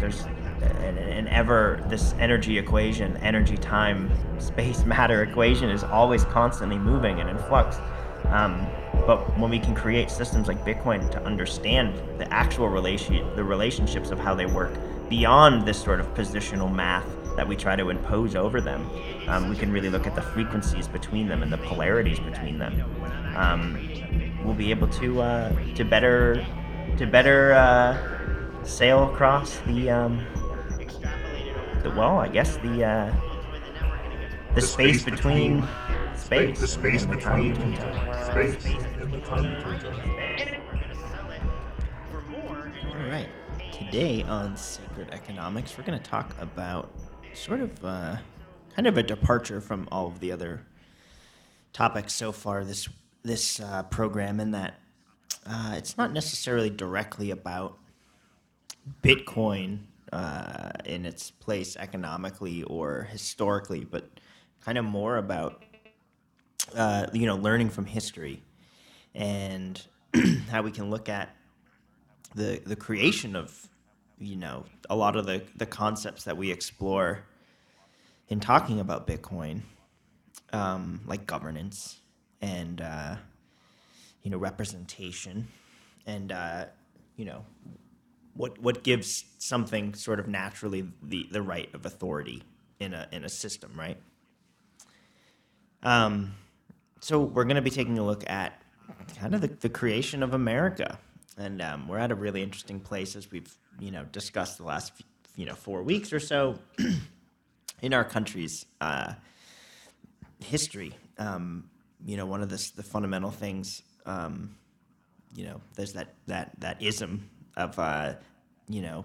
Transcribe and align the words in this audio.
there's 0.00 0.22
an, 0.22 0.98
an 0.98 1.28
ever 1.28 1.84
this 1.88 2.14
energy 2.18 2.58
equation, 2.58 3.16
energy 3.18 3.56
time 3.56 4.10
space 4.38 4.84
matter 4.84 5.22
equation 5.22 5.70
is 5.70 5.84
always 5.84 6.24
constantly 6.24 6.78
moving 6.78 7.20
and 7.20 7.30
in 7.30 7.38
flux. 7.38 7.76
Um, 8.26 8.66
but 9.06 9.38
when 9.38 9.50
we 9.50 9.58
can 9.58 9.74
create 9.74 10.10
systems 10.10 10.48
like 10.48 10.64
Bitcoin 10.64 11.10
to 11.10 11.22
understand 11.24 12.00
the 12.18 12.32
actual 12.32 12.68
relation 12.68 13.14
the 13.36 13.44
relationships 13.44 14.10
of 14.10 14.18
how 14.18 14.34
they 14.34 14.46
work 14.46 14.72
beyond 15.08 15.66
this 15.66 15.80
sort 15.80 16.00
of 16.00 16.06
positional 16.14 16.72
math 16.74 17.06
that 17.36 17.46
we 17.46 17.56
try 17.56 17.76
to 17.76 17.90
impose 17.90 18.34
over 18.34 18.60
them, 18.60 18.88
um, 19.26 19.50
we 19.50 19.56
can 19.56 19.70
really 19.70 19.90
look 19.90 20.06
at 20.06 20.14
the 20.14 20.22
frequencies 20.22 20.88
between 20.88 21.26
them 21.28 21.42
and 21.42 21.52
the 21.52 21.58
polarities 21.58 22.20
between 22.20 22.58
them. 22.58 22.82
Um, 23.36 23.90
we'll 24.44 24.54
be 24.54 24.70
able 24.70 24.88
to 24.88 25.20
uh, 25.20 25.74
to 25.74 25.84
better 25.84 26.46
to 26.96 27.06
better 27.06 27.52
uh, 27.52 28.13
sail 28.64 29.10
across 29.12 29.58
the 29.60 29.90
um, 29.90 30.24
the 31.82 31.90
well, 31.90 32.18
I 32.18 32.28
guess 32.28 32.56
the 32.58 32.84
uh, 32.84 33.14
the, 34.54 34.60
space, 34.60 35.02
space 35.02 35.04
between, 35.04 35.60
between- 35.60 36.16
space 36.16 36.60
the 36.60 36.66
space 36.66 37.02
and 37.02 37.12
between 37.12 37.54
time. 37.54 38.24
space 38.24 38.64
and 39.00 39.12
the 39.12 39.20
time 39.20 39.54
between 39.54 39.78
time. 39.80 40.20
All 42.88 43.10
right. 43.10 43.28
Today 43.72 44.22
on 44.22 44.56
Sacred 44.56 45.10
Economics, 45.10 45.76
we're 45.76 45.84
going 45.84 45.98
to 45.98 46.10
talk 46.10 46.34
about 46.40 46.90
sort 47.34 47.60
of 47.60 47.84
uh, 47.84 48.16
kind 48.74 48.86
of 48.86 48.96
a 48.96 49.02
departure 49.02 49.60
from 49.60 49.88
all 49.92 50.06
of 50.06 50.20
the 50.20 50.32
other 50.32 50.62
topics 51.72 52.12
so 52.14 52.32
far 52.32 52.64
this 52.64 52.88
this 53.22 53.60
uh, 53.60 53.82
program, 53.84 54.38
in 54.38 54.50
that 54.52 54.78
uh, 55.46 55.74
it's 55.76 55.96
not 55.96 56.12
necessarily 56.12 56.70
directly 56.70 57.30
about 57.30 57.78
Bitcoin 59.02 59.80
uh, 60.12 60.70
in 60.84 61.04
its 61.06 61.30
place 61.30 61.76
economically 61.76 62.62
or 62.64 63.08
historically, 63.10 63.84
but 63.84 64.08
kind 64.60 64.78
of 64.78 64.84
more 64.84 65.16
about 65.16 65.62
uh, 66.74 67.06
you 67.12 67.26
know 67.26 67.36
learning 67.36 67.70
from 67.70 67.86
history 67.86 68.42
and 69.14 69.86
how 70.50 70.62
we 70.62 70.70
can 70.70 70.90
look 70.90 71.08
at 71.08 71.34
the 72.34 72.60
the 72.64 72.76
creation 72.76 73.36
of 73.36 73.68
you 74.18 74.36
know 74.36 74.64
a 74.90 74.96
lot 74.96 75.16
of 75.16 75.26
the 75.26 75.42
the 75.56 75.66
concepts 75.66 76.24
that 76.24 76.36
we 76.36 76.50
explore 76.50 77.24
in 78.28 78.40
talking 78.40 78.80
about 78.80 79.06
Bitcoin, 79.06 79.60
um, 80.52 81.00
like 81.06 81.26
governance 81.26 82.00
and 82.40 82.80
uh, 82.80 83.16
you 84.22 84.30
know 84.30 84.38
representation, 84.38 85.48
and 86.06 86.32
uh, 86.32 86.66
you 87.16 87.24
know 87.24 87.44
what 88.34 88.58
what 88.60 88.82
gives 88.82 89.24
something 89.38 89.94
sort 89.94 90.20
of 90.20 90.28
naturally 90.28 90.86
the 91.02 91.26
the 91.30 91.42
right 91.42 91.72
of 91.74 91.86
authority 91.86 92.42
in 92.80 92.94
a 92.94 93.08
in 93.12 93.24
a 93.24 93.28
system, 93.28 93.72
right? 93.76 93.96
Um, 95.82 96.34
so 97.00 97.20
we're 97.20 97.44
going 97.44 97.56
to 97.56 97.62
be 97.62 97.70
taking 97.70 97.98
a 97.98 98.04
look 98.04 98.28
at 98.28 98.60
kind 99.18 99.34
of 99.34 99.40
the, 99.40 99.48
the 99.48 99.68
creation 99.68 100.22
of 100.22 100.34
America, 100.34 100.98
and 101.36 101.60
um, 101.62 101.88
we're 101.88 101.98
at 101.98 102.10
a 102.10 102.14
really 102.14 102.42
interesting 102.42 102.80
place 102.80 103.16
as 103.16 103.30
we've 103.30 103.54
you 103.78 103.90
know 103.90 104.04
discussed 104.04 104.58
the 104.58 104.64
last 104.64 104.92
you 105.36 105.46
know 105.46 105.54
four 105.54 105.82
weeks 105.82 106.12
or 106.12 106.20
so 106.20 106.58
in 107.82 107.94
our 107.94 108.04
country's 108.04 108.66
uh, 108.80 109.14
history. 110.40 110.94
Um, 111.18 111.70
you 112.04 112.16
know, 112.16 112.26
one 112.26 112.42
of 112.42 112.48
the, 112.48 112.72
the 112.76 112.82
fundamental 112.82 113.30
things, 113.30 113.82
um, 114.04 114.56
you 115.34 115.44
know, 115.44 115.60
there's 115.74 115.92
that 115.92 116.14
that 116.26 116.52
that 116.60 116.82
ism 116.82 117.30
of 117.56 117.78
uh, 117.78 118.14
you 118.68 118.82
know. 118.82 119.04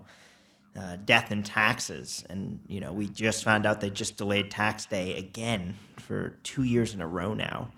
Uh, 0.79 0.95
death 1.03 1.31
and 1.31 1.43
taxes, 1.45 2.23
and 2.29 2.59
you 2.67 2.79
know 2.79 2.93
we 2.93 3.07
just 3.07 3.43
found 3.43 3.65
out 3.65 3.81
they 3.81 3.89
just 3.89 4.17
delayed 4.17 4.51
tax 4.51 4.85
day 4.85 5.17
again 5.17 5.75
for 5.97 6.37
two 6.43 6.63
years 6.63 6.93
in 6.93 7.01
a 7.01 7.07
row 7.07 7.33
now, 7.33 7.69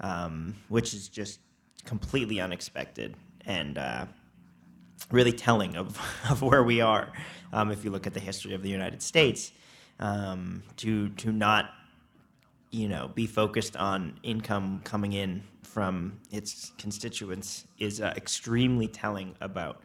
um, 0.00 0.54
which 0.68 0.92
is 0.92 1.08
just 1.08 1.38
completely 1.84 2.40
unexpected 2.40 3.14
and 3.46 3.78
uh, 3.78 4.06
really 5.10 5.32
telling 5.32 5.76
of, 5.76 5.98
of 6.30 6.42
where 6.42 6.62
we 6.62 6.80
are. 6.80 7.12
Um, 7.52 7.70
if 7.70 7.84
you 7.84 7.90
look 7.90 8.06
at 8.06 8.14
the 8.14 8.20
history 8.20 8.54
of 8.54 8.62
the 8.62 8.70
United 8.70 9.02
States, 9.02 9.52
um, 10.00 10.62
to 10.78 11.10
to 11.10 11.30
not 11.30 11.70
you 12.70 12.88
know 12.88 13.08
be 13.14 13.26
focused 13.26 13.76
on 13.76 14.18
income 14.22 14.80
coming 14.82 15.12
in 15.12 15.44
from 15.62 16.18
its 16.30 16.72
constituents 16.78 17.64
is 17.78 18.00
uh, 18.00 18.12
extremely 18.16 18.88
telling 18.88 19.34
about 19.40 19.82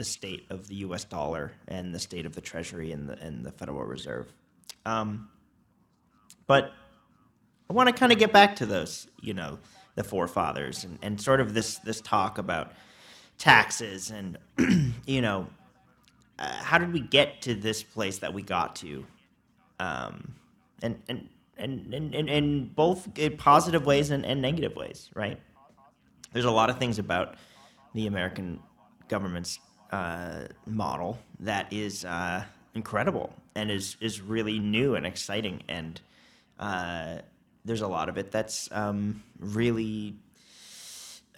the 0.00 0.04
state 0.04 0.46
of 0.48 0.66
the 0.66 0.76
U.S. 0.76 1.04
dollar 1.04 1.52
and 1.68 1.94
the 1.94 1.98
state 1.98 2.24
of 2.24 2.34
the 2.34 2.40
Treasury 2.40 2.90
and 2.90 3.06
the 3.06 3.18
and 3.18 3.44
the 3.44 3.52
Federal 3.52 3.84
Reserve. 3.84 4.32
Um, 4.86 5.28
but 6.46 6.72
I 7.68 7.74
want 7.74 7.90
to 7.90 7.92
kind 7.92 8.10
of 8.10 8.18
get 8.18 8.32
back 8.32 8.56
to 8.56 8.66
those, 8.66 9.08
you 9.20 9.34
know, 9.34 9.58
the 9.96 10.02
forefathers 10.02 10.84
and, 10.84 10.98
and 11.02 11.20
sort 11.20 11.38
of 11.38 11.52
this 11.52 11.76
this 11.80 12.00
talk 12.00 12.38
about 12.38 12.72
taxes 13.36 14.10
and 14.10 14.38
you 15.06 15.20
know 15.20 15.46
uh, 16.38 16.50
how 16.50 16.78
did 16.78 16.94
we 16.94 17.00
get 17.00 17.42
to 17.42 17.54
this 17.54 17.82
place 17.82 18.20
that 18.20 18.32
we 18.32 18.40
got 18.40 18.76
to, 18.76 19.04
um, 19.80 20.34
and 20.80 20.98
and 21.08 21.28
and 21.58 21.94
and 21.94 22.74
both 22.74 23.06
positive 23.36 23.84
ways 23.84 24.08
and, 24.08 24.24
and 24.24 24.40
negative 24.40 24.74
ways, 24.76 25.10
right? 25.14 25.38
There's 26.32 26.46
a 26.46 26.50
lot 26.50 26.70
of 26.70 26.78
things 26.78 26.98
about 26.98 27.34
the 27.92 28.06
American 28.06 28.60
government's 29.06 29.58
uh, 29.90 30.42
model 30.66 31.18
that 31.40 31.72
is 31.72 32.04
uh, 32.04 32.44
incredible 32.74 33.34
and 33.54 33.70
is 33.70 33.96
is 34.00 34.20
really 34.20 34.58
new 34.58 34.94
and 34.94 35.06
exciting 35.06 35.62
and 35.68 36.00
uh, 36.58 37.18
there's 37.64 37.80
a 37.80 37.88
lot 37.88 38.08
of 38.08 38.16
it 38.16 38.30
that's 38.30 38.68
um, 38.72 39.22
really 39.38 40.14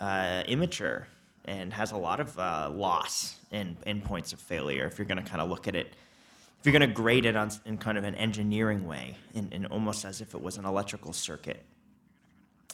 uh, 0.00 0.42
immature 0.46 1.06
and 1.44 1.72
has 1.72 1.92
a 1.92 1.96
lot 1.96 2.20
of 2.20 2.38
uh, 2.38 2.70
loss 2.72 3.36
and, 3.50 3.76
and 3.86 4.04
points 4.04 4.32
of 4.32 4.40
failure 4.40 4.86
if 4.86 4.98
you're 4.98 5.06
going 5.06 5.22
to 5.22 5.28
kind 5.28 5.40
of 5.40 5.48
look 5.48 5.66
at 5.66 5.74
it 5.74 5.94
if 6.62 6.66
you're 6.66 6.78
going 6.78 6.88
to 6.88 6.94
grade 6.94 7.26
it 7.26 7.34
on 7.34 7.50
in 7.64 7.76
kind 7.76 7.98
of 7.98 8.04
an 8.04 8.14
engineering 8.14 8.86
way 8.86 9.16
in, 9.34 9.50
in 9.50 9.66
almost 9.66 10.04
as 10.04 10.20
if 10.20 10.32
it 10.32 10.40
was 10.40 10.58
an 10.58 10.64
electrical 10.64 11.12
circuit. 11.12 11.60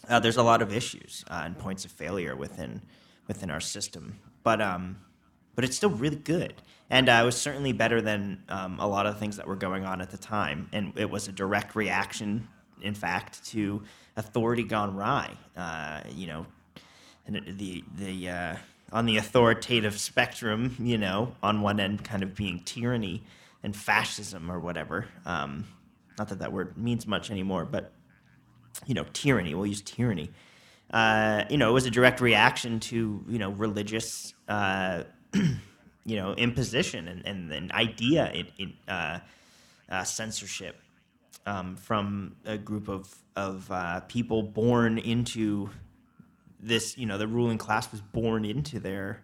Uh, 0.06 0.20
there's 0.20 0.36
a 0.36 0.42
lot 0.42 0.60
of 0.60 0.74
issues 0.74 1.24
uh, 1.30 1.40
and 1.44 1.58
points 1.58 1.86
of 1.86 1.90
failure 1.90 2.36
within 2.36 2.82
within 3.28 3.50
our 3.50 3.60
system. 3.60 4.18
But 4.42 4.60
um, 4.60 4.98
but 5.58 5.64
it's 5.64 5.76
still 5.76 5.90
really 5.90 6.14
good. 6.14 6.54
And 6.88 7.08
uh, 7.08 7.18
it 7.20 7.24
was 7.24 7.36
certainly 7.36 7.72
better 7.72 8.00
than 8.00 8.44
um, 8.48 8.78
a 8.78 8.86
lot 8.86 9.06
of 9.06 9.18
things 9.18 9.38
that 9.38 9.48
were 9.48 9.56
going 9.56 9.84
on 9.84 10.00
at 10.00 10.08
the 10.08 10.16
time. 10.16 10.68
And 10.72 10.92
it 10.96 11.10
was 11.10 11.26
a 11.26 11.32
direct 11.32 11.74
reaction, 11.74 12.46
in 12.80 12.94
fact, 12.94 13.44
to 13.46 13.82
authority 14.16 14.62
gone 14.62 14.94
awry. 14.94 15.36
Uh, 15.56 16.02
you 16.14 16.28
know, 16.28 16.46
and 17.26 17.58
the 17.58 17.82
the 17.96 18.28
uh, 18.28 18.56
on 18.92 19.06
the 19.06 19.16
authoritative 19.16 19.98
spectrum, 19.98 20.76
you 20.78 20.96
know, 20.96 21.34
on 21.42 21.60
one 21.60 21.80
end, 21.80 22.04
kind 22.04 22.22
of 22.22 22.36
being 22.36 22.60
tyranny 22.60 23.24
and 23.64 23.74
fascism 23.74 24.52
or 24.52 24.60
whatever. 24.60 25.06
Um, 25.26 25.66
not 26.20 26.28
that 26.28 26.38
that 26.38 26.52
word 26.52 26.78
means 26.78 27.04
much 27.04 27.32
anymore, 27.32 27.64
but 27.64 27.90
you 28.86 28.94
know, 28.94 29.06
tyranny. 29.12 29.56
We'll 29.56 29.66
use 29.66 29.82
tyranny. 29.82 30.30
Uh, 30.92 31.46
you 31.50 31.58
know, 31.58 31.68
it 31.68 31.72
was 31.72 31.84
a 31.84 31.90
direct 31.90 32.20
reaction 32.20 32.78
to 32.78 33.24
you 33.28 33.38
know 33.40 33.50
religious 33.50 34.34
uh, 34.46 35.02
you 35.32 36.16
know, 36.16 36.32
imposition 36.34 37.08
and, 37.08 37.26
and 37.26 37.52
an 37.52 37.70
idea 37.72 38.30
in, 38.32 38.46
in 38.58 38.72
uh, 38.88 39.20
uh, 39.90 40.04
censorship 40.04 40.80
um, 41.46 41.76
from 41.76 42.36
a 42.44 42.58
group 42.58 42.88
of, 42.88 43.14
of 43.36 43.70
uh, 43.70 44.00
people 44.00 44.42
born 44.42 44.98
into 44.98 45.70
this, 46.60 46.98
you 46.98 47.06
know, 47.06 47.18
the 47.18 47.26
ruling 47.26 47.58
class 47.58 47.90
was 47.92 48.00
born 48.00 48.44
into 48.44 48.80
their, 48.80 49.22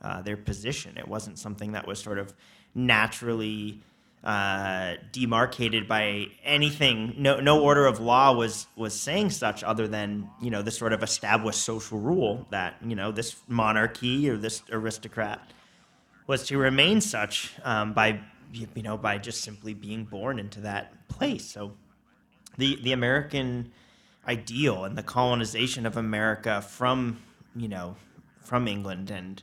uh, 0.00 0.22
their 0.22 0.36
position. 0.36 0.96
It 0.96 1.08
wasn't 1.08 1.38
something 1.38 1.72
that 1.72 1.86
was 1.86 2.00
sort 2.00 2.18
of 2.18 2.32
naturally 2.74 3.80
uh, 4.24 4.94
demarcated 5.10 5.88
by 5.88 6.26
anything. 6.44 7.14
No, 7.18 7.40
no 7.40 7.60
order 7.60 7.86
of 7.86 7.98
law 7.98 8.32
was 8.32 8.66
was 8.76 8.98
saying 8.98 9.30
such, 9.30 9.64
other 9.64 9.88
than 9.88 10.30
you 10.40 10.50
know 10.50 10.62
the 10.62 10.70
sort 10.70 10.92
of 10.92 11.02
established 11.02 11.62
social 11.62 11.98
rule 11.98 12.46
that 12.50 12.76
you 12.84 12.94
know 12.94 13.10
this 13.10 13.36
monarchy 13.48 14.28
or 14.30 14.36
this 14.36 14.62
aristocrat 14.70 15.50
was 16.26 16.46
to 16.46 16.56
remain 16.56 17.00
such 17.00 17.52
um, 17.64 17.92
by 17.92 18.20
you 18.52 18.68
know 18.76 18.96
by 18.96 19.18
just 19.18 19.40
simply 19.42 19.74
being 19.74 20.04
born 20.04 20.38
into 20.38 20.60
that 20.60 21.08
place. 21.08 21.50
So 21.50 21.72
the 22.58 22.78
the 22.82 22.92
American 22.92 23.72
ideal 24.28 24.84
and 24.84 24.96
the 24.96 25.02
colonization 25.02 25.84
of 25.84 25.96
America 25.96 26.62
from 26.62 27.18
you 27.56 27.68
know 27.68 27.96
from 28.40 28.68
England 28.68 29.10
and 29.10 29.42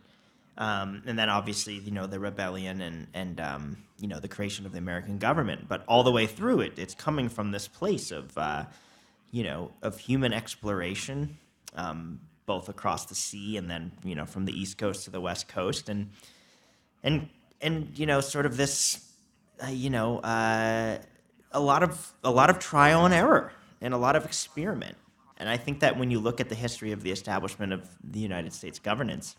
um, 0.57 1.03
and 1.05 1.19
then 1.19 1.29
obviously 1.29 1.75
you 1.75 1.91
know 1.91 2.07
the 2.07 2.19
rebellion 2.19 2.81
and 2.81 3.07
and 3.13 3.39
um, 3.41 3.77
you 3.99 4.07
know 4.07 4.19
the 4.19 4.27
creation 4.27 4.65
of 4.65 4.71
the 4.71 4.77
American 4.77 5.17
government. 5.17 5.67
But 5.67 5.83
all 5.87 6.03
the 6.03 6.11
way 6.11 6.27
through 6.27 6.61
it, 6.61 6.73
it's 6.77 6.93
coming 6.93 7.29
from 7.29 7.51
this 7.51 7.67
place 7.67 8.11
of 8.11 8.37
uh, 8.37 8.65
you 9.31 9.43
know 9.43 9.71
of 9.81 9.99
human 9.99 10.33
exploration, 10.33 11.37
um, 11.75 12.19
both 12.45 12.69
across 12.69 13.05
the 13.05 13.15
sea 13.15 13.57
and 13.57 13.69
then 13.69 13.91
you 14.03 14.15
know 14.15 14.25
from 14.25 14.45
the 14.45 14.59
east 14.59 14.77
coast 14.77 15.05
to 15.05 15.11
the 15.11 15.21
west 15.21 15.47
coast, 15.47 15.89
and 15.89 16.09
and 17.03 17.29
and 17.61 17.97
you 17.97 18.05
know 18.05 18.21
sort 18.21 18.45
of 18.45 18.57
this, 18.57 19.11
uh, 19.63 19.67
you 19.67 19.89
know, 19.89 20.19
uh, 20.19 20.97
a 21.51 21.59
lot 21.59 21.83
of 21.83 22.13
a 22.23 22.31
lot 22.31 22.49
of 22.49 22.59
trial 22.59 23.05
and 23.05 23.13
error 23.13 23.51
and 23.81 23.93
a 23.93 23.97
lot 23.97 24.15
of 24.15 24.25
experiment. 24.25 24.95
And 25.37 25.47
I 25.47 25.55
think 25.55 25.79
that 25.79 25.97
when 25.97 26.11
you 26.11 26.19
look 26.19 26.41
at 26.41 26.49
the 26.49 26.55
history 26.55 26.91
of 26.91 27.01
the 27.01 27.11
establishment 27.11 27.71
of 27.71 27.87
the 28.03 28.19
United 28.19 28.51
States 28.51 28.77
governance, 28.77 29.37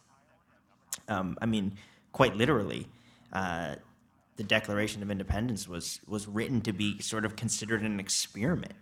um, 1.09 1.37
I 1.43 1.47
mean, 1.47 1.77
quite 2.13 2.35
literally, 2.37 2.89
uh, 3.35 3.77
the 4.41 4.45
Declaration 4.45 5.03
of 5.03 5.11
Independence 5.11 5.69
was 5.69 6.01
was 6.09 6.27
written 6.27 6.63
to 6.63 6.73
be 6.73 6.99
sort 7.03 7.27
of 7.27 7.37
considered 7.37 7.83
an 7.83 8.01
experiment. 8.01 8.73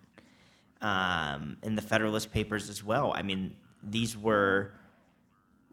Um, 0.80 1.56
in 1.64 1.74
the 1.74 1.82
Federalist 1.82 2.30
Papers 2.30 2.70
as 2.70 2.84
well. 2.84 3.12
I 3.12 3.22
mean, 3.22 3.56
these 3.82 4.16
were 4.16 4.70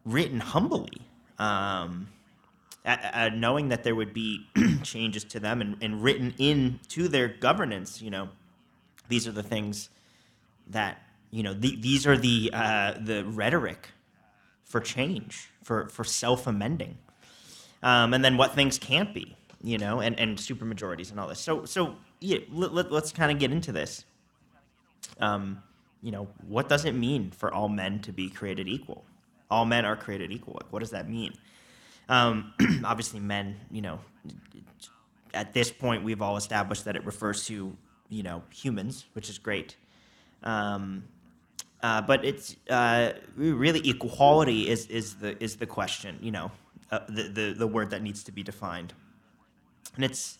written 0.04 0.40
humbly, 0.40 1.04
um, 1.38 2.08
knowing 3.36 3.70
that 3.70 3.84
there 3.84 3.94
would 3.94 4.16
be 4.16 4.48
changes 4.84 5.24
to 5.26 5.40
them 5.40 5.62
and, 5.62 5.78
and 5.84 6.02
written 6.02 6.34
into 6.40 7.08
their 7.08 7.28
governance. 7.28 8.02
You 8.02 8.10
know, 8.10 8.30
these 9.08 9.28
are 9.28 9.32
the 9.32 9.44
things 9.44 9.90
that 10.66 11.04
you 11.30 11.44
know. 11.44 11.54
The, 11.54 11.76
these 11.76 12.08
are 12.08 12.18
the 12.18 12.50
uh, 12.52 12.94
the 13.00 13.26
rhetoric 13.26 13.90
for 14.64 14.80
change, 14.80 15.52
for 15.62 15.88
for 15.90 16.04
self 16.04 16.48
amending, 16.48 16.98
um, 17.84 18.16
and 18.16 18.26
then 18.26 18.38
what 18.38 18.56
things 18.56 18.80
can't 18.80 19.14
be. 19.14 19.38
You 19.66 19.78
know, 19.78 20.00
and 20.00 20.18
and 20.20 20.38
supermajorities 20.38 21.12
and 21.12 21.20
all 21.20 21.28
this. 21.28 21.40
So 21.40 21.66
so 21.66 21.96
yeah, 22.22 22.38
let, 22.52 22.74
let, 22.74 22.92
let's 22.92 23.12
kind 23.12 23.32
of 23.32 23.40
get 23.40 23.52
into 23.52 23.72
this 23.72 24.06
um, 25.20 25.62
you 26.02 26.12
know, 26.12 26.28
what 26.48 26.70
does 26.70 26.86
it 26.86 26.94
mean 26.94 27.32
for 27.32 27.54
all 27.54 27.70
men 27.70 28.00
to 28.02 28.12
be 28.12 28.30
created 28.30 28.68
equal? 28.68 29.04
All 29.50 29.66
men 29.66 29.86
are 29.86 29.96
created 29.96 30.32
equal. 30.32 30.62
What 30.70 30.80
does 30.80 30.92
that 30.92 31.10
mean? 31.10 31.34
Um, 32.10 32.54
obviously, 32.84 33.20
men, 33.20 33.56
you 33.72 33.82
know, 33.82 34.00
at 35.34 35.54
this 35.54 35.72
point, 35.72 36.04
we've 36.04 36.22
all 36.22 36.38
established 36.38 36.86
that 36.86 36.96
it 36.96 37.06
refers 37.06 37.46
to, 37.48 37.76
you 38.10 38.24
know, 38.24 38.44
humans, 38.52 39.06
which 39.14 39.30
is 39.30 39.38
great. 39.38 39.76
Um, 40.44 41.06
uh, 41.82 42.02
but 42.02 42.24
it's 42.24 42.56
uh, 42.70 43.14
really 43.36 43.88
equality 43.90 44.70
is, 44.70 44.88
is 44.88 45.16
the 45.16 45.42
is 45.44 45.58
the 45.58 45.66
question, 45.66 46.18
you 46.22 46.32
know, 46.32 46.52
uh, 46.92 47.00
the, 47.10 47.24
the 47.24 47.56
the 47.58 47.68
word 47.68 47.92
that 47.92 48.02
needs 48.02 48.24
to 48.24 48.32
be 48.32 48.44
defined, 48.44 48.94
and 49.96 50.04
it's 50.06 50.38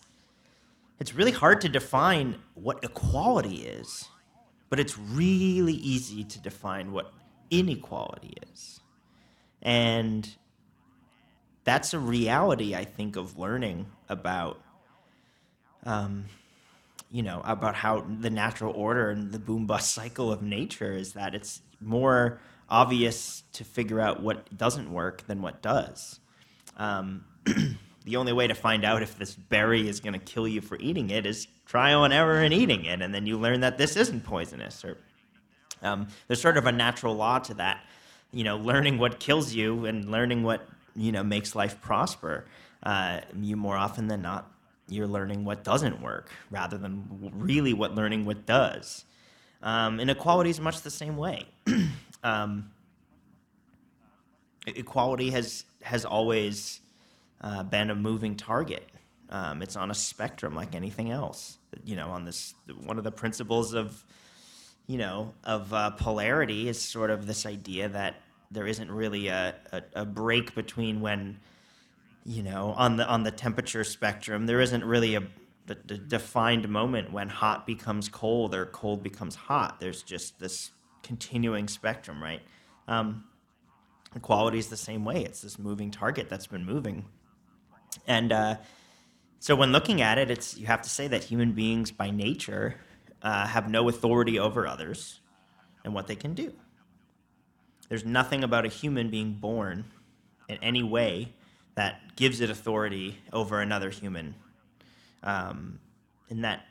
it's 0.98 1.14
really 1.14 1.32
hard 1.32 1.60
to 1.60 1.68
define 1.68 2.36
what 2.54 2.82
equality 2.82 3.66
is 3.66 4.08
but 4.68 4.80
it's 4.80 4.98
really 4.98 5.74
easy 5.74 6.24
to 6.24 6.40
define 6.40 6.92
what 6.92 7.12
inequality 7.50 8.34
is. 8.52 8.80
And 9.62 10.28
that's 11.64 11.94
a 11.94 11.98
reality, 11.98 12.74
I 12.74 12.84
think, 12.84 13.16
of 13.16 13.38
learning 13.38 13.86
about, 14.08 14.60
um, 15.84 16.26
you 17.10 17.22
know, 17.22 17.40
about 17.44 17.74
how 17.74 18.00
the 18.20 18.30
natural 18.30 18.72
order 18.74 19.10
and 19.10 19.32
the 19.32 19.38
boom 19.38 19.66
bust 19.66 19.92
cycle 19.94 20.32
of 20.32 20.42
nature 20.42 20.92
is 20.92 21.12
that 21.12 21.34
it's 21.34 21.62
more 21.80 22.40
obvious 22.68 23.44
to 23.52 23.64
figure 23.64 24.00
out 24.00 24.22
what 24.22 24.56
doesn't 24.56 24.92
work 24.92 25.26
than 25.26 25.40
what 25.40 25.62
does. 25.62 26.18
Um, 26.76 27.24
the 28.06 28.16
only 28.16 28.32
way 28.32 28.46
to 28.46 28.54
find 28.54 28.84
out 28.84 29.02
if 29.02 29.18
this 29.18 29.34
berry 29.34 29.88
is 29.88 29.98
going 29.98 30.12
to 30.12 30.20
kill 30.20 30.46
you 30.46 30.60
for 30.60 30.78
eating 30.78 31.10
it 31.10 31.26
is 31.26 31.48
trial 31.66 32.04
and 32.04 32.14
error 32.14 32.40
in 32.40 32.52
eating 32.52 32.84
it, 32.84 33.02
and 33.02 33.12
then 33.12 33.26
you 33.26 33.36
learn 33.36 33.60
that 33.60 33.78
this 33.78 33.96
isn't 33.96 34.22
poisonous. 34.22 34.84
Or 34.84 34.96
um, 35.82 36.06
there's 36.28 36.40
sort 36.40 36.56
of 36.56 36.66
a 36.66 36.72
natural 36.72 37.16
law 37.16 37.40
to 37.40 37.54
that. 37.54 37.84
You 38.30 38.44
know, 38.44 38.58
learning 38.58 38.98
what 38.98 39.18
kills 39.18 39.52
you 39.52 39.86
and 39.86 40.08
learning 40.08 40.44
what 40.44 40.68
you 40.94 41.10
know 41.10 41.24
makes 41.24 41.56
life 41.56 41.80
prosper. 41.80 42.46
Uh, 42.80 43.20
you 43.40 43.56
more 43.56 43.76
often 43.76 44.06
than 44.06 44.22
not, 44.22 44.52
you're 44.88 45.08
learning 45.08 45.44
what 45.44 45.64
doesn't 45.64 46.00
work 46.00 46.30
rather 46.48 46.78
than 46.78 47.32
really 47.34 47.74
what 47.74 47.96
learning 47.96 48.24
what 48.24 48.46
does. 48.46 49.04
Um, 49.64 49.98
inequality 49.98 50.50
is 50.50 50.60
much 50.60 50.82
the 50.82 50.90
same 50.90 51.16
way. 51.16 51.46
um, 52.22 52.70
equality 54.64 55.30
has 55.30 55.64
has 55.82 56.04
always 56.04 56.80
uh, 57.40 57.62
been 57.62 57.90
a 57.90 57.94
moving 57.94 58.36
target. 58.36 58.88
Um, 59.28 59.62
it's 59.62 59.76
on 59.76 59.90
a 59.90 59.94
spectrum 59.94 60.54
like 60.54 60.74
anything 60.74 61.10
else. 61.10 61.58
You 61.84 61.96
know, 61.96 62.10
on 62.10 62.24
this 62.24 62.54
one 62.84 62.98
of 62.98 63.04
the 63.04 63.10
principles 63.10 63.74
of 63.74 64.04
you 64.86 64.98
know 64.98 65.34
of 65.44 65.72
uh, 65.72 65.90
polarity 65.90 66.68
is 66.68 66.80
sort 66.80 67.10
of 67.10 67.26
this 67.26 67.46
idea 67.46 67.88
that 67.88 68.22
there 68.50 68.66
isn't 68.66 68.90
really 68.90 69.28
a, 69.28 69.54
a, 69.72 69.82
a 69.94 70.04
break 70.04 70.54
between 70.54 71.00
when 71.00 71.38
you 72.24 72.42
know 72.42 72.72
on 72.76 72.96
the 72.96 73.06
on 73.06 73.22
the 73.22 73.30
temperature 73.30 73.84
spectrum 73.84 74.46
there 74.46 74.60
isn't 74.60 74.84
really 74.84 75.14
a, 75.14 75.22
a, 75.68 75.74
defined 75.74 76.68
moment 76.68 77.12
when 77.12 77.28
hot 77.28 77.66
becomes 77.66 78.08
cold 78.08 78.54
or 78.54 78.66
cold 78.66 79.02
becomes 79.02 79.34
hot 79.34 79.80
there's 79.80 80.02
just 80.02 80.38
this 80.38 80.70
continuing 81.02 81.68
spectrum 81.68 82.22
right 82.22 82.42
um, 82.88 83.24
equality 84.14 84.58
is 84.58 84.68
the 84.68 84.76
same 84.76 85.04
way 85.04 85.24
it's 85.24 85.42
this 85.42 85.58
moving 85.58 85.90
target 85.90 86.28
that's 86.28 86.46
been 86.46 86.64
moving 86.64 87.04
and 88.06 88.32
uh, 88.32 88.56
so 89.38 89.54
when 89.54 89.72
looking 89.72 90.02
at 90.02 90.18
it, 90.18 90.30
it's 90.30 90.56
you 90.56 90.66
have 90.66 90.82
to 90.82 90.90
say 90.90 91.08
that 91.08 91.24
human 91.24 91.52
beings 91.52 91.90
by 91.90 92.10
nature 92.10 92.76
uh, 93.22 93.46
have 93.46 93.70
no 93.70 93.88
authority 93.88 94.38
over 94.38 94.66
others 94.66 95.20
and 95.84 95.94
what 95.94 96.06
they 96.06 96.16
can 96.16 96.34
do. 96.34 96.52
There's 97.88 98.04
nothing 98.04 98.42
about 98.42 98.64
a 98.66 98.68
human 98.68 99.10
being 99.10 99.34
born 99.34 99.84
in 100.48 100.58
any 100.62 100.82
way 100.82 101.32
that 101.76 102.16
gives 102.16 102.40
it 102.40 102.50
authority 102.50 103.18
over 103.32 103.60
another 103.60 103.90
human. 103.90 104.34
Um, 105.22 105.78
and 106.28 106.44
that 106.44 106.66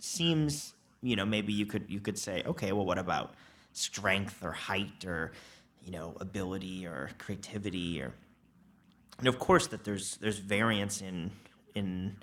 seems, 0.00 0.74
you 1.02 1.16
know, 1.16 1.24
maybe 1.24 1.52
you 1.52 1.66
could 1.66 1.84
you 1.88 2.00
could 2.00 2.18
say, 2.18 2.42
okay, 2.46 2.72
well, 2.72 2.86
what 2.86 2.98
about 2.98 3.34
strength 3.72 4.44
or 4.44 4.52
height 4.52 5.04
or 5.04 5.32
you 5.84 5.92
know 5.92 6.16
ability 6.20 6.86
or 6.86 7.10
creativity 7.18 8.00
or 8.00 8.14
and 9.18 9.28
of 9.28 9.38
course 9.38 9.68
that 9.68 9.84
there's 9.84 10.16
there's 10.18 10.38
variance 10.38 11.00
in 11.00 11.30
in 11.74 12.16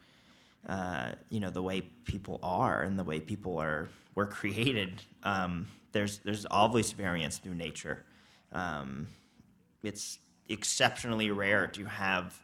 uh, 0.68 1.14
you 1.30 1.40
know 1.40 1.50
the 1.50 1.62
way 1.62 1.82
people 1.82 2.40
are 2.44 2.82
and 2.82 2.98
the 2.98 3.04
way 3.04 3.20
people 3.20 3.58
are 3.58 3.90
were 4.16 4.26
created. 4.26 5.02
Um, 5.24 5.68
there's 5.92 6.20
there's 6.20 6.46
obvious 6.50 6.92
variance 6.92 7.38
through 7.38 7.56
nature. 7.56 8.04
Um, 8.52 9.08
it's 9.84 10.20
exceptionally 10.50 11.32
rare 11.32 11.68
to 11.68 11.86
have 11.86 12.38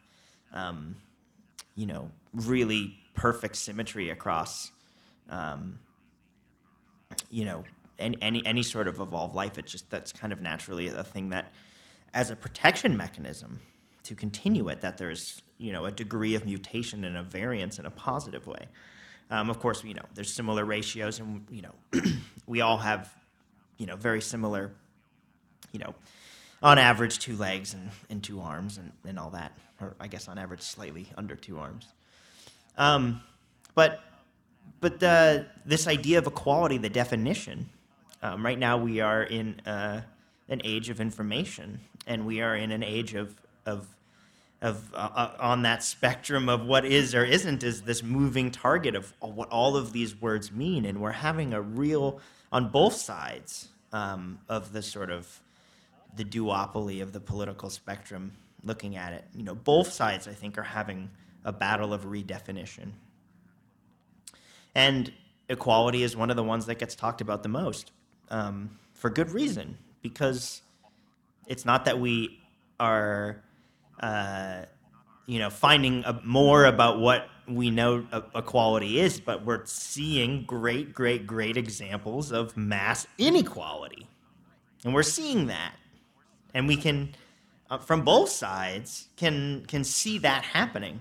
um, 0.52 0.96
you 1.74 1.86
know 1.86 2.10
really 2.32 2.98
perfect 3.14 3.56
symmetry 3.56 4.10
across 4.10 4.70
um, 5.30 5.78
you 7.30 7.44
know 7.44 7.64
any, 7.98 8.16
any 8.20 8.46
any 8.46 8.62
sort 8.62 8.88
of 8.88 9.00
evolved 9.00 9.34
life. 9.34 9.58
It's 9.58 9.70
just 9.70 9.88
that's 9.90 10.12
kind 10.12 10.32
of 10.32 10.40
naturally 10.40 10.88
a 10.88 11.04
thing 11.04 11.30
that 11.30 11.52
as 12.14 12.30
a 12.30 12.36
protection 12.36 12.96
mechanism 12.96 13.60
to 14.08 14.14
continue 14.14 14.68
it 14.70 14.80
that 14.80 14.96
there's 14.96 15.42
you 15.58 15.70
know 15.70 15.84
a 15.84 15.90
degree 15.90 16.34
of 16.34 16.46
mutation 16.46 17.04
and 17.04 17.16
a 17.16 17.22
variance 17.22 17.78
in 17.78 17.84
a 17.84 17.90
positive 17.90 18.46
way. 18.46 18.66
Um, 19.30 19.50
of 19.50 19.60
course, 19.60 19.84
you 19.84 19.94
know 19.94 20.04
there's 20.14 20.32
similar 20.32 20.64
ratios, 20.64 21.20
and 21.20 21.46
you 21.50 21.62
know 21.62 21.74
we 22.46 22.62
all 22.62 22.78
have 22.78 23.14
you 23.76 23.86
know 23.86 23.96
very 23.96 24.22
similar, 24.22 24.72
you 25.72 25.78
know, 25.78 25.94
on 26.62 26.78
average 26.78 27.18
two 27.18 27.36
legs 27.36 27.74
and, 27.74 27.90
and 28.08 28.24
two 28.24 28.40
arms 28.40 28.78
and, 28.78 28.92
and 29.06 29.18
all 29.18 29.30
that, 29.30 29.52
or 29.80 29.94
I 30.00 30.08
guess 30.08 30.26
on 30.26 30.38
average 30.38 30.62
slightly 30.62 31.06
under 31.18 31.36
two 31.36 31.58
arms. 31.58 31.86
Um, 32.78 33.20
but 33.74 34.00
but 34.80 35.02
uh, 35.02 35.40
this 35.66 35.86
idea 35.86 36.16
of 36.18 36.26
equality, 36.26 36.78
the 36.78 36.88
definition, 36.88 37.68
um, 38.22 38.44
right 38.44 38.58
now 38.58 38.78
we 38.78 39.00
are 39.00 39.22
in 39.22 39.60
uh, 39.66 40.00
an 40.48 40.62
age 40.64 40.88
of 40.88 40.98
information, 40.98 41.80
and 42.06 42.24
we 42.24 42.40
are 42.40 42.56
in 42.56 42.72
an 42.72 42.82
age 42.82 43.12
of 43.12 43.34
of 43.66 43.86
of 44.60 44.92
uh, 44.92 44.96
uh, 45.14 45.36
on 45.38 45.62
that 45.62 45.82
spectrum 45.82 46.48
of 46.48 46.64
what 46.64 46.84
is 46.84 47.14
or 47.14 47.24
isn't 47.24 47.62
is 47.62 47.82
this 47.82 48.02
moving 48.02 48.50
target 48.50 48.96
of 48.96 49.12
what 49.20 49.48
all 49.50 49.76
of 49.76 49.92
these 49.92 50.20
words 50.20 50.50
mean. 50.50 50.84
And 50.84 51.00
we're 51.00 51.12
having 51.12 51.52
a 51.52 51.60
real 51.60 52.20
on 52.50 52.70
both 52.70 52.94
sides 52.94 53.68
um, 53.92 54.40
of 54.48 54.72
the 54.72 54.82
sort 54.82 55.10
of 55.10 55.40
the 56.16 56.24
duopoly 56.24 57.02
of 57.02 57.12
the 57.12 57.20
political 57.20 57.70
spectrum 57.70 58.32
looking 58.64 58.96
at 58.96 59.12
it. 59.12 59.24
You 59.34 59.44
know 59.44 59.54
both 59.54 59.92
sides 59.92 60.26
i 60.26 60.32
think 60.32 60.58
are 60.58 60.62
having 60.62 61.10
a 61.44 61.52
battle 61.52 61.92
of 61.92 62.04
redefinition. 62.04 62.90
And 64.74 65.12
equality 65.48 66.02
is 66.02 66.16
one 66.16 66.30
of 66.30 66.36
the 66.36 66.44
ones 66.44 66.66
that 66.66 66.78
gets 66.78 66.94
talked 66.94 67.20
about 67.20 67.42
the 67.42 67.48
most 67.48 67.92
um, 68.30 68.78
for 68.94 69.08
good 69.08 69.30
reason 69.30 69.78
because 70.02 70.62
it's 71.46 71.64
not 71.64 71.84
that 71.86 71.98
we 71.98 72.40
are 72.78 73.42
uh, 74.00 74.62
you 75.26 75.38
know, 75.38 75.50
finding 75.50 76.04
a, 76.04 76.20
more 76.24 76.64
about 76.64 77.00
what 77.00 77.28
we 77.46 77.70
know 77.70 78.06
equality 78.34 79.00
is, 79.00 79.20
but 79.20 79.44
we're 79.44 79.64
seeing 79.64 80.44
great, 80.44 80.92
great, 80.92 81.26
great 81.26 81.56
examples 81.56 82.30
of 82.32 82.56
mass 82.56 83.06
inequality. 83.16 84.06
And 84.84 84.94
we're 84.94 85.02
seeing 85.02 85.46
that 85.46 85.74
and 86.54 86.66
we 86.66 86.76
can, 86.76 87.14
uh, 87.70 87.78
from 87.78 88.02
both 88.02 88.28
sides, 88.28 89.08
can 89.16 89.64
can 89.66 89.84
see 89.84 90.18
that 90.18 90.44
happening. 90.44 91.00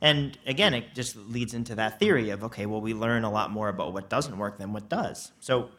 And 0.00 0.38
again, 0.46 0.74
it 0.74 0.94
just 0.94 1.16
leads 1.16 1.54
into 1.54 1.74
that 1.74 1.98
theory 1.98 2.30
of 2.30 2.44
okay, 2.44 2.66
well, 2.66 2.80
we 2.80 2.94
learn 2.94 3.24
a 3.24 3.30
lot 3.30 3.50
more 3.50 3.68
about 3.68 3.92
what 3.92 4.08
doesn't 4.08 4.38
work 4.38 4.58
than 4.58 4.72
what 4.72 4.88
does. 4.88 5.32
So 5.40 5.70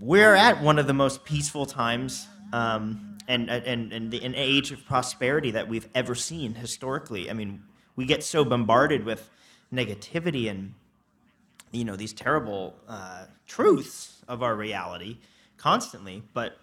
we're 0.00 0.34
at 0.34 0.62
one 0.62 0.78
of 0.78 0.86
the 0.86 0.94
most 0.94 1.24
peaceful 1.24 1.66
times 1.66 2.28
um, 2.52 3.18
and 3.28 3.50
and 3.50 3.92
and 3.92 4.10
the, 4.10 4.22
an 4.24 4.34
age 4.34 4.72
of 4.72 4.84
prosperity 4.84 5.50
that 5.52 5.68
we've 5.68 5.88
ever 5.94 6.14
seen 6.14 6.54
historically. 6.54 7.30
I 7.30 7.32
mean, 7.32 7.62
we 7.96 8.04
get 8.04 8.22
so 8.22 8.44
bombarded 8.44 9.04
with 9.04 9.30
negativity 9.72 10.50
and 10.50 10.74
you 11.70 11.84
know 11.84 11.96
these 11.96 12.12
terrible 12.12 12.76
uh, 12.88 13.26
truths 13.46 14.22
of 14.28 14.42
our 14.42 14.54
reality 14.54 15.18
constantly, 15.56 16.22
but 16.34 16.58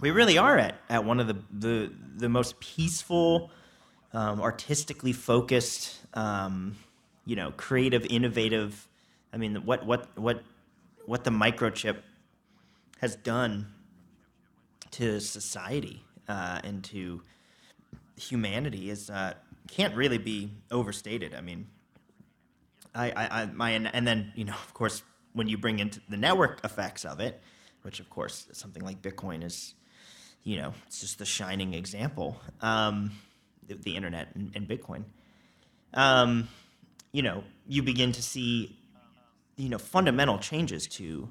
we 0.00 0.10
really 0.10 0.36
are 0.36 0.58
at, 0.58 0.74
at 0.90 1.04
one 1.04 1.20
of 1.20 1.28
the 1.28 1.36
the, 1.52 1.92
the 2.16 2.28
most 2.28 2.58
peaceful, 2.60 3.50
um, 4.12 4.40
artistically 4.40 5.12
focused, 5.12 6.00
um, 6.14 6.76
you 7.24 7.36
know, 7.36 7.52
creative, 7.52 8.04
innovative. 8.06 8.88
I 9.32 9.36
mean, 9.36 9.64
what 9.64 9.86
what 9.86 10.08
what 10.18 10.42
what 11.06 11.24
the 11.24 11.30
microchip 11.30 11.98
has 13.00 13.16
done 13.16 13.72
to 14.92 15.20
society 15.20 16.02
uh, 16.28 16.60
and 16.64 16.82
to 16.84 17.22
humanity 18.16 18.90
is 18.90 19.10
uh, 19.10 19.34
can't 19.68 19.94
really 19.94 20.18
be 20.18 20.50
overstated. 20.70 21.34
I 21.34 21.40
mean, 21.40 21.66
I, 22.94 23.10
I, 23.10 23.42
I 23.42 23.46
my 23.46 23.70
and 23.70 24.06
then 24.06 24.32
you 24.34 24.44
know 24.44 24.54
of 24.54 24.74
course 24.74 25.02
when 25.32 25.48
you 25.48 25.58
bring 25.58 25.78
into 25.78 26.00
the 26.08 26.16
network 26.16 26.64
effects 26.64 27.04
of 27.04 27.20
it, 27.20 27.40
which 27.82 28.00
of 28.00 28.08
course 28.10 28.48
something 28.52 28.84
like 28.84 29.02
Bitcoin 29.02 29.42
is, 29.42 29.74
you 30.44 30.56
know, 30.56 30.74
it's 30.86 31.00
just 31.00 31.18
the 31.18 31.24
shining 31.24 31.74
example. 31.74 32.40
Um, 32.60 33.12
the, 33.66 33.74
the 33.74 33.96
internet 33.96 34.28
and, 34.34 34.52
and 34.54 34.68
Bitcoin. 34.68 35.04
Um, 35.94 36.48
you 37.12 37.22
know, 37.22 37.44
you 37.66 37.82
begin 37.82 38.12
to 38.12 38.22
see, 38.22 38.76
you 39.56 39.68
know, 39.68 39.78
fundamental 39.78 40.38
changes 40.38 40.86
to 40.88 41.28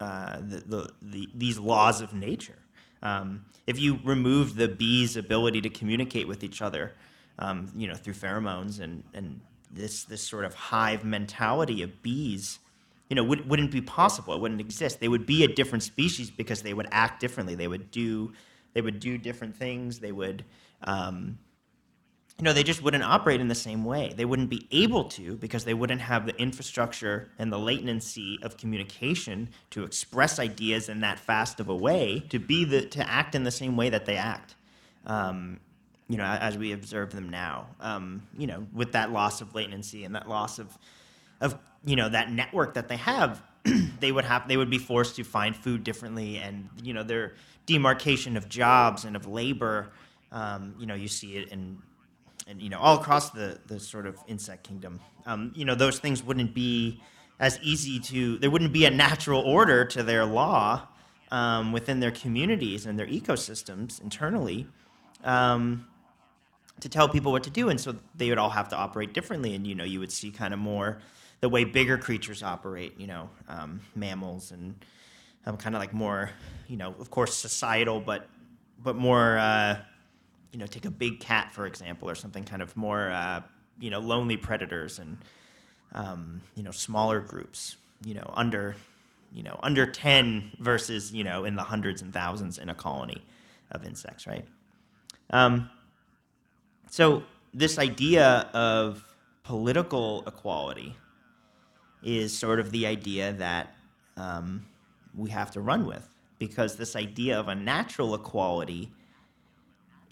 uh, 0.00 0.38
the, 0.40 0.62
the, 0.66 0.90
the 1.02 1.28
these 1.34 1.58
laws 1.58 2.00
of 2.00 2.12
nature. 2.12 2.58
Um, 3.04 3.44
if 3.66 3.78
you 3.78 4.00
remove 4.02 4.56
the 4.56 4.68
bees' 4.68 5.16
ability 5.16 5.60
to 5.60 5.70
communicate 5.70 6.26
with 6.26 6.42
each 6.42 6.60
other, 6.60 6.92
um, 7.38 7.70
you 7.76 7.86
know, 7.86 7.94
through 7.94 8.14
pheromones 8.14 8.80
and, 8.80 9.02
and 9.14 9.40
this 9.70 10.04
this 10.04 10.22
sort 10.22 10.44
of 10.44 10.54
hive 10.54 11.04
mentality 11.04 11.82
of 11.82 12.02
bees, 12.02 12.58
you 13.08 13.16
know, 13.16 13.24
would, 13.24 13.48
wouldn't 13.48 13.70
be 13.70 13.80
possible. 13.80 14.34
It 14.34 14.40
wouldn't 14.40 14.60
exist. 14.60 15.00
They 15.00 15.08
would 15.08 15.26
be 15.26 15.44
a 15.44 15.48
different 15.48 15.82
species 15.82 16.30
because 16.30 16.62
they 16.62 16.74
would 16.74 16.88
act 16.90 17.20
differently. 17.20 17.54
They 17.54 17.68
would 17.68 17.90
do 17.90 18.32
they 18.72 18.80
would 18.80 18.98
do 18.98 19.18
different 19.18 19.56
things. 19.56 20.00
They 20.00 20.12
would 20.12 20.44
um, 20.82 21.38
you 22.38 22.44
know, 22.44 22.52
they 22.52 22.64
just 22.64 22.82
wouldn't 22.82 23.04
operate 23.04 23.40
in 23.40 23.46
the 23.46 23.54
same 23.54 23.84
way. 23.84 24.12
They 24.16 24.24
wouldn't 24.24 24.50
be 24.50 24.66
able 24.72 25.04
to 25.10 25.36
because 25.36 25.64
they 25.64 25.74
wouldn't 25.74 26.00
have 26.00 26.26
the 26.26 26.36
infrastructure 26.36 27.30
and 27.38 27.52
the 27.52 27.58
latency 27.58 28.40
of 28.42 28.56
communication 28.56 29.50
to 29.70 29.84
express 29.84 30.40
ideas 30.40 30.88
in 30.88 31.00
that 31.00 31.20
fast 31.20 31.60
of 31.60 31.68
a 31.68 31.76
way 31.76 32.24
to 32.30 32.40
be 32.40 32.64
the 32.64 32.86
to 32.86 33.08
act 33.08 33.36
in 33.36 33.44
the 33.44 33.52
same 33.52 33.76
way 33.76 33.88
that 33.88 34.04
they 34.04 34.16
act. 34.16 34.56
Um, 35.06 35.60
you 36.08 36.18
know, 36.18 36.24
as 36.24 36.58
we 36.58 36.72
observe 36.72 37.12
them 37.12 37.30
now. 37.30 37.68
Um, 37.80 38.22
you 38.36 38.46
know, 38.46 38.66
with 38.74 38.92
that 38.92 39.12
loss 39.12 39.40
of 39.40 39.54
latency 39.54 40.04
and 40.04 40.14
that 40.14 40.28
loss 40.28 40.58
of 40.58 40.76
of 41.40 41.56
you 41.84 41.96
know 41.96 42.08
that 42.08 42.32
network 42.32 42.74
that 42.74 42.88
they 42.88 42.96
have, 42.96 43.42
they 44.00 44.10
would 44.10 44.24
have 44.24 44.48
they 44.48 44.56
would 44.56 44.70
be 44.70 44.78
forced 44.78 45.16
to 45.16 45.24
find 45.24 45.54
food 45.54 45.84
differently, 45.84 46.38
and 46.38 46.68
you 46.82 46.92
know 46.94 47.04
their 47.04 47.34
demarcation 47.66 48.36
of 48.36 48.48
jobs 48.48 49.04
and 49.04 49.14
of 49.14 49.26
labor. 49.28 49.90
Um, 50.32 50.74
you 50.80 50.86
know, 50.86 50.94
you 50.94 51.06
see 51.06 51.36
it 51.36 51.50
in 51.50 51.78
and 52.46 52.60
you 52.60 52.68
know 52.68 52.78
all 52.78 53.00
across 53.00 53.30
the 53.30 53.58
the 53.66 53.80
sort 53.80 54.06
of 54.06 54.18
insect 54.26 54.64
kingdom. 54.66 55.00
Um, 55.26 55.52
you 55.54 55.64
know 55.64 55.74
those 55.74 55.98
things 55.98 56.22
wouldn't 56.22 56.54
be 56.54 57.00
as 57.40 57.58
easy 57.62 57.98
to. 58.00 58.38
There 58.38 58.50
wouldn't 58.50 58.72
be 58.72 58.84
a 58.84 58.90
natural 58.90 59.40
order 59.40 59.84
to 59.86 60.02
their 60.02 60.24
law 60.24 60.88
um, 61.30 61.72
within 61.72 62.00
their 62.00 62.10
communities 62.10 62.86
and 62.86 62.98
their 62.98 63.06
ecosystems 63.06 64.00
internally 64.00 64.66
um, 65.24 65.86
to 66.80 66.88
tell 66.88 67.08
people 67.08 67.32
what 67.32 67.44
to 67.44 67.50
do, 67.50 67.68
and 67.68 67.80
so 67.80 67.96
they 68.14 68.28
would 68.28 68.38
all 68.38 68.50
have 68.50 68.68
to 68.70 68.76
operate 68.76 69.12
differently. 69.12 69.54
And 69.54 69.66
you 69.66 69.74
know 69.74 69.84
you 69.84 70.00
would 70.00 70.12
see 70.12 70.30
kind 70.30 70.52
of 70.52 70.60
more 70.60 71.00
the 71.40 71.48
way 71.48 71.64
bigger 71.64 71.98
creatures 71.98 72.42
operate. 72.42 72.98
You 72.98 73.06
know 73.06 73.30
um, 73.48 73.80
mammals 73.94 74.52
and 74.52 74.74
um, 75.46 75.56
kind 75.56 75.74
of 75.74 75.80
like 75.80 75.92
more 75.92 76.30
you 76.68 76.76
know 76.76 76.94
of 76.98 77.10
course 77.10 77.34
societal, 77.36 78.00
but 78.00 78.28
but 78.82 78.96
more. 78.96 79.38
Uh, 79.38 79.78
you 80.54 80.60
know, 80.60 80.66
take 80.66 80.84
a 80.84 80.90
big 80.90 81.18
cat, 81.18 81.52
for 81.52 81.66
example, 81.66 82.08
or 82.08 82.14
something 82.14 82.44
kind 82.44 82.62
of 82.62 82.76
more, 82.76 83.10
uh, 83.10 83.42
you 83.80 83.90
know, 83.90 83.98
lonely 83.98 84.36
predators 84.36 85.00
and, 85.00 85.18
um, 85.92 86.40
you 86.54 86.62
know, 86.62 86.70
smaller 86.70 87.18
groups, 87.18 87.76
you 88.04 88.14
know, 88.14 88.32
under, 88.34 88.76
you 89.32 89.42
know, 89.42 89.58
under 89.64 89.84
10 89.84 90.52
versus, 90.60 91.12
you 91.12 91.24
know, 91.24 91.44
in 91.44 91.56
the 91.56 91.62
hundreds 91.64 92.02
and 92.02 92.12
thousands 92.12 92.58
in 92.58 92.68
a 92.68 92.74
colony 92.74 93.24
of 93.72 93.84
insects, 93.84 94.28
right? 94.28 94.46
Um, 95.30 95.68
so 96.88 97.24
this 97.52 97.76
idea 97.76 98.48
of 98.54 99.04
political 99.42 100.22
equality 100.28 100.94
is 102.00 102.36
sort 102.38 102.60
of 102.60 102.70
the 102.70 102.86
idea 102.86 103.32
that 103.32 103.74
um, 104.16 104.66
we 105.16 105.30
have 105.30 105.50
to 105.50 105.60
run 105.60 105.84
with 105.84 106.08
because 106.38 106.76
this 106.76 106.94
idea 106.94 107.40
of 107.40 107.48
a 107.48 107.56
natural 107.56 108.14
equality 108.14 108.92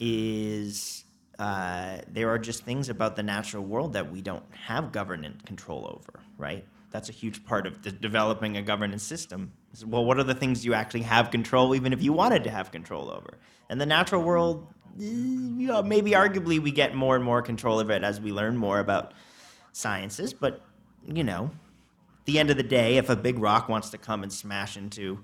is 0.04 1.04
uh, 1.38 1.98
there 2.08 2.28
are 2.28 2.38
just 2.38 2.64
things 2.64 2.88
about 2.88 3.14
the 3.14 3.22
natural 3.22 3.62
world 3.62 3.92
that 3.92 4.10
we 4.10 4.20
don't 4.20 4.42
have 4.50 4.90
government 4.90 5.46
control 5.46 5.86
over, 5.86 6.20
right? 6.36 6.66
That's 6.90 7.08
a 7.08 7.12
huge 7.12 7.44
part 7.44 7.68
of 7.68 7.80
developing 8.00 8.56
a 8.56 8.62
governance 8.62 9.04
system. 9.04 9.52
Well, 9.86 10.04
what 10.04 10.18
are 10.18 10.24
the 10.24 10.34
things 10.34 10.64
you 10.64 10.74
actually 10.74 11.02
have 11.02 11.30
control, 11.30 11.74
even 11.76 11.92
if 11.92 12.02
you 12.02 12.12
wanted 12.12 12.42
to 12.44 12.50
have 12.50 12.72
control 12.72 13.10
over? 13.10 13.38
And 13.70 13.80
the 13.80 13.86
natural 13.86 14.22
world, 14.22 14.66
eh, 14.98 15.04
you 15.04 15.68
know, 15.68 15.84
maybe 15.84 16.10
arguably 16.10 16.58
we 16.58 16.72
get 16.72 16.96
more 16.96 17.14
and 17.14 17.24
more 17.24 17.40
control 17.40 17.78
of 17.78 17.88
it 17.88 18.02
as 18.02 18.20
we 18.20 18.32
learn 18.32 18.56
more 18.56 18.80
about 18.80 19.14
sciences. 19.72 20.34
But 20.34 20.60
you 21.06 21.22
know, 21.22 21.52
the 22.24 22.40
end 22.40 22.50
of 22.50 22.56
the 22.56 22.62
day, 22.64 22.96
if 22.96 23.08
a 23.08 23.16
big 23.16 23.38
rock 23.38 23.68
wants 23.68 23.90
to 23.90 23.98
come 23.98 24.24
and 24.24 24.32
smash 24.32 24.76
into, 24.76 25.20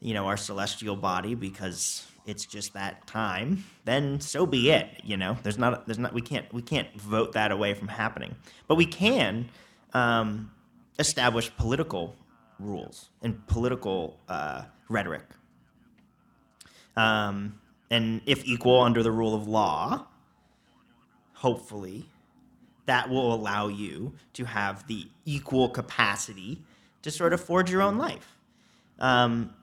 you 0.00 0.14
know, 0.14 0.26
our 0.26 0.36
celestial 0.36 0.96
body 0.96 1.34
because 1.34 2.06
it's 2.26 2.46
just 2.46 2.74
that 2.74 3.06
time, 3.06 3.64
then 3.84 4.20
so 4.20 4.46
be 4.46 4.70
it. 4.70 4.88
You 5.02 5.16
know, 5.16 5.36
there's 5.42 5.58
not, 5.58 5.86
there's 5.86 5.98
not, 5.98 6.12
we 6.12 6.20
can't, 6.20 6.52
we 6.52 6.62
can't 6.62 6.92
vote 7.00 7.32
that 7.32 7.50
away 7.50 7.74
from 7.74 7.88
happening, 7.88 8.34
but 8.68 8.76
we 8.76 8.86
can 8.86 9.48
um, 9.92 10.50
establish 10.98 11.54
political 11.56 12.14
rules 12.58 13.08
and 13.22 13.46
political 13.46 14.18
uh, 14.28 14.62
rhetoric. 14.88 15.24
Um, 16.96 17.58
and 17.90 18.20
if 18.26 18.44
equal 18.46 18.80
under 18.80 19.02
the 19.02 19.10
rule 19.10 19.34
of 19.34 19.48
law, 19.48 20.06
hopefully, 21.34 22.06
that 22.86 23.08
will 23.08 23.34
allow 23.34 23.68
you 23.68 24.14
to 24.34 24.44
have 24.44 24.86
the 24.86 25.06
equal 25.24 25.68
capacity 25.68 26.62
to 27.02 27.10
sort 27.10 27.32
of 27.32 27.40
forge 27.40 27.70
your 27.70 27.82
own 27.82 27.98
life. 27.98 28.36
Um, 28.98 29.54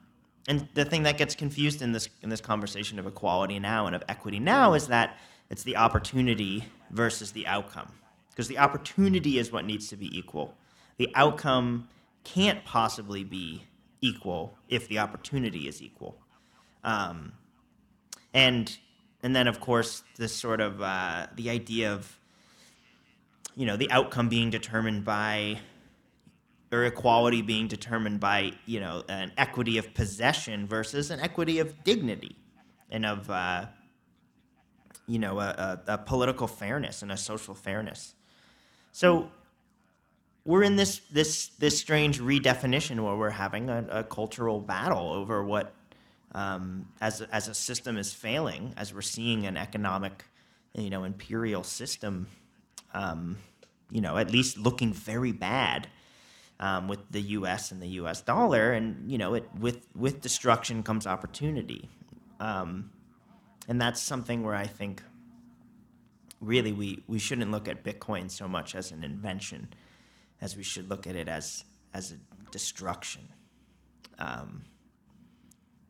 and 0.47 0.67
the 0.73 0.85
thing 0.85 1.03
that 1.03 1.17
gets 1.17 1.35
confused 1.35 1.81
in 1.81 1.91
this 1.91 2.09
in 2.21 2.29
this 2.29 2.41
conversation 2.41 2.99
of 2.99 3.05
equality 3.05 3.59
now 3.59 3.85
and 3.85 3.95
of 3.95 4.03
equity 4.09 4.39
now 4.39 4.73
is 4.73 4.87
that 4.87 5.17
it's 5.49 5.63
the 5.63 5.77
opportunity 5.77 6.63
versus 6.91 7.31
the 7.31 7.45
outcome. 7.47 7.91
Because 8.29 8.47
the 8.47 8.57
opportunity 8.57 9.37
is 9.37 9.51
what 9.51 9.65
needs 9.65 9.89
to 9.89 9.97
be 9.97 10.17
equal. 10.17 10.55
The 10.97 11.09
outcome 11.15 11.89
can't 12.23 12.63
possibly 12.63 13.23
be 13.23 13.63
equal 14.01 14.57
if 14.69 14.87
the 14.87 14.99
opportunity 14.99 15.67
is 15.67 15.81
equal. 15.81 16.17
Um, 16.83 17.33
and 18.33 18.77
and 19.21 19.35
then 19.35 19.47
of 19.47 19.59
course 19.59 20.03
this 20.17 20.35
sort 20.35 20.61
of 20.61 20.81
uh, 20.81 21.27
the 21.35 21.49
idea 21.49 21.93
of 21.93 22.17
you 23.55 23.65
know 23.65 23.75
the 23.75 23.91
outcome 23.91 24.29
being 24.29 24.49
determined 24.49 25.03
by 25.03 25.59
or 26.71 26.85
equality 26.85 27.41
being 27.41 27.67
determined 27.67 28.19
by 28.19 28.51
you 28.65 28.79
know 28.79 29.03
an 29.09 29.31
equity 29.37 29.77
of 29.77 29.93
possession 29.93 30.67
versus 30.67 31.09
an 31.11 31.19
equity 31.19 31.59
of 31.59 31.83
dignity 31.83 32.35
and 32.91 33.05
of 33.05 33.29
uh, 33.29 33.65
you 35.07 35.19
know 35.19 35.39
a, 35.39 35.47
a, 35.87 35.93
a, 35.93 35.97
political 35.97 36.47
fairness 36.47 37.01
and 37.01 37.11
a 37.11 37.17
social 37.17 37.55
fairness. 37.55 38.13
So 38.91 39.31
we're 40.45 40.63
in 40.63 40.75
this 40.75 40.99
this 41.11 41.47
this 41.59 41.77
strange 41.77 42.19
redefinition 42.19 43.03
where 43.03 43.15
we're 43.15 43.29
having 43.29 43.69
a, 43.69 43.85
a 43.89 44.03
cultural 44.03 44.59
battle 44.59 45.11
over 45.11 45.43
what 45.43 45.73
um, 46.33 46.87
as 47.01 47.21
as 47.21 47.47
a 47.47 47.53
system 47.53 47.97
is 47.97 48.13
failing 48.13 48.73
as 48.77 48.93
we're 48.93 49.01
seeing 49.01 49.45
an 49.45 49.57
economic 49.57 50.23
you 50.75 50.89
know 50.89 51.03
imperial 51.03 51.63
system 51.63 52.27
um, 52.93 53.37
you 53.89 54.01
know 54.01 54.17
at 54.17 54.31
least 54.31 54.57
looking 54.57 54.93
very 54.93 55.31
bad 55.31 55.87
um, 56.59 56.87
with 56.87 56.99
the 57.09 57.21
U.S. 57.21 57.71
and 57.71 57.81
the 57.81 57.87
U.S. 57.87 58.21
dollar, 58.21 58.73
and 58.73 59.09
you 59.09 59.17
know, 59.17 59.33
it 59.33 59.49
with 59.57 59.87
with 59.95 60.21
destruction 60.21 60.83
comes 60.83 61.07
opportunity. 61.07 61.89
Um, 62.39 62.91
and 63.67 63.79
that's 63.79 64.01
something 64.01 64.43
where 64.43 64.55
I 64.55 64.65
think 64.65 65.03
really 66.41 66.71
we, 66.71 67.03
we 67.07 67.19
shouldn't 67.19 67.51
look 67.51 67.67
at 67.67 67.83
Bitcoin 67.83 68.31
so 68.31 68.47
much 68.47 68.75
as 68.75 68.91
an 68.91 69.03
invention 69.03 69.69
as 70.41 70.55
we 70.55 70.63
should 70.63 70.89
look 70.89 71.05
at 71.05 71.15
it 71.15 71.27
as 71.27 71.63
as 71.93 72.11
a 72.11 72.51
destruction. 72.51 73.27
Um, 74.17 74.63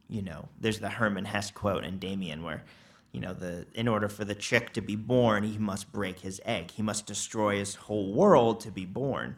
you 0.08 0.22
know, 0.22 0.50
there's 0.60 0.80
the 0.80 0.90
Hermann 0.90 1.26
Hesse 1.26 1.52
quote 1.52 1.84
in 1.84 2.00
Demian 2.00 2.44
where, 2.44 2.64
you 3.12 3.22
know, 3.22 3.34
the 3.34 3.66
in 3.74 3.88
order 3.88 4.10
for 4.10 4.26
the 4.26 4.36
chick 4.36 4.74
to 4.74 4.82
be 4.82 4.96
born, 4.96 5.44
he 5.44 5.58
must 5.58 5.92
break 5.92 6.20
his 6.20 6.42
egg. 6.46 6.72
He 6.72 6.82
must 6.82 7.06
destroy 7.06 7.58
his 7.58 7.76
whole 7.76 8.14
world 8.14 8.62
to 8.62 8.72
be 8.72 8.86
born. 8.86 9.38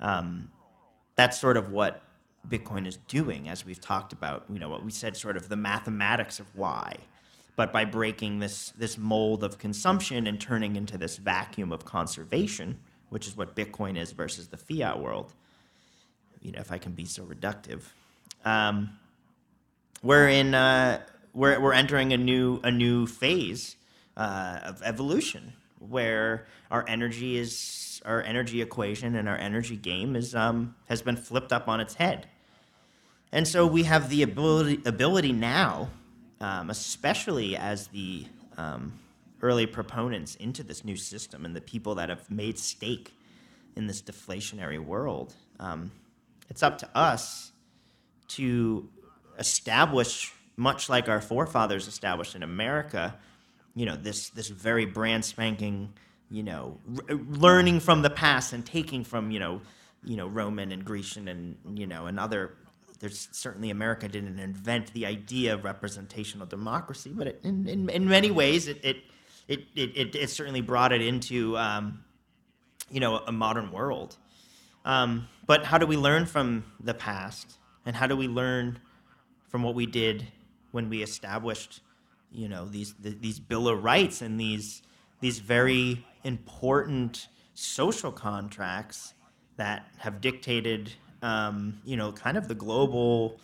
Um, 0.00 0.50
that's 1.14 1.40
sort 1.40 1.56
of 1.56 1.70
what 1.70 2.02
Bitcoin 2.48 2.86
is 2.86 2.96
doing, 3.08 3.48
as 3.48 3.64
we've 3.64 3.80
talked 3.80 4.12
about. 4.12 4.44
You 4.52 4.58
know, 4.58 4.68
what 4.68 4.84
we 4.84 4.90
said, 4.90 5.16
sort 5.16 5.36
of 5.36 5.48
the 5.48 5.56
mathematics 5.56 6.40
of 6.40 6.46
why 6.56 6.96
but 7.56 7.72
by 7.72 7.84
breaking 7.84 8.38
this 8.38 8.70
this 8.70 8.96
mold 8.96 9.44
of 9.44 9.58
consumption 9.58 10.26
and 10.26 10.40
turning 10.40 10.76
into 10.76 10.96
this 10.96 11.16
vacuum 11.16 11.72
of 11.72 11.84
conservation, 11.84 12.78
which 13.10 13.26
is 13.26 13.36
what 13.36 13.54
Bitcoin 13.54 13.98
is 13.98 14.12
versus 14.12 14.48
the 14.48 14.56
fiat 14.56 15.00
world. 15.00 15.32
You 16.40 16.52
know, 16.52 16.60
if 16.60 16.72
I 16.72 16.78
can 16.78 16.92
be 16.92 17.04
so 17.04 17.24
reductive, 17.24 17.82
um, 18.44 18.98
we're 20.02 20.28
in 20.28 20.54
uh, 20.54 21.02
we're 21.34 21.60
we're 21.60 21.74
entering 21.74 22.12
a 22.12 22.16
new 22.16 22.60
a 22.64 22.70
new 22.70 23.06
phase 23.06 23.76
uh, 24.16 24.60
of 24.64 24.82
evolution 24.82 25.52
where 25.88 26.46
our 26.70 26.84
energy 26.88 27.36
is 27.36 28.00
our 28.04 28.22
energy 28.22 28.60
equation 28.60 29.14
and 29.14 29.28
our 29.28 29.36
energy 29.36 29.76
game 29.76 30.16
is 30.16 30.34
um, 30.34 30.74
has 30.88 31.02
been 31.02 31.16
flipped 31.16 31.52
up 31.52 31.68
on 31.68 31.80
its 31.80 31.94
head, 31.94 32.28
and 33.30 33.46
so 33.46 33.66
we 33.66 33.84
have 33.84 34.08
the 34.08 34.22
ability 34.22 34.80
ability 34.84 35.32
now 35.32 35.90
um, 36.42 36.70
especially 36.70 37.56
as 37.56 37.86
the 37.88 38.26
um, 38.58 38.92
early 39.40 39.64
proponents 39.64 40.34
into 40.34 40.62
this 40.62 40.84
new 40.84 40.96
system 40.96 41.44
and 41.44 41.54
the 41.56 41.60
people 41.60 41.94
that 41.94 42.08
have 42.08 42.28
made 42.30 42.58
stake 42.58 43.14
in 43.76 43.86
this 43.86 44.02
deflationary 44.02 44.84
world. 44.84 45.34
Um, 45.60 45.92
it's 46.50 46.62
up 46.62 46.78
to 46.78 46.98
us 46.98 47.52
to 48.28 48.88
establish, 49.38 50.32
much 50.56 50.88
like 50.88 51.08
our 51.08 51.20
forefathers 51.20 51.86
established 51.86 52.34
in 52.34 52.42
America, 52.42 53.14
you 53.74 53.86
know, 53.86 53.96
this 53.96 54.30
this 54.30 54.48
very 54.48 54.86
brand 54.86 55.24
spanking, 55.24 55.92
you 56.30 56.42
know, 56.42 56.78
r- 57.08 57.16
learning 57.16 57.80
from 57.80 58.02
the 58.02 58.10
past 58.10 58.52
and 58.52 58.64
taking 58.64 59.04
from, 59.04 59.30
you 59.30 59.38
know, 59.38 59.60
you 60.04 60.16
know, 60.16 60.26
Roman 60.26 60.72
and 60.72 60.84
Grecian 60.84 61.28
and 61.28 61.78
you 61.78 61.86
know 61.86 62.06
and 62.06 62.18
other 62.18 62.56
there's 63.02 63.28
certainly 63.32 63.70
America 63.70 64.06
didn't 64.06 64.38
invent 64.38 64.92
the 64.92 65.06
idea 65.06 65.54
of 65.54 65.64
representational 65.64 66.46
democracy, 66.46 67.10
but 67.12 67.26
it, 67.26 67.40
in, 67.42 67.68
in, 67.68 67.90
in 67.90 68.06
many 68.08 68.30
ways 68.30 68.68
it, 68.68 68.78
it, 68.84 68.98
it, 69.48 69.64
it, 69.74 70.14
it, 70.14 70.30
certainly 70.30 70.60
brought 70.60 70.92
it 70.92 71.02
into 71.02 71.58
um, 71.58 72.04
you 72.88 73.00
know 73.00 73.16
a 73.26 73.32
modern 73.32 73.72
world. 73.72 74.16
Um, 74.84 75.26
but 75.46 75.64
how 75.64 75.78
do 75.78 75.86
we 75.86 75.96
learn 75.96 76.26
from 76.26 76.64
the 76.78 76.94
past, 76.94 77.58
and 77.84 77.96
how 77.96 78.06
do 78.06 78.16
we 78.16 78.28
learn 78.28 78.78
from 79.48 79.64
what 79.64 79.74
we 79.74 79.84
did 79.84 80.28
when 80.70 80.88
we 80.88 81.02
established 81.02 81.80
you 82.32 82.48
know 82.48 82.64
these 82.66 82.94
the, 82.94 83.10
these 83.10 83.38
Bill 83.38 83.68
of 83.68 83.82
Rights 83.82 84.22
and 84.22 84.40
these 84.40 84.82
these 85.20 85.38
very 85.38 86.04
important 86.24 87.28
social 87.54 88.10
contracts 88.12 89.14
that 89.56 89.86
have 89.98 90.20
dictated 90.20 90.92
um, 91.22 91.80
you 91.84 91.96
know, 91.96 92.12
kind 92.12 92.36
of 92.36 92.48
the 92.48 92.54
global 92.54 93.38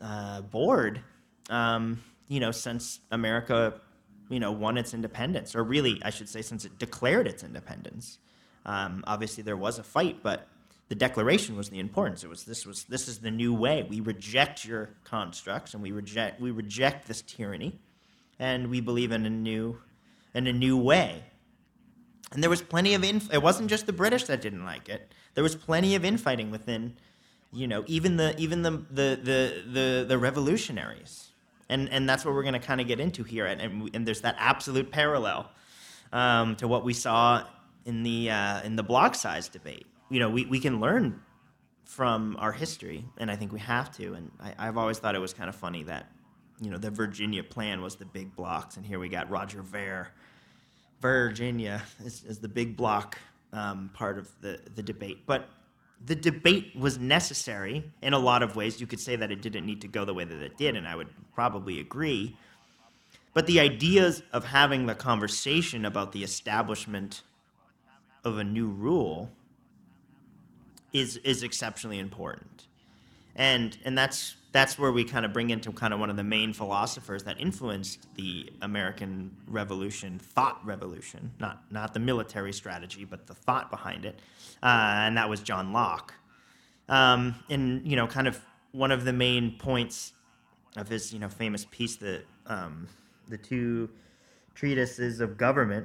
uh, 0.00 0.40
board, 0.40 1.02
um, 1.50 2.02
you 2.28 2.40
know, 2.40 2.50
since 2.50 3.00
America, 3.10 3.80
you 4.30 4.40
know, 4.40 4.50
won 4.50 4.78
its 4.78 4.94
independence, 4.94 5.54
or 5.54 5.62
really, 5.62 6.00
I 6.02 6.10
should 6.10 6.28
say, 6.28 6.42
since 6.42 6.64
it 6.64 6.78
declared 6.78 7.28
its 7.28 7.44
independence. 7.44 8.18
Um, 8.64 9.04
obviously, 9.06 9.42
there 9.42 9.56
was 9.56 9.78
a 9.78 9.82
fight, 9.82 10.22
but 10.22 10.48
the 10.88 10.94
declaration 10.94 11.56
was 11.56 11.68
the 11.68 11.78
importance. 11.78 12.24
It 12.24 12.30
was 12.30 12.44
this 12.44 12.64
was 12.64 12.84
this 12.84 13.06
is 13.06 13.18
the 13.18 13.30
new 13.30 13.52
way. 13.52 13.86
We 13.88 14.00
reject 14.00 14.64
your 14.64 14.90
constructs, 15.04 15.74
and 15.74 15.82
we 15.82 15.92
reject 15.92 16.40
we 16.40 16.50
reject 16.50 17.06
this 17.06 17.20
tyranny, 17.20 17.78
and 18.38 18.68
we 18.68 18.80
believe 18.80 19.12
in 19.12 19.26
a 19.26 19.30
new 19.30 19.78
in 20.34 20.46
a 20.46 20.52
new 20.52 20.76
way. 20.76 21.24
And 22.32 22.42
there 22.42 22.50
was 22.50 22.62
plenty 22.62 22.94
of 22.94 23.04
inf- 23.04 23.32
it 23.32 23.42
wasn't 23.42 23.70
just 23.70 23.86
the 23.86 23.92
British 23.92 24.24
that 24.24 24.40
didn't 24.40 24.64
like 24.64 24.88
it 24.88 25.12
there 25.34 25.42
was 25.42 25.54
plenty 25.54 25.94
of 25.94 26.04
infighting 26.04 26.50
within, 26.50 26.96
you 27.52 27.66
know, 27.66 27.84
even 27.86 28.16
the 28.16 28.34
even 28.38 28.62
the 28.62 28.70
the 28.70 29.18
the 29.22 29.62
the, 29.72 30.04
the 30.08 30.18
revolutionaries, 30.18 31.30
and 31.68 31.88
and 31.90 32.08
that's 32.08 32.24
what 32.24 32.34
we're 32.34 32.42
going 32.42 32.54
to 32.54 32.60
kind 32.60 32.80
of 32.80 32.86
get 32.86 33.00
into 33.00 33.24
here, 33.24 33.46
and 33.46 33.60
and, 33.60 33.90
and, 33.94 34.06
there's 34.06 34.22
that 34.22 34.36
absolute 34.38 34.90
parallel 34.90 35.50
um, 36.12 36.56
to 36.56 36.68
what 36.68 36.84
we 36.84 36.92
saw 36.92 37.44
in 37.84 38.02
the 38.02 38.30
uh, 38.30 38.62
in 38.62 38.76
the 38.76 38.82
block 38.82 39.14
size 39.14 39.48
debate. 39.48 39.86
You 40.08 40.20
know, 40.20 40.30
we 40.30 40.46
we 40.46 40.60
can 40.60 40.80
learn 40.80 41.20
from 41.84 42.36
our 42.38 42.52
history, 42.52 43.04
and 43.18 43.30
I 43.30 43.36
think 43.36 43.52
we 43.52 43.60
have 43.60 43.94
to. 43.96 44.14
And 44.14 44.30
I, 44.40 44.54
I've 44.58 44.78
always 44.78 44.98
thought 44.98 45.14
it 45.14 45.20
was 45.20 45.34
kind 45.34 45.48
of 45.48 45.56
funny 45.56 45.82
that 45.84 46.10
you 46.60 46.70
know 46.70 46.78
the 46.78 46.90
Virginia 46.90 47.42
plan 47.42 47.82
was 47.82 47.96
the 47.96 48.04
big 48.04 48.34
blocks, 48.36 48.76
and 48.76 48.86
here 48.86 48.98
we 48.98 49.08
got 49.08 49.30
Roger 49.30 49.62
Ver. 49.62 50.08
Virginia 51.00 51.82
is, 52.04 52.24
is 52.24 52.38
the 52.38 52.48
big 52.48 52.76
block 52.76 53.18
um, 53.52 53.90
part 53.92 54.18
of 54.18 54.30
the, 54.40 54.58
the 54.74 54.82
debate. 54.82 55.18
But 55.26 55.48
the 56.04 56.14
debate 56.14 56.72
was 56.74 56.98
necessary 56.98 57.84
in 58.02 58.12
a 58.12 58.18
lot 58.18 58.42
of 58.42 58.56
ways. 58.56 58.80
You 58.80 58.86
could 58.86 59.00
say 59.00 59.16
that 59.16 59.30
it 59.30 59.42
didn't 59.42 59.66
need 59.66 59.82
to 59.82 59.88
go 59.88 60.04
the 60.04 60.14
way 60.14 60.24
that 60.24 60.40
it 60.40 60.56
did, 60.56 60.76
and 60.76 60.88
I 60.88 60.96
would 60.96 61.08
probably 61.34 61.80
agree. 61.80 62.36
But 63.32 63.46
the 63.46 63.60
ideas 63.60 64.22
of 64.32 64.44
having 64.44 64.86
the 64.86 64.94
conversation 64.94 65.84
about 65.84 66.12
the 66.12 66.22
establishment 66.22 67.22
of 68.24 68.38
a 68.38 68.44
new 68.44 68.68
rule 68.68 69.30
is 70.92 71.16
is 71.18 71.42
exceptionally 71.42 71.98
important. 71.98 72.66
And 73.36 73.76
and 73.84 73.98
that's 73.98 74.36
that's 74.54 74.78
where 74.78 74.92
we 74.92 75.02
kind 75.02 75.24
of 75.24 75.32
bring 75.32 75.50
into 75.50 75.72
kind 75.72 75.92
of 75.92 75.98
one 75.98 76.10
of 76.10 76.16
the 76.16 76.22
main 76.22 76.52
philosophers 76.52 77.24
that 77.24 77.40
influenced 77.40 78.06
the 78.14 78.52
American 78.62 79.36
Revolution, 79.48 80.20
thought 80.20 80.64
revolution, 80.64 81.32
not 81.40 81.64
not 81.72 81.92
the 81.92 81.98
military 81.98 82.52
strategy, 82.52 83.04
but 83.04 83.26
the 83.26 83.34
thought 83.34 83.68
behind 83.68 84.04
it, 84.04 84.20
uh, 84.62 85.06
and 85.06 85.16
that 85.16 85.28
was 85.28 85.40
John 85.40 85.72
Locke. 85.72 86.14
Um, 86.88 87.34
and 87.50 87.84
you 87.84 87.96
know, 87.96 88.06
kind 88.06 88.28
of 88.28 88.40
one 88.70 88.92
of 88.92 89.04
the 89.04 89.12
main 89.12 89.58
points 89.58 90.12
of 90.76 90.86
his 90.86 91.12
you 91.12 91.18
know 91.18 91.28
famous 91.28 91.66
piece, 91.72 91.96
the 91.96 92.22
um, 92.46 92.86
the 93.26 93.38
two 93.38 93.90
treatises 94.54 95.18
of 95.20 95.36
government, 95.36 95.84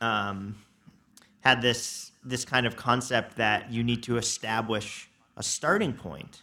um, 0.00 0.56
had 1.40 1.60
this 1.60 2.12
this 2.24 2.46
kind 2.46 2.66
of 2.66 2.74
concept 2.74 3.36
that 3.36 3.70
you 3.70 3.84
need 3.84 4.02
to 4.04 4.16
establish 4.16 5.10
a 5.36 5.42
starting 5.42 5.92
point 5.92 6.40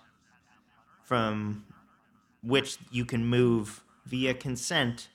from 1.04 1.66
which 2.42 2.78
you 2.92 3.06
can 3.06 3.26
move 3.26 3.84
via 4.06 4.34
consent 4.34 5.10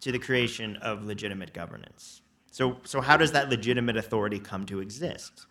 to 0.00 0.12
the 0.12 0.18
creation 0.18 0.76
of 0.76 1.04
legitimate 1.04 1.52
governance. 1.52 2.22
So, 2.50 2.78
so 2.84 3.00
how 3.00 3.16
does 3.16 3.32
that 3.32 3.50
legitimate 3.50 3.96
authority 3.96 4.38
come 4.38 4.64
to 4.66 4.80
exist? 4.80 5.46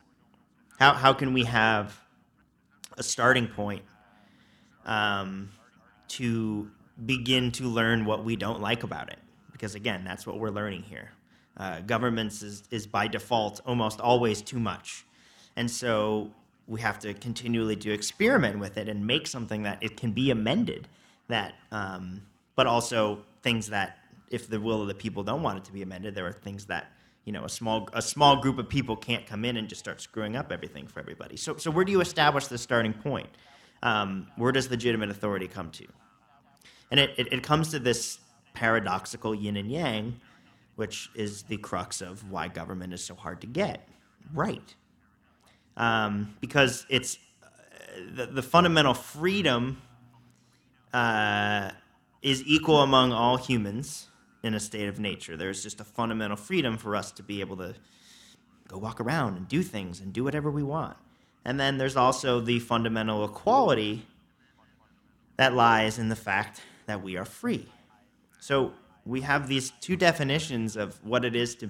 How, 0.80 0.94
how 0.94 1.14
can 1.14 1.34
we 1.34 1.44
have 1.46 2.00
a 2.98 3.04
starting 3.04 3.48
point 3.48 3.84
um, 4.86 5.50
to 6.10 6.70
begin 7.06 7.52
to 7.54 7.64
learn 7.66 8.06
what 8.06 8.24
we 8.24 8.36
don't 8.36 8.62
like 8.62 8.84
about 8.84 9.12
it? 9.12 9.20
Because 9.52 9.76
again, 9.76 10.04
that's 10.04 10.26
what 10.26 10.40
we're 10.40 10.50
learning 10.50 10.84
here. 10.84 11.12
Uh, 11.58 11.82
governments 11.82 12.44
is, 12.44 12.64
is 12.70 12.86
by 12.86 13.08
default 13.08 13.62
almost 13.66 14.00
always 14.00 14.42
too 14.42 14.60
much. 14.60 15.06
And 15.56 15.70
so 15.70 16.32
we 16.68 16.82
have 16.82 17.00
to 17.00 17.14
continually 17.14 17.76
do 17.76 17.92
experiment 17.92 18.60
with 18.60 18.78
it 18.78 18.90
and 18.90 19.06
make 19.06 19.28
something 19.28 19.64
that 19.64 19.78
it 19.82 19.98
can 19.98 20.12
be 20.12 20.32
amended 20.32 20.88
that 21.28 21.56
um, 21.72 22.22
but 22.56 22.68
also 22.68 23.20
things 23.42 23.68
that 23.68 23.98
if 24.30 24.50
the 24.50 24.60
will 24.60 24.82
of 24.82 24.88
the 24.88 24.96
people 24.96 25.24
don't 25.24 25.42
want 25.42 25.58
it 25.58 25.66
to 25.66 25.72
be 25.72 25.82
amended 25.82 26.16
there 26.16 26.28
are 26.28 26.34
things 26.34 26.66
that 26.66 26.92
you 27.28 27.34
know 27.34 27.44
a 27.44 27.50
small 27.50 27.90
a 27.92 28.02
small 28.02 28.38
group 28.38 28.58
of 28.58 28.70
people 28.70 28.96
can't 28.96 29.26
come 29.28 29.44
in 29.44 29.58
and 29.58 29.68
just 29.68 29.80
start 29.80 30.00
screwing 30.00 30.38
up 30.38 30.50
everything 30.50 30.88
for 30.88 31.02
everybody. 31.02 31.36
So 31.36 31.58
so 31.58 31.70
where 31.70 31.84
do 31.84 31.92
you 31.92 32.00
establish 32.00 32.48
the 32.48 32.58
starting 32.58 32.94
point? 32.94 33.28
Um, 33.84 34.28
where 34.38 34.54
does 34.54 34.72
legitimate 34.72 35.10
authority 35.10 35.48
come 35.48 35.70
to? 35.72 35.86
And 36.90 37.02
it, 37.02 37.12
it, 37.18 37.34
it 37.34 37.44
comes 37.44 37.70
to 37.72 37.80
this 37.80 38.20
paradoxical 38.54 39.36
yin 39.36 39.58
and 39.58 39.70
yang 39.70 40.20
which 40.78 41.10
is 41.16 41.44
the 41.44 41.58
crux 41.58 42.02
of 42.02 42.32
why 42.32 42.48
government 42.48 42.94
is 42.94 43.04
so 43.04 43.14
hard 43.14 43.42
to 43.42 43.48
get 43.48 43.88
right 44.34 44.76
um, 45.78 46.36
because 46.42 46.86
it's 46.90 47.18
the, 48.16 48.26
the, 48.26 48.42
fundamental 48.42 48.94
freedom 48.94 49.82
uh, 50.94 51.70
is 52.22 52.44
equal 52.46 52.82
among 52.82 53.14
all 53.14 53.38
humans 53.38 54.08
in 54.44 54.54
a 54.54 54.60
state 54.60 54.88
of 54.88 55.00
nature. 55.00 55.38
There's 55.38 55.64
just 55.64 55.80
a 55.80 55.84
fundamental 55.84 56.36
freedom 56.36 56.78
for 56.78 56.96
us 56.96 57.12
to 57.14 57.24
be 57.24 57.40
able 57.42 57.58
to 57.58 57.76
go 58.68 58.78
walk 58.78 59.00
around 59.00 59.38
and 59.38 59.48
do 59.48 59.64
things 59.64 60.02
and 60.02 60.12
do 60.12 60.24
whatever 60.24 60.52
we 60.52 60.64
want. 60.64 60.98
And 61.46 61.60
then 61.60 61.78
there's 61.78 61.96
also 61.96 62.42
the 62.42 62.60
fundamental 62.60 63.24
equality 63.24 64.06
that 65.38 65.54
lies 65.54 66.00
in 66.00 66.10
the 66.10 66.16
fact 66.16 66.62
that 66.88 67.02
we 67.02 67.16
are 67.18 67.26
free. 67.26 67.68
So 68.40 68.74
we 69.06 69.22
have 69.22 69.48
these 69.48 69.72
two 69.80 69.96
definitions 69.96 70.76
of 70.76 71.04
what 71.06 71.24
it 71.24 71.36
is 71.36 71.56
to, 71.56 71.70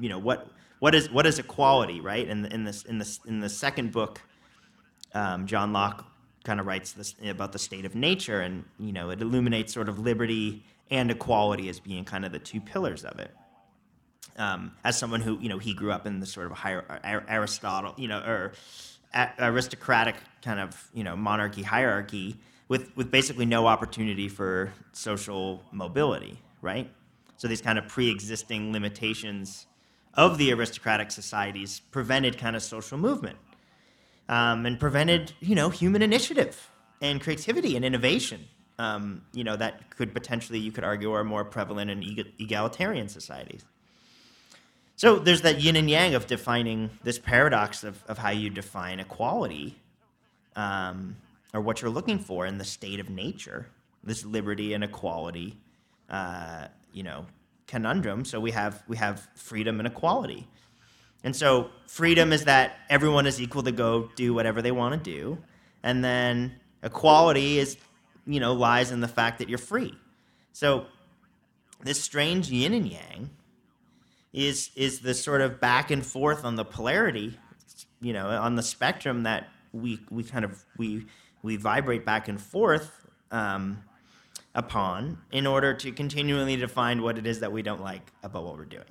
you 0.00 0.08
know, 0.08 0.18
what 0.18 0.48
what 0.78 0.94
is 0.94 1.10
what 1.10 1.26
is 1.26 1.38
equality, 1.38 2.00
right? 2.00 2.26
In, 2.26 2.44
in 2.46 2.64
this 2.64 2.84
in 2.84 2.98
this 2.98 3.20
in 3.26 3.40
the 3.40 3.48
second 3.48 3.92
book, 3.92 4.20
um, 5.14 5.46
John 5.46 5.72
Locke 5.72 6.06
kind 6.44 6.60
of 6.60 6.66
writes 6.66 6.92
this 6.92 7.14
about 7.24 7.52
the 7.52 7.58
state 7.58 7.84
of 7.84 7.94
nature, 7.94 8.40
and 8.40 8.64
you 8.78 8.92
know, 8.92 9.10
it 9.10 9.20
illuminates 9.20 9.72
sort 9.72 9.88
of 9.88 9.98
liberty 9.98 10.64
and 10.90 11.10
equality 11.10 11.68
as 11.68 11.80
being 11.80 12.04
kind 12.04 12.24
of 12.24 12.32
the 12.32 12.38
two 12.38 12.60
pillars 12.60 13.04
of 13.04 13.18
it. 13.18 13.30
Um, 14.36 14.72
as 14.84 14.98
someone 14.98 15.20
who 15.20 15.38
you 15.40 15.48
know 15.48 15.58
he 15.58 15.74
grew 15.74 15.92
up 15.92 16.06
in 16.06 16.20
the 16.20 16.26
sort 16.26 16.46
of 16.46 16.52
higher 16.52 16.84
Aristotle, 17.28 17.94
you 17.96 18.08
know, 18.08 18.18
or 18.18 18.52
aristocratic 19.38 20.16
kind 20.42 20.60
of 20.60 20.90
you 20.92 21.04
know 21.04 21.16
monarchy 21.16 21.62
hierarchy 21.62 22.36
with 22.68 22.94
with 22.96 23.10
basically 23.10 23.46
no 23.46 23.66
opportunity 23.66 24.28
for 24.28 24.72
social 24.92 25.62
mobility, 25.72 26.38
right? 26.60 26.90
So 27.36 27.48
these 27.48 27.60
kind 27.60 27.78
of 27.78 27.88
pre-existing 27.88 28.72
limitations 28.72 29.66
of 30.16 30.38
the 30.38 30.52
aristocratic 30.52 31.10
societies 31.10 31.80
prevented 31.90 32.38
kind 32.38 32.56
of 32.56 32.62
social 32.62 32.98
movement 32.98 33.36
um, 34.28 34.66
and 34.66 34.78
prevented 34.78 35.32
you 35.40 35.54
know 35.54 35.70
human 35.70 36.02
initiative 36.02 36.70
and 37.00 37.20
creativity 37.20 37.76
and 37.76 37.84
innovation. 37.84 38.46
Um, 38.78 39.22
you 39.32 39.44
know 39.44 39.56
that 39.56 39.96
could 39.96 40.12
potentially 40.12 40.58
you 40.58 40.72
could 40.72 40.84
argue 40.84 41.12
are 41.12 41.24
more 41.24 41.44
prevalent 41.44 41.90
in 41.90 42.02
egalitarian 42.38 43.08
societies. 43.08 43.64
So 44.96 45.16
there's 45.16 45.42
that 45.42 45.60
yin 45.60 45.76
and 45.76 45.90
yang 45.90 46.14
of 46.14 46.26
defining 46.26 46.90
this 47.02 47.18
paradox 47.18 47.82
of, 47.82 48.04
of 48.06 48.18
how 48.18 48.30
you 48.30 48.48
define 48.48 49.00
equality 49.00 49.76
um, 50.54 51.16
or 51.52 51.60
what 51.60 51.82
you're 51.82 51.90
looking 51.90 52.20
for 52.20 52.46
in 52.46 52.58
the 52.58 52.64
state 52.64 53.00
of 53.00 53.10
nature, 53.10 53.66
this 54.04 54.24
liberty 54.24 54.72
and 54.72 54.84
equality, 54.84 55.58
uh, 56.08 56.68
you 56.92 57.02
know, 57.02 57.26
conundrum. 57.66 58.24
So 58.24 58.40
we 58.40 58.50
have 58.52 58.82
we 58.88 58.96
have 58.96 59.28
freedom 59.34 59.80
and 59.80 59.86
equality. 59.86 60.48
And 61.22 61.34
so 61.34 61.70
freedom 61.86 62.32
is 62.32 62.44
that 62.44 62.76
everyone 62.90 63.26
is 63.26 63.40
equal 63.40 63.62
to 63.62 63.72
go 63.72 64.10
do 64.14 64.34
whatever 64.34 64.60
they 64.60 64.72
want 64.72 65.02
to 65.02 65.10
do. 65.10 65.38
And 65.82 66.04
then 66.04 66.56
equality 66.82 67.58
is, 67.58 67.78
you 68.26 68.40
know, 68.40 68.52
lies 68.52 68.90
in 68.90 69.00
the 69.00 69.08
fact 69.08 69.38
that 69.38 69.48
you're 69.48 69.58
free. 69.58 69.94
So 70.52 70.86
this 71.82 72.02
strange 72.02 72.50
yin 72.50 72.74
and 72.74 72.86
yang 72.86 73.30
is 74.32 74.70
is 74.76 75.00
the 75.00 75.14
sort 75.14 75.40
of 75.40 75.60
back 75.60 75.90
and 75.90 76.04
forth 76.04 76.44
on 76.44 76.56
the 76.56 76.64
polarity, 76.64 77.38
you 78.00 78.12
know, 78.12 78.28
on 78.28 78.56
the 78.56 78.62
spectrum 78.62 79.22
that 79.22 79.48
we 79.72 80.00
we 80.10 80.24
kind 80.24 80.44
of 80.44 80.62
we 80.76 81.06
we 81.42 81.56
vibrate 81.56 82.04
back 82.04 82.28
and 82.28 82.40
forth 82.40 82.90
um, 83.30 83.82
upon 84.54 85.18
in 85.32 85.46
order 85.46 85.74
to 85.74 85.90
continually 85.92 86.56
define 86.56 87.02
what 87.02 87.18
it 87.18 87.26
is 87.26 87.40
that 87.40 87.52
we 87.52 87.62
don't 87.62 87.82
like 87.82 88.12
about 88.22 88.44
what 88.44 88.56
we're 88.56 88.64
doing. 88.64 88.84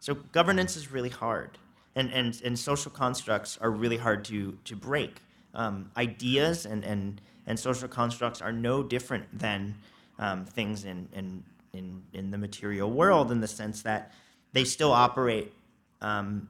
So 0.00 0.14
governance 0.14 0.76
is 0.76 0.92
really 0.92 1.08
hard, 1.08 1.58
and 1.94 2.12
and 2.12 2.40
and 2.44 2.58
social 2.58 2.90
constructs 2.90 3.58
are 3.60 3.70
really 3.70 3.96
hard 3.96 4.24
to 4.26 4.58
to 4.64 4.76
break. 4.76 5.20
Um, 5.54 5.90
ideas 5.96 6.66
and 6.66 6.84
and 6.84 7.20
and 7.46 7.58
social 7.58 7.88
constructs 7.88 8.42
are 8.42 8.52
no 8.52 8.82
different 8.82 9.38
than 9.38 9.74
um, 10.18 10.44
things 10.44 10.84
in, 10.84 11.08
in 11.12 11.44
in 11.72 12.02
in 12.12 12.30
the 12.30 12.38
material 12.38 12.90
world 12.90 13.30
in 13.30 13.40
the 13.40 13.48
sense 13.48 13.82
that 13.82 14.12
they 14.52 14.64
still 14.64 14.92
operate, 14.92 15.52
um, 16.00 16.48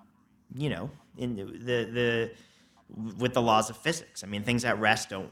you 0.54 0.70
know, 0.70 0.90
in 1.18 1.36
the, 1.36 1.84
the 1.84 2.30
with 3.18 3.34
the 3.34 3.42
laws 3.42 3.68
of 3.70 3.76
physics. 3.76 4.22
I 4.22 4.26
mean, 4.26 4.42
things 4.42 4.64
at 4.64 4.78
rest 4.78 5.10
don't 5.10 5.30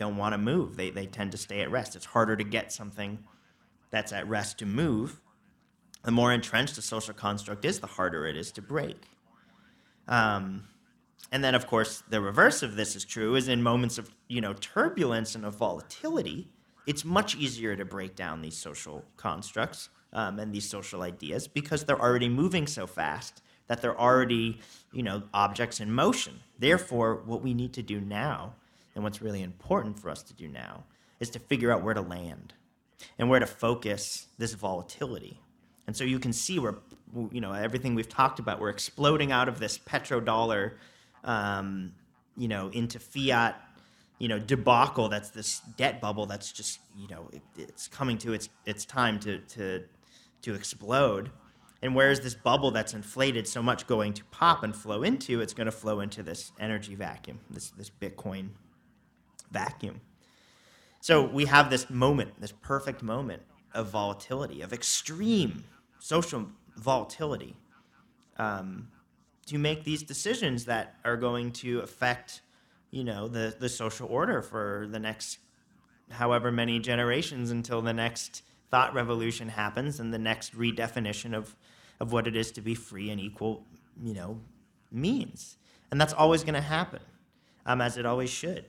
don't 0.00 0.16
want 0.16 0.32
to 0.32 0.38
move. 0.38 0.76
They 0.76 0.90
they 0.90 1.06
tend 1.06 1.30
to 1.32 1.38
stay 1.38 1.60
at 1.60 1.70
rest. 1.70 1.94
It's 1.94 2.06
harder 2.06 2.34
to 2.34 2.42
get 2.42 2.72
something 2.72 3.18
that's 3.90 4.12
at 4.12 4.26
rest 4.26 4.58
to 4.58 4.66
move. 4.66 5.20
The 6.02 6.10
more 6.10 6.32
entrenched 6.32 6.78
a 6.78 6.82
social 6.82 7.12
construct 7.12 7.64
is, 7.66 7.80
the 7.80 7.86
harder 7.86 8.26
it 8.26 8.34
is 8.34 8.50
to 8.52 8.62
break. 8.62 8.96
Um, 10.08 10.64
and 11.30 11.44
then, 11.44 11.54
of 11.54 11.66
course, 11.66 12.02
the 12.08 12.22
reverse 12.22 12.62
of 12.62 12.76
this 12.76 12.96
is 12.96 13.04
true. 13.04 13.34
Is 13.34 13.46
in 13.46 13.62
moments 13.62 13.98
of 13.98 14.10
you 14.26 14.40
know 14.40 14.54
turbulence 14.54 15.34
and 15.34 15.44
of 15.44 15.54
volatility, 15.54 16.48
it's 16.86 17.04
much 17.04 17.36
easier 17.36 17.76
to 17.76 17.84
break 17.84 18.16
down 18.16 18.40
these 18.40 18.56
social 18.56 19.04
constructs 19.18 19.90
um, 20.14 20.38
and 20.38 20.52
these 20.54 20.68
social 20.68 21.02
ideas 21.02 21.46
because 21.46 21.84
they're 21.84 22.00
already 22.00 22.28
moving 22.30 22.66
so 22.66 22.86
fast 22.86 23.42
that 23.66 23.82
they're 23.82 24.00
already, 24.00 24.58
you 24.92 25.02
know, 25.02 25.22
objects 25.32 25.78
in 25.78 25.92
motion. 25.92 26.40
Therefore, 26.58 27.22
what 27.26 27.42
we 27.42 27.54
need 27.54 27.74
to 27.74 27.82
do 27.82 28.00
now, 28.00 28.54
and 28.94 29.04
what's 29.04 29.22
really 29.22 29.42
important 29.42 29.98
for 29.98 30.10
us 30.10 30.22
to 30.24 30.34
do 30.34 30.48
now, 30.48 30.84
is 31.18 31.30
to 31.30 31.38
figure 31.38 31.72
out 31.72 31.82
where 31.82 31.94
to 31.94 32.00
land 32.00 32.54
and 33.18 33.28
where 33.28 33.40
to 33.40 33.46
focus 33.46 34.28
this 34.38 34.54
volatility. 34.54 35.40
And 35.86 35.96
so 35.96 36.04
you 36.04 36.18
can 36.18 36.32
see 36.32 36.58
where, 36.58 36.76
you 37.30 37.40
know, 37.40 37.52
everything 37.52 37.94
we've 37.94 38.08
talked 38.08 38.38
about, 38.38 38.60
we're 38.60 38.70
exploding 38.70 39.32
out 39.32 39.48
of 39.48 39.58
this 39.58 39.78
petrodollar, 39.78 40.74
um, 41.24 41.92
you 42.36 42.48
know, 42.48 42.68
into 42.68 42.98
fiat 42.98 43.60
you 44.18 44.28
know 44.28 44.38
debacle 44.38 45.08
that's 45.08 45.30
this 45.30 45.60
debt 45.78 45.98
bubble 45.98 46.26
that's 46.26 46.52
just 46.52 46.78
you 46.94 47.08
know 47.08 47.30
it, 47.32 47.40
it's 47.56 47.88
coming 47.88 48.18
to 48.18 48.34
its 48.34 48.50
its 48.66 48.84
time 48.84 49.18
to 49.18 49.38
to 49.38 49.82
to 50.42 50.54
explode. 50.54 51.30
And 51.82 51.94
where's 51.94 52.20
this 52.20 52.34
bubble 52.34 52.70
that's 52.70 52.92
inflated 52.92 53.48
so 53.48 53.62
much 53.62 53.86
going 53.86 54.12
to 54.14 54.24
pop 54.26 54.62
and 54.62 54.76
flow 54.76 55.02
into? 55.02 55.40
It's 55.40 55.54
going 55.54 55.66
to 55.66 55.72
flow 55.72 56.00
into 56.00 56.22
this 56.22 56.52
energy 56.60 56.94
vacuum, 56.94 57.40
this, 57.48 57.70
this 57.70 57.90
Bitcoin 57.90 58.50
vacuum. 59.50 60.00
So 61.00 61.26
we 61.26 61.46
have 61.46 61.70
this 61.70 61.88
moment, 61.88 62.40
this 62.40 62.52
perfect 62.52 63.02
moment 63.02 63.42
of 63.72 63.88
volatility, 63.88 64.60
of 64.60 64.72
extreme 64.72 65.64
social 65.98 66.46
volatility, 66.76 67.56
um, 68.36 68.88
to 69.46 69.58
make 69.58 69.84
these 69.84 70.02
decisions 70.02 70.66
that 70.66 70.96
are 71.04 71.16
going 71.16 71.52
to 71.52 71.80
affect, 71.80 72.42
you 72.90 73.04
know, 73.04 73.28
the, 73.28 73.54
the 73.58 73.68
social 73.68 74.08
order 74.08 74.42
for 74.42 74.86
the 74.90 74.98
next 74.98 75.38
however 76.10 76.50
many 76.50 76.78
generations 76.78 77.50
until 77.50 77.80
the 77.80 77.92
next 77.92 78.42
thought 78.70 78.94
revolution 78.94 79.48
happens 79.48 80.00
and 80.00 80.12
the 80.12 80.18
next 80.18 80.56
redefinition 80.56 81.34
of, 81.34 81.56
of 81.98 82.12
what 82.12 82.26
it 82.26 82.36
is 82.36 82.50
to 82.52 82.60
be 82.60 82.74
free 82.74 83.10
and 83.10 83.20
equal, 83.20 83.64
you 84.02 84.14
know, 84.14 84.40
means. 84.90 85.56
And 85.90 86.00
that's 86.00 86.12
always 86.12 86.44
going 86.44 86.54
to 86.54 86.60
happen, 86.60 87.00
um, 87.66 87.80
as 87.80 87.96
it 87.96 88.06
always 88.06 88.30
should, 88.30 88.66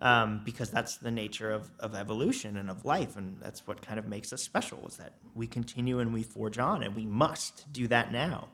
um, 0.00 0.42
because 0.44 0.70
that's 0.70 0.96
the 0.98 1.10
nature 1.10 1.50
of, 1.50 1.70
of 1.80 1.94
evolution 1.94 2.56
and 2.56 2.70
of 2.70 2.84
life. 2.84 3.16
And 3.16 3.38
that's 3.40 3.66
what 3.66 3.82
kind 3.82 3.98
of 3.98 4.06
makes 4.06 4.32
us 4.32 4.42
special 4.42 4.86
is 4.86 4.96
that 4.96 5.14
we 5.34 5.46
continue 5.46 5.98
and 5.98 6.12
we 6.12 6.22
forge 6.22 6.58
on, 6.58 6.82
and 6.82 6.94
we 6.94 7.06
must 7.06 7.70
do 7.72 7.88
that 7.88 8.12
now. 8.12 8.48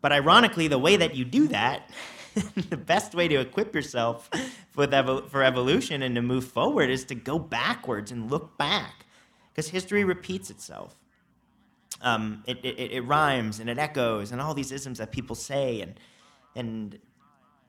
But 0.00 0.12
ironically, 0.12 0.68
the 0.68 0.78
way 0.78 0.96
that 0.96 1.16
you 1.16 1.24
do 1.24 1.48
that, 1.48 1.90
the 2.70 2.76
best 2.76 3.14
way 3.14 3.28
to 3.28 3.40
equip 3.40 3.74
yourself 3.74 4.30
with 4.76 4.92
evo- 4.92 5.28
for 5.28 5.42
evolution 5.42 6.02
and 6.02 6.14
to 6.14 6.22
move 6.22 6.44
forward 6.44 6.90
is 6.90 7.04
to 7.06 7.14
go 7.14 7.38
backwards 7.38 8.12
and 8.12 8.30
look 8.30 8.56
back 8.58 9.06
because 9.50 9.70
history 9.70 10.04
repeats 10.04 10.50
itself. 10.50 10.94
Um, 12.02 12.44
it, 12.46 12.58
it, 12.62 12.92
it 12.92 13.00
rhymes 13.00 13.58
and 13.58 13.70
it 13.70 13.78
echoes 13.78 14.30
and 14.30 14.40
all 14.40 14.52
these 14.52 14.70
isms 14.70 14.98
that 14.98 15.10
people 15.12 15.34
say 15.34 15.80
and 15.80 15.98
and 16.54 16.98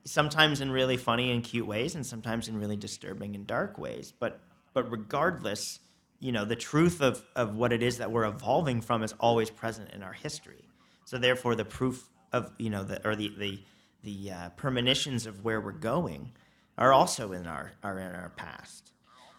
sometimes 0.04 0.60
in 0.60 0.70
really 0.70 0.96
funny 0.96 1.30
and 1.32 1.42
cute 1.42 1.66
ways 1.66 1.94
and 1.94 2.04
sometimes 2.04 2.48
in 2.48 2.58
really 2.58 2.76
disturbing 2.76 3.34
and 3.34 3.46
dark 3.46 3.78
ways. 3.78 4.12
But 4.18 4.40
but 4.74 4.90
regardless, 4.90 5.80
you 6.20 6.32
know, 6.32 6.44
the 6.44 6.56
truth 6.56 7.00
of, 7.00 7.24
of 7.34 7.56
what 7.56 7.72
it 7.72 7.82
is 7.82 7.98
that 7.98 8.12
we're 8.12 8.26
evolving 8.26 8.80
from 8.80 9.02
is 9.02 9.14
always 9.18 9.50
present 9.50 9.90
in 9.92 10.02
our 10.02 10.12
history. 10.12 10.68
So 11.04 11.18
therefore 11.18 11.54
the 11.54 11.64
proof 11.64 12.08
of, 12.32 12.52
you 12.58 12.70
know, 12.70 12.84
the 12.84 13.06
or 13.06 13.16
the 13.16 13.32
the, 13.38 13.60
the 14.02 14.30
uh, 14.30 14.48
premonitions 14.50 15.26
of 15.26 15.44
where 15.44 15.60
we're 15.60 15.72
going 15.72 16.32
are 16.76 16.92
also 16.92 17.32
in 17.32 17.46
our 17.46 17.72
are 17.82 17.98
in 17.98 18.14
our 18.14 18.32
past 18.36 18.92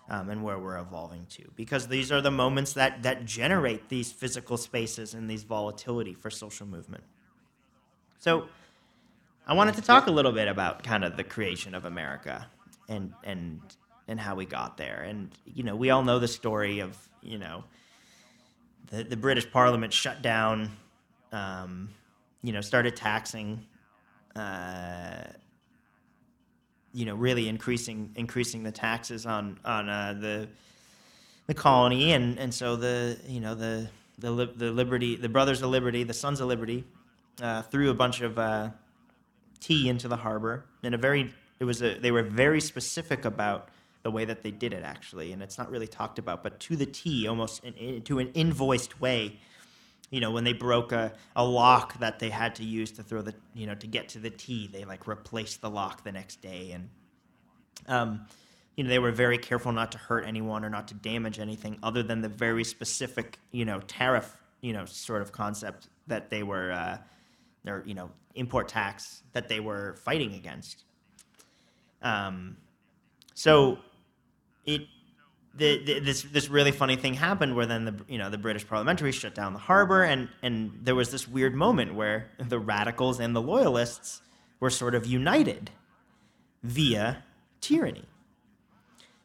um, 0.09 0.29
and 0.29 0.43
where 0.43 0.57
we're 0.57 0.77
evolving 0.77 1.25
to. 1.29 1.43
Because 1.55 1.87
these 1.87 2.11
are 2.11 2.21
the 2.21 2.31
moments 2.31 2.73
that, 2.73 3.03
that 3.03 3.25
generate 3.25 3.89
these 3.89 4.11
physical 4.11 4.57
spaces 4.57 5.13
and 5.13 5.29
these 5.29 5.43
volatility 5.43 6.13
for 6.13 6.29
social 6.29 6.65
movement. 6.65 7.03
So 8.19 8.47
I 9.47 9.53
wanted 9.53 9.75
to 9.75 9.81
talk 9.81 10.07
a 10.07 10.11
little 10.11 10.31
bit 10.31 10.47
about 10.47 10.83
kind 10.83 11.03
of 11.03 11.17
the 11.17 11.23
creation 11.23 11.73
of 11.73 11.85
America 11.85 12.47
and, 12.87 13.13
and, 13.23 13.61
and 14.07 14.19
how 14.19 14.35
we 14.35 14.45
got 14.45 14.77
there. 14.77 15.03
And, 15.07 15.31
you 15.45 15.63
know, 15.63 15.75
we 15.75 15.89
all 15.89 16.03
know 16.03 16.19
the 16.19 16.27
story 16.27 16.79
of, 16.79 16.97
you 17.21 17.37
know, 17.39 17.63
the, 18.91 19.03
the 19.03 19.17
British 19.17 19.49
Parliament 19.51 19.91
shut 19.91 20.21
down, 20.21 20.71
um, 21.31 21.89
you 22.43 22.53
know, 22.53 22.61
started 22.61 22.95
taxing 22.95 23.65
uh, 24.35 25.23
you 26.93 27.05
know, 27.05 27.15
really 27.15 27.47
increasing 27.47 28.11
increasing 28.15 28.63
the 28.63 28.71
taxes 28.71 29.25
on 29.25 29.59
on 29.63 29.89
uh, 29.89 30.15
the 30.19 30.47
the 31.47 31.53
colony, 31.53 32.13
and 32.13 32.39
and 32.39 32.53
so 32.53 32.75
the 32.75 33.17
you 33.27 33.39
know 33.39 33.55
the 33.55 33.89
the 34.17 34.31
the 34.55 34.71
Liberty, 34.71 35.15
the 35.15 35.29
Brothers 35.29 35.61
of 35.61 35.69
Liberty, 35.69 36.03
the 36.03 36.13
Sons 36.13 36.39
of 36.39 36.47
Liberty, 36.47 36.83
uh, 37.41 37.61
threw 37.63 37.89
a 37.89 37.93
bunch 37.93 38.21
of 38.21 38.39
uh, 38.39 38.69
tea 39.59 39.89
into 39.89 40.07
the 40.07 40.17
harbor 40.17 40.65
in 40.83 40.93
a 40.93 40.97
very 40.97 41.33
it 41.59 41.65
was 41.65 41.81
a 41.81 41.97
they 41.99 42.11
were 42.11 42.23
very 42.23 42.61
specific 42.61 43.25
about 43.25 43.69
the 44.03 44.11
way 44.11 44.25
that 44.25 44.43
they 44.43 44.51
did 44.51 44.73
it 44.73 44.83
actually, 44.83 45.33
and 45.33 45.43
it's 45.43 45.57
not 45.57 45.69
really 45.69 45.87
talked 45.87 46.19
about, 46.19 46.41
but 46.41 46.59
to 46.61 46.75
the 46.75 46.85
T, 46.85 47.27
almost 47.27 47.63
in, 47.63 47.73
in, 47.73 48.01
to 48.03 48.19
an 48.19 48.31
invoiced 48.33 49.01
way. 49.01 49.39
You 50.09 50.21
know, 50.21 50.31
when 50.31 50.43
they 50.43 50.53
broke 50.53 50.91
a, 50.91 51.13
a 51.35 51.45
lock 51.45 51.99
that 51.99 52.17
they 52.17 52.29
had 52.29 52.55
to 52.55 52.63
use 52.63 52.91
to 52.93 53.03
throw 53.03 53.21
the, 53.21 53.35
you 53.53 53.67
know, 53.67 53.75
to 53.75 53.85
get 53.85 54.09
to 54.09 54.19
the 54.19 54.31
tea, 54.31 54.67
they 54.71 54.83
like 54.83 55.05
replaced 55.05 55.61
the 55.61 55.69
lock 55.69 56.03
the 56.03 56.11
next 56.11 56.41
day. 56.41 56.71
And, 56.71 56.89
um, 57.87 58.25
you 58.75 58.83
know, 58.83 58.89
they 58.89 58.97
were 58.97 59.11
very 59.11 59.37
careful 59.37 59.71
not 59.71 59.91
to 59.91 59.99
hurt 59.99 60.25
anyone 60.25 60.65
or 60.65 60.69
not 60.69 60.87
to 60.87 60.95
damage 60.95 61.37
anything 61.37 61.77
other 61.83 62.01
than 62.01 62.21
the 62.21 62.29
very 62.29 62.63
specific, 62.63 63.37
you 63.51 63.65
know, 63.65 63.81
tariff, 63.81 64.35
you 64.61 64.73
know, 64.73 64.85
sort 64.85 65.21
of 65.21 65.31
concept 65.31 65.89
that 66.07 66.31
they 66.31 66.41
were, 66.41 66.71
uh, 66.71 66.97
or, 67.67 67.83
you 67.85 67.93
know, 67.93 68.11
import 68.35 68.67
tax 68.67 69.23
that 69.33 69.49
they 69.49 69.59
were 69.59 69.95
fighting 70.03 70.33
against. 70.33 70.83
Um, 72.01 72.57
so 73.33 73.79
it 74.65 74.81
the, 75.55 75.83
the, 75.83 75.99
this 75.99 76.21
this 76.23 76.47
really 76.47 76.71
funny 76.71 76.95
thing 76.95 77.15
happened 77.15 77.55
where 77.55 77.65
then 77.65 77.85
the 77.85 77.95
you 78.07 78.17
know 78.17 78.29
the 78.29 78.37
British 78.37 78.67
parliamentary 78.67 79.11
shut 79.11 79.33
down 79.35 79.53
the 79.53 79.59
harbor 79.59 80.03
and 80.03 80.29
and 80.41 80.71
there 80.83 80.95
was 80.95 81.11
this 81.11 81.27
weird 81.27 81.55
moment 81.55 81.95
where 81.95 82.29
the 82.37 82.59
radicals 82.59 83.19
and 83.19 83.35
the 83.35 83.41
loyalists 83.41 84.21
were 84.59 84.69
sort 84.69 84.95
of 84.95 85.05
united 85.05 85.71
via 86.63 87.23
tyranny. 87.61 88.05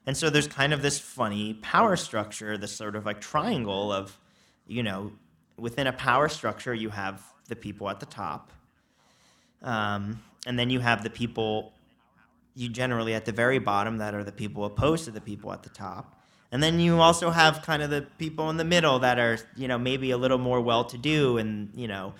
And 0.07 0.16
so 0.16 0.29
there's 0.31 0.49
kind 0.49 0.73
of 0.73 0.83
this 0.83 0.99
funny 0.99 1.55
power 1.55 1.97
structure, 1.97 2.59
this 2.59 2.73
sort 2.73 2.94
of 2.94 3.07
like 3.07 3.20
triangle 3.20 3.90
of, 3.90 4.18
you 4.66 4.83
know, 4.83 5.12
within 5.57 5.87
a 5.87 5.93
power 5.93 6.29
structure, 6.29 6.75
you 6.75 6.90
have 6.90 7.23
the 7.49 7.57
people 7.57 7.88
at 7.90 8.01
the 8.01 8.07
top, 8.07 8.53
um, 9.62 10.23
and 10.47 10.59
then 10.59 10.71
you 10.71 10.81
have 10.81 11.03
the 11.03 11.11
people 11.11 11.73
you 12.55 12.69
generally 12.69 13.14
at 13.14 13.25
the 13.25 13.33
very 13.33 13.59
bottom 13.59 13.99
that 13.99 14.14
are 14.14 14.23
the 14.23 14.33
people 14.33 14.64
opposed 14.64 15.05
to 15.07 15.11
the 15.11 15.21
people 15.21 15.53
at 15.53 15.62
the 15.62 15.71
top. 15.71 16.21
And 16.53 16.62
then 16.62 16.79
you 16.79 17.01
also 17.01 17.31
have 17.31 17.62
kind 17.62 17.83
of 17.83 17.90
the 17.90 18.03
people 18.17 18.49
in 18.49 18.57
the 18.57 18.64
middle 18.64 19.01
that 19.01 19.19
are, 19.19 19.38
you 19.57 19.67
know, 19.67 19.77
maybe 19.77 20.12
a 20.12 20.17
little 20.17 20.38
more 20.38 20.61
well-to-do, 20.61 21.38
and 21.38 21.71
you 21.75 21.88
know, 21.88 22.14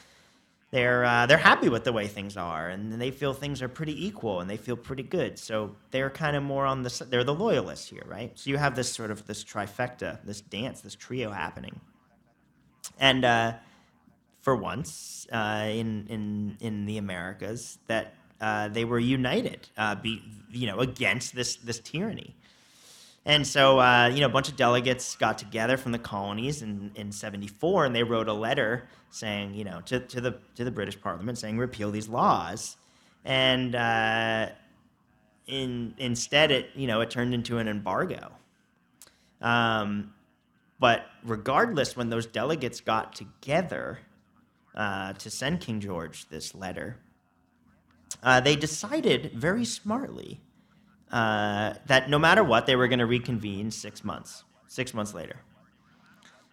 they're 0.73 1.05
uh, 1.05 1.27
they're 1.27 1.38
happy 1.38 1.68
with 1.68 1.85
the 1.85 1.92
way 1.92 2.09
things 2.09 2.37
are, 2.37 2.68
and 2.68 3.01
they 3.01 3.12
feel 3.12 3.33
things 3.33 3.62
are 3.62 3.68
pretty 3.68 4.05
equal, 4.05 4.40
and 4.40 4.51
they 4.51 4.57
feel 4.57 4.77
pretty 4.77 5.05
good. 5.05 5.38
So 5.38 5.77
they're 5.92 6.11
kind 6.11 6.35
of 6.35 6.42
more 6.42 6.66
on 6.66 6.83
the 6.83 7.07
they're 7.09 7.23
the 7.23 7.35
loyalists 7.35 7.88
here, 7.88 8.03
right? 8.07 8.37
So 8.37 8.51
you 8.51 8.57
have 8.57 8.75
this 8.75 8.90
sort 8.92 9.12
of 9.12 9.25
this 9.29 9.44
trifecta, 9.44 10.18
this 10.25 10.40
dance, 10.40 10.81
this 10.81 10.97
trio 10.97 11.31
happening, 11.31 11.81
and 12.98 13.24
uh, 13.24 13.54
for 14.42 14.57
once 14.57 15.26
uh, 15.33 15.66
in 15.68 16.07
in 16.09 16.57
in 16.61 16.87
the 16.87 16.98
Americas, 16.98 17.78
that 17.87 18.14
uh, 18.40 18.68
they 18.68 18.85
were 18.85 18.98
united, 18.98 19.68
uh, 19.76 19.94
be, 19.94 20.22
you 20.50 20.66
know, 20.66 20.80
against 20.80 21.35
this 21.35 21.57
this 21.57 21.80
tyranny. 21.80 22.35
And 23.26 23.46
so, 23.46 23.80
uh, 23.80 24.09
you 24.12 24.20
know, 24.20 24.26
a 24.26 24.30
bunch 24.30 24.50
of 24.50 24.57
delegates 24.57 25.16
got 25.16 25.38
together 25.38 25.78
from 25.78 25.92
the 25.92 25.98
colonies 25.98 26.61
in, 26.61 26.90
in 26.94 27.11
74, 27.11 27.87
and 27.87 27.96
they 27.96 28.02
wrote 28.02 28.28
a 28.28 28.35
letter 28.35 28.87
saying, 29.11 29.54
you 29.54 29.64
know, 29.64 29.80
to, 29.87 30.00
to, 30.00 30.20
the, 30.20 30.38
to 30.57 30.64
the 30.64 30.70
British 30.70 31.00
Parliament 31.00 31.38
saying, 31.38 31.57
repeal 31.57 31.90
these 31.90 32.09
laws. 32.09 32.76
And 33.24 33.74
uh, 33.74 34.48
in, 35.46 35.94
instead, 35.96 36.50
it, 36.50 36.70
you 36.74 36.87
know, 36.87 37.00
it 37.00 37.11
turned 37.11 37.33
into 37.33 37.57
an 37.57 37.66
embargo. 37.66 38.30
Um, 39.40 40.12
but 40.85 41.07
regardless, 41.25 41.97
when 41.97 42.11
those 42.11 42.27
delegates 42.27 42.83
got 42.83 43.14
together 43.14 44.01
uh, 44.75 45.14
to 45.14 45.31
send 45.31 45.62
King 45.62 45.81
George 45.81 46.29
this 46.29 46.55
letter, 46.55 46.99
uh, 48.23 48.40
they 48.40 48.55
decided 48.55 49.33
very 49.35 49.64
smartly 49.64 50.42
uh, 51.11 51.73
that 51.87 52.11
no 52.11 52.18
matter 52.18 52.44
what, 52.44 52.66
they 52.66 52.77
were 52.77 52.87
going 52.87 52.99
to 52.99 53.07
reconvene 53.07 53.70
six 53.70 54.05
months, 54.05 54.44
six 54.66 54.92
months 54.92 55.14
later. 55.14 55.40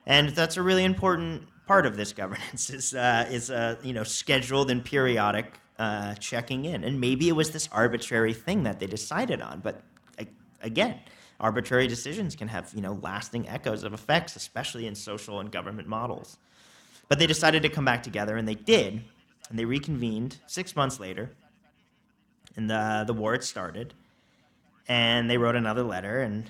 And 0.05 0.29
that's 0.29 0.55
a 0.55 0.61
really 0.61 0.85
important 0.85 1.43
part 1.67 1.85
of 1.85 1.97
this 1.97 2.13
governance 2.13 2.69
is 2.79 2.95
uh, 2.95 3.27
is 3.29 3.51
uh, 3.51 3.75
you 3.83 3.91
know 3.91 4.05
scheduled 4.05 4.71
and 4.71 4.81
periodic 4.81 5.59
uh, 5.77 6.13
checking 6.15 6.63
in. 6.63 6.85
And 6.85 7.01
maybe 7.01 7.27
it 7.27 7.35
was 7.35 7.51
this 7.51 7.67
arbitrary 7.69 8.33
thing 8.33 8.63
that 8.63 8.79
they 8.79 8.87
decided 8.87 9.41
on, 9.41 9.59
but 9.59 9.81
again, 10.61 11.01
arbitrary 11.41 11.87
decisions 11.87 12.35
can 12.35 12.47
have 12.47 12.71
you 12.73 12.81
know 12.81 12.97
lasting 13.01 13.49
echoes 13.49 13.83
of 13.83 13.93
effects, 13.93 14.37
especially 14.37 14.87
in 14.87 14.95
social 14.95 15.41
and 15.41 15.51
government 15.51 15.87
models. 15.87 16.37
But 17.09 17.19
they 17.19 17.27
decided 17.27 17.63
to 17.63 17.69
come 17.69 17.83
back 17.83 18.03
together, 18.03 18.37
and 18.37 18.47
they 18.47 18.55
did, 18.55 19.01
and 19.49 19.59
they 19.59 19.65
reconvened 19.65 20.37
six 20.47 20.75
months 20.75 20.99
later 20.99 21.31
and 22.55 22.69
the 22.69 23.03
the 23.05 23.13
war 23.13 23.33
had 23.33 23.43
started, 23.43 23.93
and 24.87 25.29
they 25.29 25.37
wrote 25.37 25.55
another 25.55 25.83
letter 25.83 26.21
and 26.21 26.49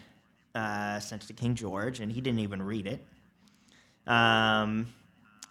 uh, 0.56 1.00
sent 1.00 1.24
it 1.24 1.28
to 1.28 1.34
King 1.34 1.56
George, 1.56 2.00
and 2.00 2.12
he 2.12 2.22
didn't 2.22 2.40
even 2.40 2.62
read 2.62 2.88
it. 2.88 3.06
Um, 4.08 4.88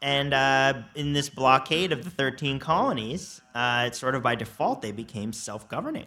and 0.03 0.35
uh, 0.35 0.83
in 0.95 1.13
this 1.13 1.29
blockade 1.29 1.93
of 1.93 2.05
the 2.05 2.11
13 2.11 2.59
colonies, 2.59 3.41
uh, 3.55 3.85
it's 3.87 3.99
sort 3.99 4.15
of 4.15 4.23
by 4.23 4.35
default 4.35 4.83
they 4.83 4.93
became 4.93 5.33
self-governing. 5.33 6.07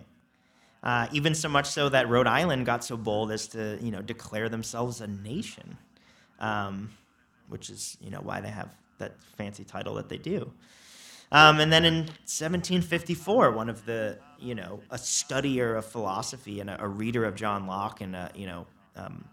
Uh, 0.84 1.08
even 1.14 1.34
so 1.34 1.48
much 1.48 1.68
so 1.68 1.88
that 1.88 2.10
Rhode 2.10 2.28
Island 2.28 2.66
got 2.66 2.84
so 2.84 2.98
bold 2.98 3.32
as 3.32 3.48
to, 3.50 3.80
you 3.82 3.90
know, 3.90 4.02
declare 4.02 4.50
themselves 4.50 5.00
a 5.00 5.08
nation, 5.08 5.78
um, 6.40 6.90
which 7.48 7.70
is, 7.70 7.98
you 8.02 8.12
know, 8.12 8.20
why 8.22 8.42
they 8.42 8.50
have 8.50 8.70
that 8.98 9.14
fancy 9.38 9.64
title 9.64 9.96
that 9.96 10.10
they 10.10 10.18
do. 10.18 10.52
Um, 11.32 11.62
and 11.62 11.72
then 11.72 11.86
in 11.86 11.96
1754, 11.96 13.52
one 13.52 13.70
of 13.70 13.86
the, 13.86 14.20
you 14.38 14.56
know, 14.56 14.82
a 14.92 14.98
studier 14.98 15.78
of 15.78 15.86
philosophy 15.86 16.60
and 16.60 16.70
a, 16.70 16.84
a 16.84 16.88
reader 16.88 17.24
of 17.24 17.36
John 17.36 17.66
Locke 17.66 18.02
and, 18.02 18.14
a, 18.14 18.30
you 18.36 18.46
know, 18.46 18.68
um, 18.98 19.24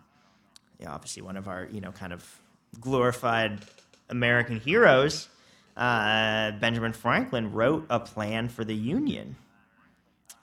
yeah, 0.78 0.92
obviously 0.92 1.22
one 1.22 1.36
of 1.36 1.48
our, 1.48 1.68
you 1.72 1.80
know, 1.80 1.90
kind 1.90 2.12
of 2.12 2.24
glorified 2.80 3.60
American 4.08 4.60
heroes, 4.60 5.28
uh, 5.76 6.52
Benjamin 6.52 6.92
Franklin 6.92 7.52
wrote 7.52 7.86
a 7.90 7.98
plan 7.98 8.48
for 8.48 8.64
the 8.64 8.74
Union 8.74 9.36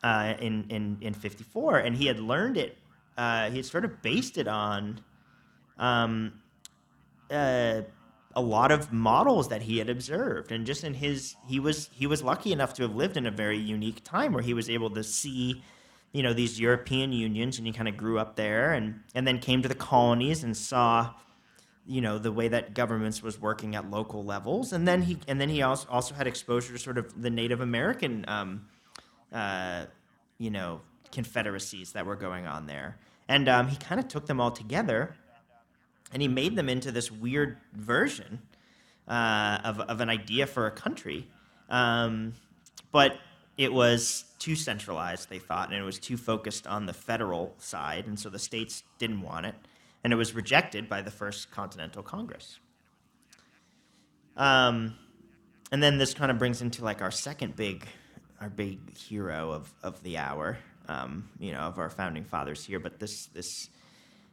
uh, 0.07 0.35
in, 0.39 0.65
in, 0.69 0.97
in 1.01 1.13
54, 1.13 1.79
and 1.79 1.97
he 1.97 2.05
had 2.05 2.19
learned 2.19 2.55
it, 2.55 2.77
uh, 3.17 3.49
he 3.49 3.57
had 3.57 3.65
sort 3.65 3.83
of 3.83 4.01
based 4.01 4.37
it 4.37 4.47
on 4.47 5.01
um, 5.77 6.33
uh, 7.29 7.81
a 8.33 8.41
lot 8.41 8.71
of 8.71 8.93
models 8.93 9.49
that 9.49 9.63
he 9.63 9.79
had 9.79 9.89
observed. 9.89 10.51
And 10.51 10.65
just 10.65 10.85
in 10.85 10.93
his 10.93 11.35
he 11.47 11.59
was 11.59 11.89
he 11.91 12.07
was 12.07 12.23
lucky 12.23 12.53
enough 12.53 12.73
to 12.75 12.83
have 12.83 12.95
lived 12.95 13.17
in 13.17 13.25
a 13.25 13.31
very 13.31 13.57
unique 13.57 14.03
time 14.03 14.31
where 14.31 14.43
he 14.43 14.53
was 14.53 14.69
able 14.69 14.89
to 14.91 15.03
see 15.03 15.61
you 16.13 16.23
know 16.23 16.33
these 16.33 16.59
European 16.59 17.11
unions 17.11 17.57
and 17.57 17.67
he 17.67 17.73
kind 17.73 17.89
of 17.89 17.97
grew 17.97 18.17
up 18.17 18.35
there 18.35 18.73
and 18.73 19.01
and 19.13 19.27
then 19.27 19.39
came 19.39 19.61
to 19.61 19.67
the 19.67 19.75
colonies 19.75 20.43
and 20.43 20.55
saw 20.55 21.13
you 21.85 21.99
know 21.99 22.17
the 22.17 22.31
way 22.31 22.47
that 22.47 22.73
governments 22.73 23.21
was 23.21 23.41
working 23.41 23.75
at 23.75 23.89
local 23.89 24.23
levels. 24.23 24.71
And 24.71 24.87
then 24.87 25.01
he 25.01 25.17
and 25.27 25.41
then 25.41 25.49
he 25.49 25.63
also 25.63 25.87
also 25.89 26.15
had 26.15 26.27
exposure 26.27 26.71
to 26.73 26.79
sort 26.79 26.97
of 26.97 27.21
the 27.21 27.31
Native 27.31 27.59
American 27.59 28.23
um, 28.27 28.67
uh, 29.33 29.85
you 30.37 30.49
know 30.49 30.81
confederacies 31.11 31.93
that 31.93 32.05
were 32.05 32.15
going 32.15 32.45
on 32.45 32.65
there 32.67 32.97
and 33.27 33.49
um, 33.49 33.67
he 33.67 33.75
kind 33.77 33.99
of 33.99 34.07
took 34.07 34.25
them 34.25 34.39
all 34.39 34.51
together 34.51 35.15
and 36.11 36.21
he 36.21 36.27
made 36.27 36.55
them 36.55 36.69
into 36.69 36.91
this 36.91 37.11
weird 37.11 37.57
version 37.73 38.41
uh, 39.07 39.59
of, 39.63 39.79
of 39.81 40.01
an 40.01 40.09
idea 40.09 40.45
for 40.47 40.67
a 40.67 40.71
country. 40.71 41.27
Um, 41.69 42.33
but 42.91 43.17
it 43.57 43.73
was 43.73 44.25
too 44.39 44.55
centralized, 44.55 45.29
they 45.29 45.39
thought, 45.39 45.69
and 45.69 45.77
it 45.77 45.83
was 45.83 45.99
too 45.99 46.17
focused 46.17 46.67
on 46.67 46.85
the 46.85 46.93
federal 46.93 47.55
side, 47.57 48.05
and 48.07 48.19
so 48.19 48.29
the 48.29 48.39
states 48.39 48.83
didn't 48.99 49.21
want 49.21 49.45
it, 49.45 49.55
and 50.03 50.13
it 50.13 50.15
was 50.15 50.33
rejected 50.33 50.87
by 50.87 51.01
the 51.01 51.11
First 51.11 51.51
Continental 51.51 52.03
Congress. 52.03 52.59
Um, 54.37 54.95
and 55.71 55.81
then 55.81 55.97
this 55.97 56.13
kind 56.13 56.29
of 56.29 56.37
brings 56.37 56.61
into 56.61 56.83
like 56.83 57.01
our 57.01 57.11
second 57.11 57.55
big, 57.55 57.85
our 58.39 58.49
big 58.49 58.95
hero 58.95 59.51
of, 59.51 59.73
of 59.83 60.01
the 60.03 60.17
hour, 60.17 60.57
um, 60.87 61.29
you 61.39 61.51
know, 61.51 61.59
of 61.59 61.79
our 61.79 61.89
founding 61.89 62.23
fathers 62.23 62.63
here. 62.65 62.79
But 62.79 62.99
this 62.99 63.27
this 63.27 63.69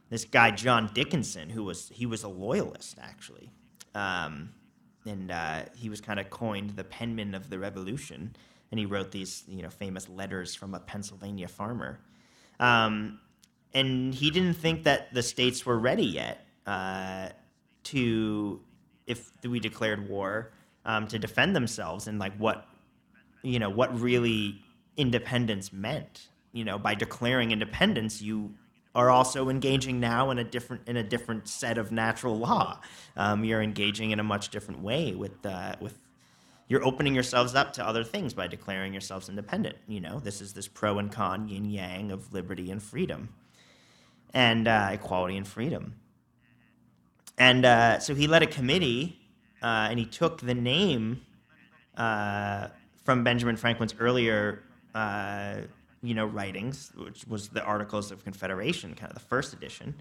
this 0.09 0.25
guy 0.25 0.51
John 0.51 0.91
Dickinson, 0.93 1.49
who 1.49 1.63
was 1.63 1.89
he 1.89 2.05
was 2.05 2.23
a 2.23 2.27
loyalist 2.27 2.97
actually, 3.01 3.51
um, 3.93 4.49
and 5.05 5.31
uh, 5.31 5.63
he 5.75 5.89
was 5.89 6.01
kind 6.01 6.19
of 6.19 6.29
coined 6.29 6.71
the 6.71 6.83
penman 6.83 7.33
of 7.33 7.49
the 7.49 7.59
Revolution, 7.59 8.35
and 8.71 8.79
he 8.79 8.85
wrote 8.85 9.11
these 9.11 9.43
you 9.47 9.61
know 9.61 9.69
famous 9.69 10.07
letters 10.07 10.55
from 10.55 10.73
a 10.75 10.79
Pennsylvania 10.79 11.47
farmer, 11.47 11.99
um, 12.59 13.19
and 13.73 14.13
he 14.13 14.29
didn't 14.31 14.55
think 14.55 14.83
that 14.83 15.13
the 15.13 15.23
states 15.23 15.65
were 15.65 15.79
ready 15.79 16.05
yet 16.05 16.45
uh, 16.65 17.29
to 17.83 18.61
if 19.07 19.31
we 19.43 19.59
declared 19.59 20.09
war 20.09 20.51
um, 20.85 21.07
to 21.07 21.19
defend 21.19 21.55
themselves 21.55 22.07
and 22.07 22.19
like 22.19 22.35
what 22.37 22.67
you 23.45 23.59
know 23.59 23.69
what 23.71 23.99
really 24.01 24.61
independence 24.97 25.73
meant. 25.73 26.29
You 26.53 26.65
know, 26.65 26.79
by 26.79 26.95
declaring 26.95 27.51
independence, 27.51 28.21
you 28.21 28.55
are 28.95 29.11
also 29.11 29.49
engaging 29.49 29.99
now 30.01 30.31
in 30.31 30.39
a 30.39 30.45
different 30.45 30.87
in 30.87 30.97
a 30.97 31.03
different 31.03 31.49
set 31.49 31.77
of 31.79 31.91
natural 31.91 32.37
law. 32.37 32.81
Um, 33.17 33.45
you're 33.45 33.63
engaging 33.63 34.11
in 34.11 34.21
a 34.21 34.23
much 34.25 34.49
different 34.49 34.81
way 34.83 35.15
with 35.15 35.45
uh, 35.45 35.75
with 35.81 35.99
you're 36.69 36.85
opening 36.85 37.15
yourselves 37.15 37.55
up 37.55 37.73
to 37.75 37.87
other 37.87 38.03
things 38.03 38.33
by 38.35 38.47
declaring 38.47 38.93
yourselves 38.93 39.29
independent. 39.29 39.77
You 39.87 40.01
know, 40.01 40.19
this 40.19 40.41
is 40.41 40.53
this 40.53 40.67
pro 40.69 40.99
and 40.99 41.11
con 41.11 41.49
yin 41.49 41.65
yang 41.65 42.11
of 42.11 42.33
liberty 42.33 42.71
and 42.71 42.83
freedom. 42.83 43.29
and 44.33 44.67
uh, 44.67 44.89
equality 44.93 45.37
and 45.37 45.47
freedom. 45.47 45.95
And 47.37 47.65
uh, 47.65 47.99
so 47.99 48.15
he 48.15 48.27
led 48.27 48.43
a 48.43 48.47
committee, 48.47 49.19
uh, 49.63 49.87
and 49.89 49.99
he 49.99 50.05
took 50.05 50.41
the 50.41 50.55
name 50.55 51.21
uh, 51.97 52.69
from 53.05 53.23
Benjamin 53.23 53.55
Franklin's 53.55 53.95
earlier, 53.99 54.63
uh, 54.93 55.61
you 56.01 56.13
know, 56.13 56.25
writings, 56.25 56.91
which 56.97 57.25
was 57.27 57.49
the 57.49 57.63
Articles 57.63 58.11
of 58.11 58.23
Confederation, 58.23 58.95
kind 58.95 59.09
of 59.11 59.17
the 59.17 59.23
first 59.23 59.53
edition. 59.53 59.95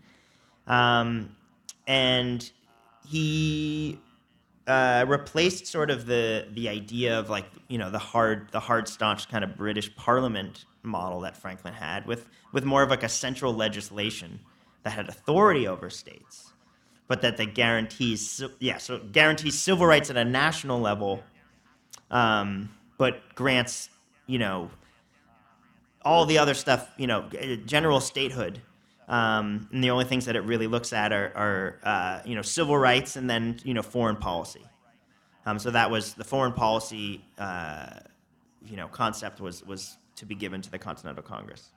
Um, 0.67 1.37
and 1.87 2.51
he 3.07 4.01
uh, 4.67 5.05
replaced 5.07 5.67
sort 5.67 5.91
of 5.91 6.07
the 6.07 6.49
the 6.53 6.69
idea 6.69 7.19
of 7.19 7.29
like 7.29 7.45
you 7.69 7.77
know 7.77 7.91
the 7.91 7.99
hard 7.99 8.49
the 8.51 8.61
hard 8.61 8.89
staunch 8.89 9.29
kind 9.29 9.45
of 9.45 9.57
British 9.57 9.95
Parliament 9.95 10.65
model 10.83 11.21
that 11.21 11.37
Franklin 11.37 11.75
had 11.75 12.07
with 12.07 12.29
with 12.53 12.65
more 12.65 12.83
of 12.83 12.91
like 12.91 13.03
a 13.03 13.09
central 13.09 13.53
legislation 13.53 14.41
that 14.83 14.91
had 14.91 15.09
authority 15.09 15.69
over 15.69 15.91
states, 15.91 16.53
but 17.09 17.21
that 17.21 17.37
that 17.37 17.55
guarantees 17.55 18.43
yeah 18.59 18.79
so 18.79 18.99
guarantees 18.99 19.59
civil 19.59 19.87
rights 19.87 20.09
at 20.09 20.17
a 20.17 20.25
national 20.25 20.81
level, 20.81 21.23
um, 22.11 22.71
but 22.99 23.35
grants 23.35 23.91
you 24.27 24.39
know 24.39 24.71
all 26.03 26.27
the 26.27 26.39
other 26.39 26.55
stuff 26.55 26.91
you 26.97 27.07
know 27.07 27.29
general 27.67 28.01
statehood 28.01 28.61
um, 29.09 29.69
and 29.73 29.85
the 29.85 29.91
only 29.91 30.05
things 30.05 30.27
that 30.27 30.37
it 30.37 30.41
really 30.41 30.67
looks 30.67 30.93
at 30.93 31.13
are, 31.13 31.33
are 31.35 31.81
uh, 31.83 32.21
you 32.25 32.35
know, 32.35 32.43
civil 32.43 32.77
rights 32.77 33.17
and 33.17 33.29
then, 33.29 33.59
you 33.65 33.75
know, 33.75 33.83
foreign 33.83 34.17
policy. 34.17 34.65
Um, 35.47 35.59
so 35.59 35.71
that 35.71 35.91
was 35.91 36.15
the 36.15 36.25
foreign 36.25 36.55
policy, 36.55 37.23
uh, 37.39 37.99
you 38.65 38.77
know, 38.77 38.89
concept 38.89 39.41
was, 39.41 39.63
was 39.65 39.99
to 40.17 40.25
be 40.25 40.35
given 40.35 40.63
to 40.63 40.71
the 40.71 40.79
Continental 40.79 41.23
Congress. 41.23 41.71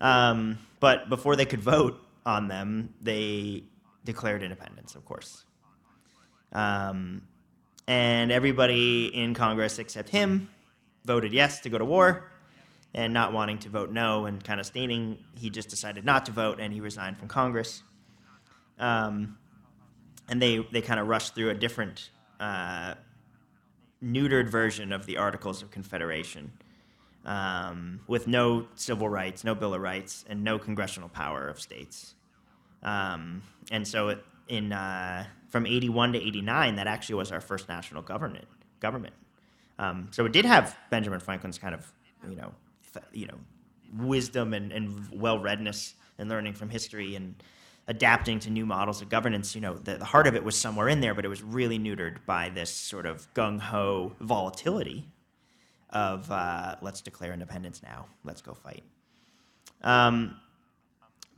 Um, 0.00 0.58
but 0.80 1.10
before 1.10 1.36
they 1.36 1.44
could 1.44 1.60
vote 1.60 2.02
on 2.24 2.48
them, 2.48 2.94
they 3.02 3.64
declared 4.04 4.42
independence, 4.42 4.94
of 4.94 5.04
course. 5.04 5.44
Um, 6.52 7.22
and 7.86 8.32
everybody 8.32 9.06
in 9.06 9.34
Congress 9.34 9.78
except 9.78 10.08
him 10.08 10.48
voted 11.04 11.32
yes 11.32 11.60
to 11.60 11.70
go 11.70 11.78
to 11.78 11.84
war 11.84 12.30
and 12.94 13.12
not 13.12 13.32
wanting 13.32 13.58
to 13.58 13.68
vote 13.68 13.90
no 13.90 14.26
and 14.26 14.42
kind 14.42 14.58
of 14.58 14.66
stating 14.66 15.18
he 15.34 15.50
just 15.50 15.68
decided 15.68 16.04
not 16.04 16.26
to 16.26 16.32
vote 16.32 16.58
and 16.60 16.72
he 16.72 16.80
resigned 16.80 17.18
from 17.18 17.28
Congress. 17.28 17.82
Um, 18.78 19.38
and 20.28 20.42
they, 20.42 20.58
they 20.72 20.80
kind 20.80 20.98
of 20.98 21.06
rushed 21.06 21.34
through 21.34 21.50
a 21.50 21.54
different, 21.54 22.10
uh, 22.40 22.94
neutered 24.02 24.50
version 24.50 24.92
of 24.92 25.06
the 25.06 25.16
Articles 25.16 25.62
of 25.62 25.70
Confederation 25.70 26.52
um, 27.24 28.00
with 28.06 28.26
no 28.26 28.66
civil 28.74 29.08
rights, 29.08 29.44
no 29.44 29.54
Bill 29.54 29.74
of 29.74 29.80
Rights, 29.80 30.24
and 30.28 30.44
no 30.44 30.58
congressional 30.58 31.08
power 31.08 31.48
of 31.48 31.60
states. 31.60 32.14
Um, 32.82 33.42
and 33.70 33.86
so 33.86 34.08
it, 34.08 34.24
in, 34.48 34.72
uh, 34.72 35.26
from 35.48 35.66
81 35.66 36.14
to 36.14 36.18
89, 36.18 36.76
that 36.76 36.86
actually 36.86 37.16
was 37.16 37.32
our 37.32 37.40
first 37.40 37.68
national 37.68 38.02
government. 38.02 38.46
government. 38.80 39.14
Um, 39.78 40.08
so 40.10 40.24
it 40.24 40.32
did 40.32 40.44
have 40.44 40.76
Benjamin 40.90 41.20
Franklin's 41.20 41.58
kind 41.58 41.74
of, 41.74 41.92
you 42.28 42.36
know, 42.36 42.52
you 43.12 43.26
know 43.26 43.38
wisdom 43.98 44.54
and, 44.54 44.72
and 44.72 45.08
well-readness 45.12 45.94
and 46.18 46.28
learning 46.28 46.54
from 46.54 46.68
history 46.68 47.14
and 47.14 47.42
adapting 47.88 48.40
to 48.40 48.50
new 48.50 48.66
models 48.66 49.00
of 49.00 49.08
governance 49.08 49.54
you 49.54 49.60
know 49.60 49.74
the, 49.74 49.96
the 49.96 50.04
heart 50.04 50.26
of 50.26 50.34
it 50.34 50.42
was 50.42 50.56
somewhere 50.56 50.88
in 50.88 51.00
there 51.00 51.14
but 51.14 51.24
it 51.24 51.28
was 51.28 51.42
really 51.42 51.78
neutered 51.78 52.16
by 52.26 52.48
this 52.48 52.70
sort 52.70 53.06
of 53.06 53.32
gung-ho 53.34 54.12
volatility 54.20 55.06
of 55.90 56.30
uh, 56.30 56.74
let's 56.82 57.00
declare 57.00 57.32
independence 57.32 57.82
now 57.82 58.06
let's 58.24 58.42
go 58.42 58.54
fight 58.54 58.82
um, 59.82 60.36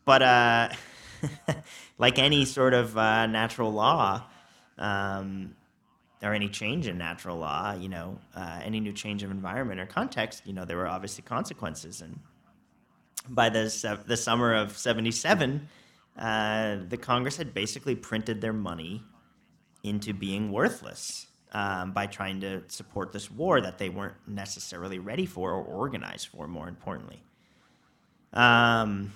but 0.04 0.22
uh, 0.22 0.68
like 1.98 2.18
any 2.18 2.44
sort 2.44 2.74
of 2.74 2.96
uh, 2.96 3.26
natural 3.26 3.72
law 3.72 4.24
um, 4.78 5.54
or 6.22 6.35
any 6.35 6.48
change 6.48 6.87
in 6.87 6.98
natural 6.98 7.37
law, 7.38 7.74
you 7.74 7.88
know, 7.88 8.18
uh, 8.35 8.61
any 8.62 8.81
new 8.81 8.92
change 8.92 9.22
of 9.22 9.31
environment 9.31 9.81
or 9.81 9.87
context, 9.87 10.42
you 10.44 10.52
know, 10.52 10.64
there 10.64 10.76
were 10.76 10.88
obviously 10.88 11.22
consequences. 11.22 12.00
And 12.00 12.18
by 13.28 13.48
the, 13.48 13.98
the 14.07 14.16
summer 14.16 14.54
of 14.54 14.76
77, 14.76 15.68
uh, 16.16 16.76
the 16.88 16.96
Congress 16.96 17.37
had 17.37 17.54
basically 17.54 17.94
printed 17.94 18.40
their 18.40 18.52
money 18.52 19.02
into 19.85 20.12
being 20.12 20.50
worthless 20.50 21.28
um, 21.52 21.92
by 21.92 22.07
trying 22.07 22.40
to 22.40 22.62
support 22.68 23.12
this 23.12 23.31
war 23.31 23.61
that 23.61 23.78
they 23.78 23.88
weren't 23.88 24.16
necessarily 24.26 24.98
ready 24.98 25.26
for 25.26 25.52
or 25.52 25.62
organized 25.62 26.28
for, 26.28 26.48
more 26.48 26.68
importantly. 26.68 27.22
Um, 28.33 29.12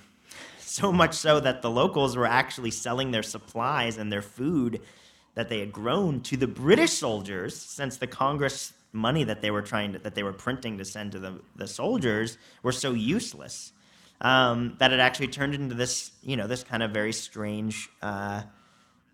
so 0.73 0.93
much 0.93 1.15
so 1.15 1.41
that 1.41 1.63
the 1.63 1.71
locals 1.71 2.17
were 2.17 2.27
actually 2.27 2.71
selling 2.71 3.11
their 3.11 3.23
supplies 3.23 3.99
and 3.99 4.13
their 4.13 4.23
food 4.23 4.81
that 5.35 5.49
they 5.49 5.61
had 5.61 5.73
grown 5.73 6.21
to 6.21 6.37
the 6.37 6.47
British 6.47 6.93
soldiers 6.93 7.57
since 7.57 7.97
the 7.97 8.07
Congress 8.07 8.73
money 8.93 9.25
that 9.25 9.41
they 9.41 9.51
were 9.51 9.63
trying 9.63 9.93
to, 9.93 9.99
that 9.99 10.15
they 10.15 10.23
were 10.23 10.33
printing 10.33 10.79
to 10.79 10.85
send 10.85 11.13
to 11.13 11.19
the, 11.19 11.41
the 11.57 11.67
soldiers 11.67 12.37
were 12.63 12.73
so 12.73 12.93
useless 12.93 13.73
um, 14.23 14.77
that 14.79 14.93
it 14.93 15.01
actually 15.01 15.29
turned 15.29 15.55
into 15.55 15.75
this 15.75 16.13
you 16.23 16.37
know 16.37 16.47
this 16.47 16.63
kind 16.63 16.83
of 16.83 16.93
very 16.93 17.13
strange 17.13 17.91
uh, 18.01 18.43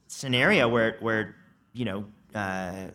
scenario 0.07 0.68
where 0.68 0.97
where 1.01 1.35
you 1.73 1.85
know 1.85 2.05
uh, 2.35 2.87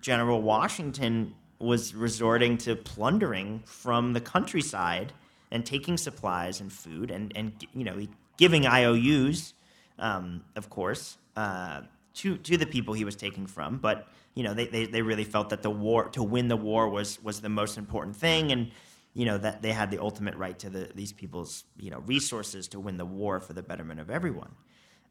General 0.00 0.40
Washington 0.40 1.34
was 1.58 1.94
resorting 1.94 2.56
to 2.58 2.76
plundering 2.76 3.62
from 3.64 4.12
the 4.12 4.20
countryside 4.20 5.12
and 5.50 5.66
taking 5.66 5.96
supplies 5.96 6.60
and 6.60 6.72
food 6.72 7.10
and 7.10 7.32
and 7.36 7.52
you 7.74 7.84
know 7.84 8.06
giving 8.36 8.66
IOUs 8.66 9.54
um, 10.00 10.42
of 10.56 10.68
course. 10.68 11.18
Uh, 11.36 11.82
to 12.12 12.36
to 12.38 12.56
the 12.56 12.66
people 12.66 12.92
he 12.92 13.04
was 13.04 13.14
taking 13.14 13.46
from, 13.46 13.78
but 13.78 14.08
you 14.34 14.42
know 14.42 14.52
they, 14.52 14.66
they, 14.66 14.86
they 14.86 15.00
really 15.00 15.24
felt 15.24 15.50
that 15.50 15.62
the 15.62 15.70
war 15.70 16.08
to 16.08 16.22
win 16.24 16.48
the 16.48 16.56
war 16.56 16.88
was 16.88 17.22
was 17.22 17.40
the 17.40 17.48
most 17.48 17.78
important 17.78 18.16
thing, 18.16 18.50
and 18.50 18.72
you 19.14 19.24
know 19.24 19.38
that 19.38 19.62
they 19.62 19.70
had 19.70 19.92
the 19.92 19.98
ultimate 19.98 20.34
right 20.34 20.58
to 20.58 20.68
the, 20.68 20.90
these 20.94 21.12
people's 21.12 21.64
you 21.78 21.90
know 21.90 22.00
resources 22.00 22.66
to 22.68 22.80
win 22.80 22.96
the 22.96 23.04
war 23.04 23.38
for 23.38 23.52
the 23.52 23.62
betterment 23.62 24.00
of 24.00 24.10
everyone. 24.10 24.50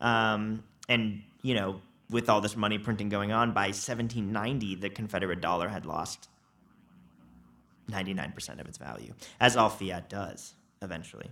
Um, 0.02 0.64
and 0.90 1.24
you 1.42 1.54
know 1.54 1.82
with 2.10 2.28
all 2.28 2.42
this 2.42 2.58
money 2.58 2.78
printing 2.78 3.08
going 3.08 3.32
on, 3.32 3.54
by 3.54 3.68
1790 3.68 4.76
the 4.76 4.90
Confederate 4.90 5.40
dollar 5.40 5.70
had 5.70 5.86
lost 5.86 6.28
99% 7.92 8.60
of 8.60 8.68
its 8.68 8.78
value, 8.78 9.14
as 9.40 9.58
all 9.58 9.70
fiat 9.70 10.10
does 10.10 10.54
eventually. 10.82 11.30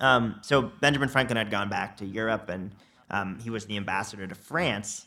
Um, 0.00 0.36
so 0.42 0.62
Benjamin 0.80 1.08
Franklin 1.08 1.36
had 1.36 1.50
gone 1.50 1.68
back 1.68 1.96
to 1.98 2.06
Europe 2.06 2.48
and 2.48 2.74
um, 3.10 3.38
he 3.40 3.50
was 3.50 3.66
the 3.66 3.76
ambassador 3.76 4.26
to 4.26 4.34
France. 4.34 5.06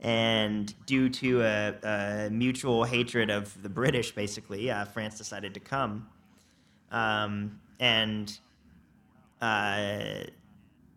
And 0.00 0.72
due 0.86 1.08
to 1.08 1.42
a, 1.42 1.74
a 1.82 2.30
mutual 2.30 2.84
hatred 2.84 3.30
of 3.30 3.60
the 3.62 3.68
British, 3.68 4.12
basically, 4.12 4.70
uh, 4.70 4.84
France 4.86 5.18
decided 5.18 5.54
to 5.54 5.60
come. 5.60 6.08
Um, 6.90 7.60
and 7.80 8.36
uh, 9.40 10.24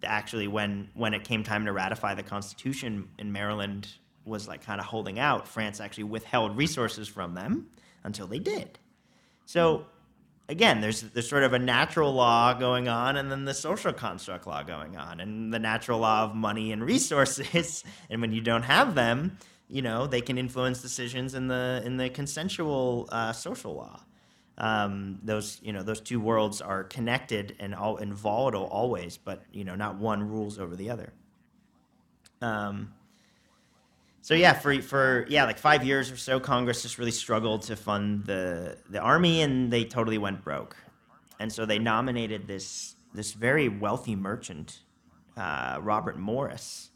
actually, 0.03 0.47
when, 0.47 0.89
when 0.93 1.13
it 1.13 1.23
came 1.23 1.43
time 1.43 1.65
to 1.65 1.73
ratify 1.73 2.13
the 2.13 2.23
Constitution 2.23 3.09
in 3.17 3.31
Maryland, 3.31 3.87
was 4.25 4.47
like 4.47 4.63
kind 4.63 4.79
of 4.79 4.85
holding 4.85 5.19
out. 5.19 5.47
France 5.47 5.79
actually 5.79 6.03
withheld 6.05 6.55
resources 6.55 7.07
from 7.07 7.33
them 7.33 7.67
until 8.03 8.27
they 8.27 8.39
did. 8.39 8.79
So 9.45 9.85
again, 10.51 10.81
there's 10.81 11.01
there's 11.01 11.27
sort 11.27 11.43
of 11.43 11.53
a 11.53 11.59
natural 11.59 12.13
law 12.13 12.53
going 12.53 12.87
on, 12.87 13.17
and 13.17 13.31
then 13.31 13.45
the 13.45 13.53
social 13.53 13.93
construct 13.93 14.45
law 14.45 14.61
going 14.63 14.97
on, 14.97 15.19
and 15.19 15.53
the 15.53 15.59
natural 15.59 15.99
law 15.99 16.23
of 16.23 16.35
money 16.35 16.71
and 16.71 16.83
resources. 16.83 17.83
and 18.09 18.21
when 18.21 18.31
you 18.31 18.41
don't 18.41 18.63
have 18.63 18.93
them, 18.93 19.37
you 19.67 19.81
know 19.81 20.05
they 20.05 20.21
can 20.21 20.37
influence 20.37 20.81
decisions 20.81 21.33
in 21.33 21.47
the 21.47 21.81
in 21.85 21.97
the 21.97 22.09
consensual 22.09 23.09
uh, 23.11 23.31
social 23.31 23.73
law. 23.73 24.01
Um, 24.57 25.19
those 25.23 25.59
you 25.63 25.73
know 25.73 25.81
those 25.81 26.01
two 26.01 26.19
worlds 26.19 26.61
are 26.61 26.83
connected 26.83 27.55
and 27.59 27.73
all 27.73 27.97
and 27.97 28.13
volatile 28.13 28.65
always, 28.65 29.17
but 29.17 29.43
you 29.51 29.63
know 29.63 29.75
not 29.75 29.95
one 29.95 30.29
rules 30.29 30.59
over 30.59 30.75
the 30.75 30.89
other. 30.89 31.13
Um, 32.41 32.93
so 34.21 34.35
yeah, 34.35 34.53
for 34.53 34.81
for 34.81 35.25
yeah, 35.29 35.45
like 35.45 35.57
five 35.57 35.83
years 35.83 36.11
or 36.11 36.17
so, 36.17 36.39
Congress 36.39 36.83
just 36.83 36.99
really 36.99 37.11
struggled 37.11 37.63
to 37.63 37.75
fund 37.75 38.25
the 38.25 38.77
the 38.89 38.99
army, 38.99 39.41
and 39.41 39.73
they 39.73 39.83
totally 39.83 40.19
went 40.19 40.43
broke. 40.43 40.77
And 41.39 41.51
so 41.51 41.65
they 41.65 41.79
nominated 41.79 42.47
this 42.47 42.95
this 43.13 43.33
very 43.33 43.67
wealthy 43.67 44.15
merchant, 44.15 44.81
uh, 45.35 45.79
Robert 45.81 46.19
Morris, 46.19 46.91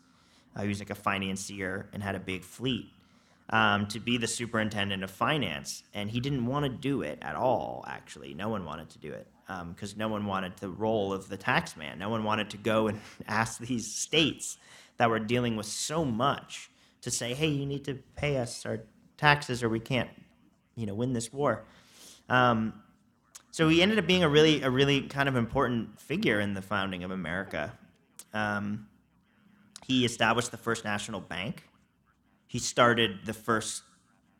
uh, 0.55 0.63
was 0.65 0.78
like 0.78 0.91
a 0.91 0.95
financier 0.95 1.89
and 1.93 2.03
had 2.03 2.13
a 2.13 2.19
big 2.19 2.43
fleet, 2.43 2.91
um, 3.49 3.88
to 3.88 3.99
be 3.99 4.17
the 4.17 4.28
superintendent 4.28 5.03
of 5.03 5.09
finance. 5.09 5.82
And 5.95 6.11
he 6.11 6.19
didn't 6.19 6.45
want 6.45 6.63
to 6.65 6.69
do 6.69 7.01
it 7.01 7.17
at 7.23 7.36
all. 7.36 7.84
Actually, 7.88 8.36
no 8.36 8.49
one 8.49 8.65
wanted 8.65 8.89
to 8.91 8.99
do 8.99 9.11
it 9.11 9.28
because 9.69 9.93
um, 9.93 9.97
no 9.97 10.07
one 10.07 10.28
wanted 10.28 10.57
the 10.57 10.69
role 10.69 11.11
of 11.11 11.28
the 11.28 11.38
taxman. 11.38 11.97
No 11.97 12.09
one 12.09 12.23
wanted 12.23 12.51
to 12.51 12.57
go 12.57 12.88
and 12.88 13.01
ask 13.28 13.59
these 13.59 13.91
states 13.91 14.59
that 14.97 15.09
were 15.09 15.19
dealing 15.19 15.55
with 15.55 15.65
so 15.65 16.05
much 16.05 16.69
to 17.06 17.12
say, 17.12 17.34
hey, 17.34 17.47
you 17.47 17.66
need 17.66 17.86
to 17.86 17.93
pay 18.16 18.38
us 18.38 18.66
our 18.66 18.80
taxes 19.16 19.64
or 19.64 19.70
we 19.70 19.80
can't, 19.80 20.10
you 20.76 20.86
know, 20.86 20.95
win 20.95 21.14
this 21.14 21.32
war. 21.32 21.64
Um, 22.30 22.74
so 23.51 23.70
he 23.70 23.82
ended 23.82 23.99
up 23.99 24.08
being 24.08 24.24
a 24.24 24.28
really 24.28 24.64
a 24.64 24.70
really 24.70 25.01
kind 25.03 25.30
of 25.30 25.36
important 25.36 26.01
figure 26.01 26.39
in 26.39 26.56
the 26.56 26.64
founding 26.64 27.03
of 27.03 27.12
America. 27.12 27.72
Um, 28.34 28.88
he 29.86 30.03
established 30.03 30.49
the 30.49 30.58
first 30.58 30.84
national 30.84 31.22
bank. 31.22 31.64
He 32.47 32.58
started 32.58 33.20
the 33.26 33.34
first, 33.34 33.84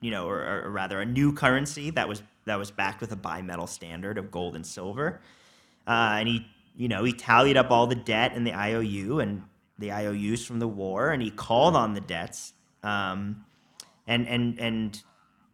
you 0.02 0.10
know, 0.10 0.28
or, 0.28 0.64
or 0.66 0.72
rather, 0.72 1.00
a 1.00 1.06
new 1.06 1.34
currency 1.34 1.92
that 1.92 2.10
was 2.10 2.24
that 2.46 2.58
was 2.58 2.72
backed 2.72 3.00
with 3.00 3.12
a 3.12 3.16
bimetal 3.16 3.70
standard 3.70 4.18
of 4.18 4.32
gold 4.32 4.56
and 4.56 4.66
silver. 4.66 5.22
Uh, 5.88 6.18
and 6.20 6.28
he, 6.28 6.48
you 6.76 6.88
know, 6.88 7.04
he 7.04 7.14
tallied 7.14 7.58
up 7.58 7.70
all 7.70 7.86
the 7.86 7.96
debt 7.96 8.34
in 8.34 8.44
the 8.44 8.54
IOU 8.54 9.20
and 9.20 9.44
the 9.78 9.92
IOUs 9.92 10.44
from 10.46 10.60
the 10.60 10.68
war, 10.68 11.12
and 11.12 11.22
he 11.22 11.30
called 11.30 11.76
on 11.76 11.94
the 11.94 12.02
debts, 12.02 12.54
um, 12.86 13.46
and 14.08 14.28
and 14.28 14.60
and 14.60 15.04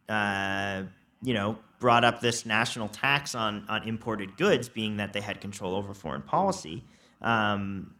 uh, 0.10 0.84
you 1.24 1.34
know, 1.34 1.58
brought 1.80 2.04
up 2.04 2.22
this 2.22 2.46
national 2.46 2.90
tax 2.90 3.34
on 3.36 3.66
on 3.70 3.88
imported 3.88 4.38
goods, 4.38 4.70
being 4.70 4.98
that 4.98 5.14
they 5.14 5.22
had 5.22 5.42
control 5.42 5.76
over 5.76 5.94
foreign 5.94 6.22
policy. 6.22 6.84
Um, 7.22 7.94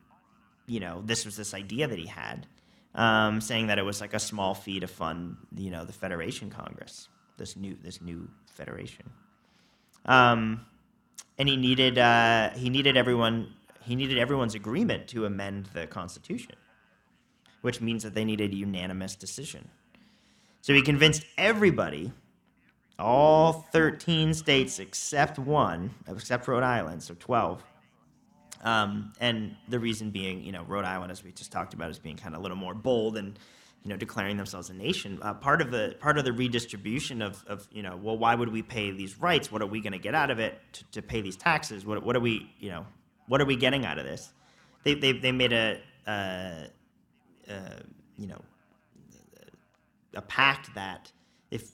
you 0.68 0.80
know, 0.80 1.02
this 1.06 1.26
was 1.26 1.36
this 1.36 1.54
idea 1.54 1.88
that 1.88 1.98
he 1.98 2.08
had, 2.08 2.48
um, 2.96 3.42
saying 3.42 3.68
that 3.68 3.80
it 3.80 3.84
was 3.84 4.02
like 4.02 4.14
a 4.14 4.20
small 4.20 4.54
fee 4.54 4.80
to 4.80 4.88
fund, 4.88 5.38
you 5.56 5.72
know, 5.72 5.86
the 5.86 5.94
Federation 5.94 6.50
Congress, 6.50 7.08
this 7.38 7.56
new 7.56 7.78
this 7.82 8.02
new 8.02 8.30
federation. 8.46 9.10
Um, 10.06 10.66
and 11.38 11.48
he 11.48 11.58
needed 11.58 11.98
uh, 11.98 12.50
he 12.52 12.70
needed 12.70 12.98
everyone 12.98 13.54
he 13.82 13.96
needed 13.96 14.18
everyone's 14.18 14.56
agreement 14.56 15.08
to 15.10 15.26
amend 15.26 15.68
the 15.74 15.88
Constitution, 15.88 16.56
which 17.62 17.82
means 17.82 18.04
that 18.04 18.14
they 18.14 18.26
needed 18.26 18.52
a 18.52 18.56
unanimous 18.56 19.16
decision. 19.16 19.70
So 20.62 20.74
he 20.74 20.82
convinced 20.82 21.26
everybody, 21.38 22.12
all 23.00 23.68
13 23.72 24.34
states 24.34 24.80
except 24.80 25.40
one, 25.40 25.94
except 26.08 26.48
Rhode 26.48 26.64
Island, 26.64 27.02
so 27.02 27.16
12, 27.20 27.64
um, 28.64 29.14
and 29.20 29.56
the 29.70 29.80
reason 29.80 30.12
being, 30.12 30.44
you 30.44 30.52
know, 30.52 30.64
Rhode 30.64 30.86
Island, 30.86 31.12
as 31.12 31.24
we 31.24 31.32
just 31.32 31.52
talked 31.52 31.74
about, 31.74 31.90
is 31.90 32.00
being 32.00 32.18
kind 32.18 32.36
of 32.36 32.42
a 32.42 32.44
little 32.44 32.58
more 32.58 32.74
bold 32.74 33.18
and, 33.18 33.38
you 33.84 33.90
know, 33.90 33.98
declaring 33.98 34.38
themselves 34.38 34.70
a 34.70 34.74
nation. 34.74 35.18
Uh, 35.22 35.34
part 35.34 35.62
of 35.62 35.72
the 35.72 35.96
part 36.00 36.20
of 36.20 36.26
the 36.26 36.34
redistribution 36.34 37.22
of, 37.22 37.44
of, 37.48 37.68
you 37.72 37.82
know, 37.82 37.98
well, 37.98 38.18
why 38.18 38.36
would 38.36 38.50
we 38.50 38.62
pay 38.62 38.92
these 38.92 39.20
rights? 39.20 39.52
What 39.52 39.64
are 39.64 39.68
we 39.68 39.82
going 39.82 39.94
to 39.94 40.00
get 40.00 40.14
out 40.14 40.30
of 40.30 40.40
it 40.40 40.60
to, 40.74 40.84
to 40.92 41.02
pay 41.02 41.22
these 41.22 41.36
taxes? 41.36 41.86
What, 41.86 42.04
what 42.06 42.16
are 42.16 42.20
we, 42.20 42.52
you 42.60 42.70
know, 42.70 42.86
what 43.28 43.42
are 43.42 43.46
we 43.46 43.56
getting 43.56 43.84
out 43.86 43.98
of 43.98 44.06
this? 44.06 44.32
They, 44.84 44.94
they, 44.94 45.14
they 45.14 45.32
made 45.32 45.54
a, 45.54 45.80
uh, 46.06 46.68
uh, 47.52 47.80
you 48.18 48.28
know, 48.28 48.42
a 50.16 50.22
pact 50.22 50.74
that 50.76 51.12
if 51.52 51.72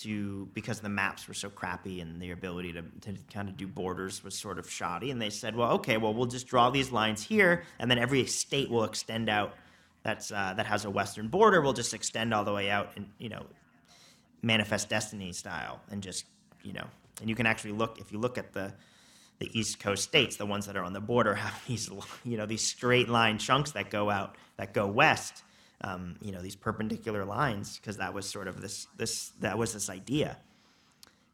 to 0.00 0.48
because 0.54 0.80
the 0.80 0.88
maps 0.88 1.28
were 1.28 1.34
so 1.34 1.50
crappy 1.50 2.00
and 2.00 2.20
the 2.20 2.30
ability 2.30 2.72
to, 2.72 2.82
to 3.00 3.14
kind 3.32 3.48
of 3.48 3.56
do 3.56 3.66
borders 3.66 4.24
was 4.24 4.34
sort 4.34 4.58
of 4.58 4.70
shoddy 4.70 5.10
and 5.10 5.20
they 5.20 5.30
said 5.30 5.54
well 5.54 5.72
okay 5.72 5.98
well 5.98 6.14
we'll 6.14 6.26
just 6.26 6.46
draw 6.46 6.70
these 6.70 6.90
lines 6.90 7.22
here 7.22 7.64
and 7.78 7.90
then 7.90 7.98
every 7.98 8.24
state 8.24 8.70
will 8.70 8.84
extend 8.84 9.28
out 9.28 9.54
that's 10.02 10.32
uh, 10.32 10.54
that 10.56 10.66
has 10.66 10.84
a 10.84 10.90
western 10.90 11.28
border 11.28 11.60
will 11.60 11.74
just 11.74 11.92
extend 11.92 12.32
all 12.32 12.44
the 12.44 12.52
way 12.52 12.70
out 12.70 12.90
and 12.96 13.08
you 13.18 13.28
know 13.28 13.44
manifest 14.42 14.88
destiny 14.88 15.32
style 15.32 15.80
and 15.90 16.02
just 16.02 16.24
you 16.62 16.72
know 16.72 16.86
and 17.20 17.28
you 17.28 17.34
can 17.34 17.46
actually 17.46 17.72
look 17.72 17.98
if 17.98 18.10
you 18.10 18.18
look 18.18 18.38
at 18.38 18.52
the 18.52 18.72
the 19.40 19.58
east 19.58 19.80
coast 19.80 20.04
states 20.04 20.36
the 20.36 20.46
ones 20.46 20.66
that 20.66 20.76
are 20.76 20.84
on 20.84 20.92
the 20.92 21.00
border 21.00 21.34
have 21.46 21.60
these 21.66 21.90
you 22.24 22.36
know 22.36 22.46
these 22.46 22.62
straight 22.62 23.08
line 23.08 23.38
chunks 23.38 23.72
that 23.72 23.90
go 23.90 24.08
out 24.08 24.36
that 24.56 24.72
go 24.72 24.86
west 24.86 25.42
um, 25.82 26.16
you 26.22 26.30
know 26.30 26.40
these 26.40 26.56
perpendicular 26.56 27.24
lines 27.24 27.78
because 27.78 27.96
that 27.96 28.14
was 28.14 28.28
sort 28.28 28.46
of 28.46 28.60
this 28.60 28.86
this 28.96 29.32
that 29.40 29.58
was 29.58 29.72
this 29.72 29.90
idea 29.90 30.36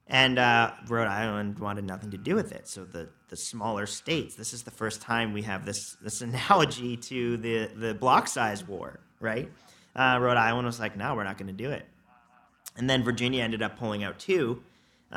and 0.09 0.39
uh, 0.39 0.71
Rhode 0.87 1.09
Island 1.09 1.59
wanted 1.59 1.85
nothing 1.85 2.13
to 2.13 2.19
do 2.19 2.37
with 2.37 2.53
it. 2.53 2.69
So 2.69 2.85
the, 2.85 3.09
the 3.29 3.37
smaller 3.37 3.87
states, 3.87 4.37
this 4.37 4.53
is 4.53 4.63
the 4.63 4.71
first 4.71 5.01
time 5.01 5.33
we 5.33 5.43
have 5.43 5.67
this 5.67 5.97
this 6.01 6.21
analogy 6.23 6.97
to 6.97 7.37
the 7.37 7.67
the 7.75 7.95
block 7.95 8.29
size 8.29 8.67
war, 8.67 9.01
right? 9.21 9.51
Uh, 9.95 10.19
Rhode 10.21 10.37
Island 10.37 10.67
was 10.67 10.79
like, 10.79 10.97
no, 10.97 11.15
we're 11.15 11.25
not 11.25 11.39
going 11.39 11.49
to 11.49 11.53
do 11.53 11.71
it. 11.71 11.87
And 12.77 12.89
then 12.89 13.03
Virginia 13.03 13.43
ended 13.43 13.63
up 13.63 13.79
pulling 13.79 14.05
out 14.05 14.19
too. 14.19 14.63
Uh, 15.13 15.17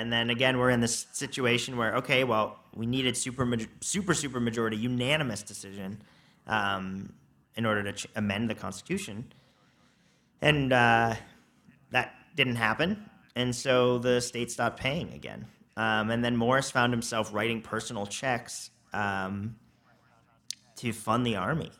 and 0.00 0.12
then 0.12 0.30
again, 0.30 0.58
we're 0.58 0.70
in 0.70 0.80
this 0.80 1.06
situation 1.12 1.76
where 1.76 1.96
okay, 1.96 2.24
well, 2.24 2.58
we 2.74 2.86
needed 2.86 3.16
super 3.16 3.46
super 3.80 4.14
super 4.14 4.40
majority 4.40 4.76
unanimous 4.76 5.42
decision. 5.42 6.02
Um, 6.46 7.12
in 7.56 7.66
order 7.66 7.82
to 7.82 7.92
ch- 7.92 8.06
amend 8.16 8.50
the 8.50 8.54
Constitution. 8.54 9.32
And 10.40 10.72
uh, 10.72 11.14
that 11.90 12.14
didn't 12.34 12.56
happen. 12.56 13.08
And 13.36 13.54
so 13.54 13.98
the 13.98 14.20
state 14.20 14.50
stopped 14.50 14.78
paying 14.78 15.12
again. 15.12 15.46
Um, 15.76 16.10
and 16.10 16.24
then 16.24 16.36
Morris 16.36 16.70
found 16.70 16.92
himself 16.92 17.32
writing 17.32 17.60
personal 17.60 18.06
checks 18.06 18.70
um, 18.92 19.56
to 20.76 20.92
fund 20.92 21.26
the 21.26 21.36
army 21.36 21.72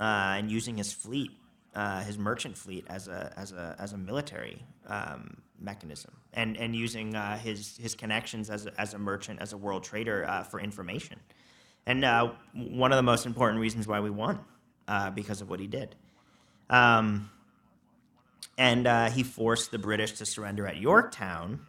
uh, 0.00 0.36
and 0.36 0.50
using 0.50 0.76
his 0.76 0.92
fleet, 0.92 1.30
uh, 1.74 2.02
his 2.02 2.18
merchant 2.18 2.58
fleet, 2.58 2.84
as 2.88 3.08
a, 3.08 3.32
as 3.36 3.52
a, 3.52 3.76
as 3.78 3.92
a 3.92 3.98
military 3.98 4.62
um, 4.86 5.38
mechanism 5.58 6.12
and, 6.34 6.56
and 6.56 6.74
using 6.74 7.14
uh, 7.14 7.38
his, 7.38 7.76
his 7.76 7.94
connections 7.94 8.50
as 8.50 8.66
a, 8.66 8.80
as 8.80 8.94
a 8.94 8.98
merchant, 8.98 9.40
as 9.40 9.52
a 9.52 9.56
world 9.56 9.84
trader 9.84 10.26
uh, 10.28 10.42
for 10.42 10.60
information. 10.60 11.18
And 11.86 12.04
uh, 12.04 12.32
one 12.54 12.92
of 12.92 12.96
the 12.96 13.02
most 13.02 13.26
important 13.26 13.60
reasons 13.60 13.86
why 13.86 14.00
we 14.00 14.10
won 14.10 14.40
uh, 14.88 15.10
because 15.10 15.40
of 15.40 15.50
what 15.50 15.60
he 15.60 15.66
did. 15.66 15.94
Um, 16.70 17.30
and 18.56 18.86
uh, 18.86 19.10
he 19.10 19.22
forced 19.22 19.70
the 19.70 19.78
British 19.78 20.12
to 20.12 20.26
surrender 20.26 20.66
at 20.66 20.76
Yorktown, 20.76 21.66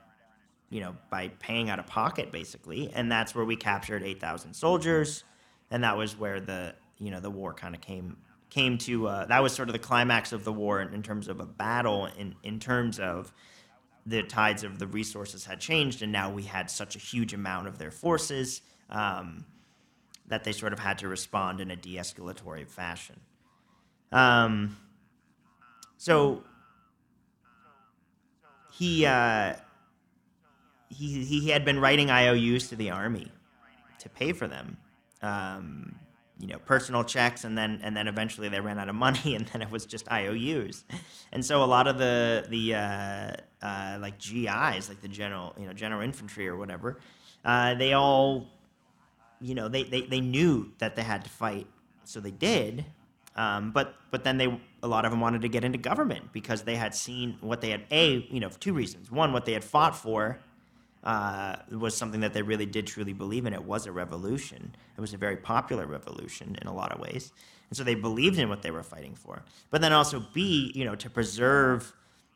you 0.70 0.82
know, 0.82 0.96
by 1.10 1.30
paying 1.40 1.70
out 1.70 1.80
of 1.80 1.88
pocket, 1.88 2.32
basically. 2.32 2.92
And 2.94 3.12
that's 3.12 3.34
where 3.34 3.46
we 3.46 3.56
captured 3.56 4.04
8,000 4.04 4.54
soldiers. 4.54 5.24
And 5.72 5.84
that 5.84 5.98
was 5.98 6.18
where 6.18 6.40
the, 6.40 6.76
you 7.00 7.12
know, 7.12 7.20
the 7.20 7.32
war 7.32 7.54
kind 7.54 7.76
of 7.76 7.82
came 7.82 8.18
came 8.50 8.78
to. 8.78 9.08
Uh, 9.08 9.26
that 9.26 9.42
was 9.42 9.54
sort 9.54 9.70
of 9.70 9.74
the 9.74 9.80
climax 9.80 10.32
of 10.32 10.44
the 10.44 10.54
war 10.54 10.80
in, 10.82 10.94
in 10.94 11.02
terms 11.02 11.28
of 11.28 11.40
a 11.40 11.46
battle, 11.46 12.08
in, 12.18 12.36
in 12.44 12.60
terms 12.60 13.00
of 13.00 13.34
the 14.06 14.24
tides 14.24 14.64
of 14.64 14.80
the 14.80 14.88
resources 14.88 15.46
had 15.46 15.60
changed, 15.60 16.02
and 16.02 16.12
now 16.12 16.30
we 16.30 16.44
had 16.44 16.70
such 16.70 16.96
a 16.96 17.00
huge 17.00 17.34
amount 17.34 17.68
of 17.68 17.78
their 17.78 17.92
forces. 17.92 18.62
Um, 18.90 19.46
that 20.28 20.44
they 20.44 20.52
sort 20.52 20.74
of 20.74 20.80
had 20.80 20.98
to 21.00 21.08
respond 21.08 21.60
in 21.60 21.70
a 21.70 21.76
de 21.76 21.96
escalatory 21.96 22.68
fashion. 22.68 23.20
Um, 24.12 24.78
so 25.98 26.44
he, 28.72 29.06
uh, 29.06 29.54
he, 30.90 31.24
he 31.24 31.50
had 31.50 31.66
been 31.66 31.80
writing 31.80 32.10
IOUs 32.10 32.70
to 32.70 32.76
the 32.76 32.92
army 32.92 33.32
to 34.00 34.10
pay 34.10 34.32
for 34.34 34.48
them. 34.48 34.78
Um, 35.22 35.96
you 36.40 36.48
know, 36.48 36.58
personal 36.58 37.06
checks, 37.06 37.46
and 37.46 37.58
then 37.58 37.80
and 37.84 37.96
then 37.96 38.08
eventually 38.10 38.50
they 38.50 38.60
ran 38.60 38.78
out 38.78 38.90
of 38.90 38.96
money, 38.96 39.36
and 39.36 39.46
then 39.48 39.62
it 39.62 39.72
was 39.72 39.86
just 39.86 40.12
IOUs. 40.12 40.84
And 41.32 41.46
so 41.46 41.64
a 41.64 41.66
lot 41.66 41.88
of 41.88 41.98
the 41.98 42.46
the 42.50 42.76
uh, 42.76 43.32
uh, 43.64 43.98
like 44.00 44.20
GIs, 44.20 44.90
like 44.90 45.02
the 45.02 45.08
general 45.08 45.56
you 45.58 45.66
know 45.66 45.74
general 45.74 46.02
infantry 46.02 46.48
or 46.48 46.58
whatever, 46.58 47.00
uh, 47.46 47.74
they 47.74 47.94
all 47.94 48.48
you 49.44 49.56
know, 49.56 49.68
they, 49.68 49.84
they, 49.84 50.02
they 50.02 50.22
knew 50.22 50.72
that 50.80 50.96
they 50.96 51.04
had 51.04 51.26
to 51.26 51.30
fight, 51.30 51.68
so 52.06 52.22
they 52.22 52.32
did. 52.32 52.86
Um, 53.36 53.72
but 53.72 53.96
but 54.12 54.24
then 54.24 54.38
they 54.38 54.62
a 54.84 54.88
lot 54.88 55.06
of 55.06 55.12
them 55.12 55.20
wanted 55.20 55.42
to 55.42 55.50
get 55.50 55.64
into 55.64 55.80
government 55.80 56.32
because 56.32 56.62
they 56.62 56.76
had 56.76 56.94
seen 56.94 57.38
what 57.42 57.62
they 57.62 57.72
had 57.72 57.82
a 57.90 58.28
you 58.30 58.40
know 58.40 58.50
for 58.50 58.60
two 58.60 58.74
reasons. 58.74 59.12
One, 59.12 59.34
what 59.34 59.46
they 59.46 59.54
had 59.54 59.64
fought 59.64 59.96
for 59.96 60.40
uh, 61.04 61.56
was 61.72 61.98
something 61.98 62.22
that 62.22 62.34
they 62.34 62.44
really 62.44 62.68
did 62.68 62.86
truly 62.86 63.12
believe 63.12 63.48
in. 63.48 63.54
It 63.54 63.64
was 63.64 63.88
a 63.88 63.92
revolution. 63.92 64.76
It 64.96 65.02
was 65.02 65.16
a 65.16 65.18
very 65.18 65.36
popular 65.36 65.88
revolution 65.88 66.56
in 66.62 66.68
a 66.68 66.74
lot 66.74 66.92
of 66.92 67.00
ways, 67.00 67.34
and 67.72 67.76
so 67.76 67.84
they 67.84 67.96
believed 67.96 68.38
in 68.38 68.50
what 68.50 68.62
they 68.62 68.70
were 68.70 68.84
fighting 68.84 69.16
for. 69.16 69.44
But 69.72 69.82
then 69.82 69.94
also 69.94 70.24
b 70.32 70.72
you 70.76 70.86
know 70.86 70.94
to 70.96 71.10
preserve 71.10 71.92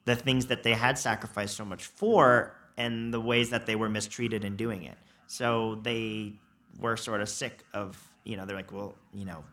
the 0.08 0.16
things 0.16 0.45
that 0.45 0.64
they 0.64 0.72
had 0.72 0.97
sacrificed 0.97 1.58
so 1.58 1.66
much 1.66 1.84
for 1.84 2.55
and 2.78 3.14
the 3.14 3.20
ways 3.20 3.49
that 3.49 3.66
they 3.66 3.76
were 3.76 3.89
mistreated 3.89 4.45
in 4.45 4.55
doing 4.55 4.84
it. 4.84 4.97
So 5.28 5.80
they 5.84 6.39
were 6.80 6.95
sort 6.95 7.20
of 7.20 7.28
sick 7.28 7.66
of, 7.74 8.01
you 8.24 8.38
know, 8.38 8.45
they're 8.45 8.55
like, 8.55 8.72
well, 8.72 8.95
you 9.14 9.26
know, 9.26 9.43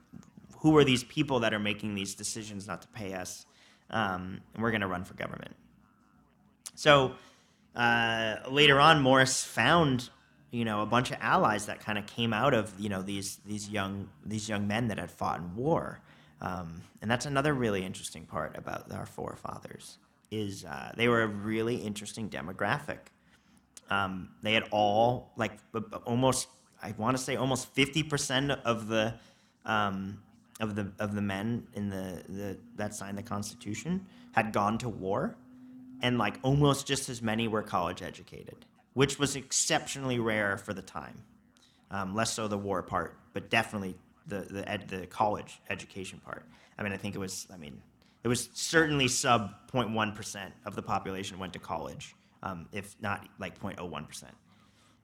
who 0.58 0.76
are 0.76 0.84
these 0.84 1.02
people 1.02 1.40
that 1.40 1.52
are 1.52 1.58
making 1.58 1.96
these 1.96 2.14
decisions 2.14 2.68
not 2.68 2.82
to 2.82 2.88
pay 2.88 3.14
us? 3.14 3.46
Um, 3.90 4.42
and 4.54 4.62
we're 4.62 4.70
going 4.70 4.82
to 4.82 4.86
run 4.86 5.02
for 5.02 5.14
government. 5.14 5.56
So 6.76 7.14
uh, 7.74 8.36
later 8.48 8.78
on, 8.78 9.02
Morris 9.02 9.42
found, 9.42 10.08
you 10.52 10.64
know, 10.64 10.82
a 10.82 10.86
bunch 10.86 11.10
of 11.10 11.16
allies 11.20 11.66
that 11.66 11.80
kind 11.80 11.98
of 11.98 12.06
came 12.06 12.32
out 12.32 12.54
of, 12.54 12.72
you 12.78 12.88
know, 12.88 13.02
these 13.02 13.40
these 13.44 13.68
young 13.68 14.08
these 14.24 14.48
young 14.48 14.68
men 14.68 14.86
that 14.88 14.98
had 14.98 15.10
fought 15.10 15.40
in 15.40 15.56
war. 15.56 16.00
Um, 16.40 16.82
and 17.02 17.10
that's 17.10 17.26
another 17.26 17.52
really 17.52 17.84
interesting 17.84 18.24
part 18.24 18.56
about 18.56 18.92
our 18.92 19.06
forefathers 19.06 19.98
is 20.30 20.64
uh, 20.64 20.92
they 20.96 21.08
were 21.08 21.22
a 21.22 21.26
really 21.26 21.76
interesting 21.76 22.28
demographic. 22.28 22.98
Um, 23.90 24.30
they 24.42 24.54
had 24.54 24.64
all 24.70 25.32
like 25.36 25.52
almost 26.04 26.48
I 26.82 26.94
want 26.98 27.16
to 27.16 27.22
say 27.22 27.36
almost 27.36 27.74
50% 27.74 28.60
of 28.62 28.88
the 28.88 29.14
um, 29.64 30.22
of 30.60 30.76
the 30.76 30.92
of 30.98 31.14
the 31.14 31.22
men 31.22 31.66
in 31.74 31.88
the, 31.88 32.22
the 32.28 32.58
that 32.76 32.94
signed 32.94 33.18
the 33.18 33.22
Constitution 33.22 34.06
had 34.32 34.52
gone 34.52 34.78
to 34.78 34.88
war, 34.88 35.36
and 36.02 36.18
like 36.18 36.38
almost 36.42 36.86
just 36.86 37.08
as 37.08 37.22
many 37.22 37.48
were 37.48 37.62
college 37.62 38.02
educated. 38.02 38.66
which 38.94 39.18
was 39.18 39.36
exceptionally 39.36 40.18
rare 40.18 40.56
for 40.56 40.72
the 40.72 40.82
time. 40.82 41.22
Um, 41.90 42.14
less 42.14 42.32
so 42.32 42.48
the 42.48 42.58
war 42.58 42.82
part, 42.82 43.16
but 43.32 43.50
definitely 43.50 43.96
the 44.26 44.40
the, 44.40 44.68
ed, 44.68 44.88
the 44.88 45.06
college 45.06 45.60
education 45.70 46.20
part. 46.24 46.44
I 46.78 46.82
mean, 46.82 46.92
I 46.92 46.96
think 46.96 47.14
it 47.14 47.18
was. 47.18 47.46
I 47.52 47.56
mean, 47.56 47.80
it 48.24 48.28
was 48.28 48.48
certainly 48.54 49.06
sub 49.06 49.52
0.1 49.72 50.14
percent 50.14 50.52
of 50.64 50.74
the 50.74 50.82
population 50.82 51.38
went 51.38 51.52
to 51.52 51.58
college, 51.58 52.16
um, 52.42 52.66
if 52.72 52.96
not 53.00 53.28
like 53.38 53.60
0.01 53.60 54.08
percent. 54.08 54.34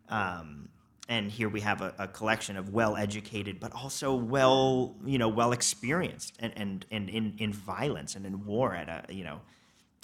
Um, 0.09 0.71
and 1.09 1.31
here 1.31 1.49
we 1.49 1.61
have 1.61 1.83
a, 1.83 1.93
a 1.99 2.09
collection 2.09 2.57
of 2.57 2.71
well-educated, 2.71 3.59
but 3.61 3.73
also 3.73 4.15
well, 4.15 4.97
you 5.05 5.19
know, 5.19 5.29
well-experienced, 5.29 6.37
and 6.41 6.53
and, 6.57 6.87
and 6.91 7.11
in, 7.11 7.35
in 7.39 7.53
violence 7.53 8.17
and 8.17 8.25
in 8.25 8.45
war 8.47 8.75
at 8.75 8.89
a, 8.89 9.13
you 9.13 9.25
know, 9.25 9.41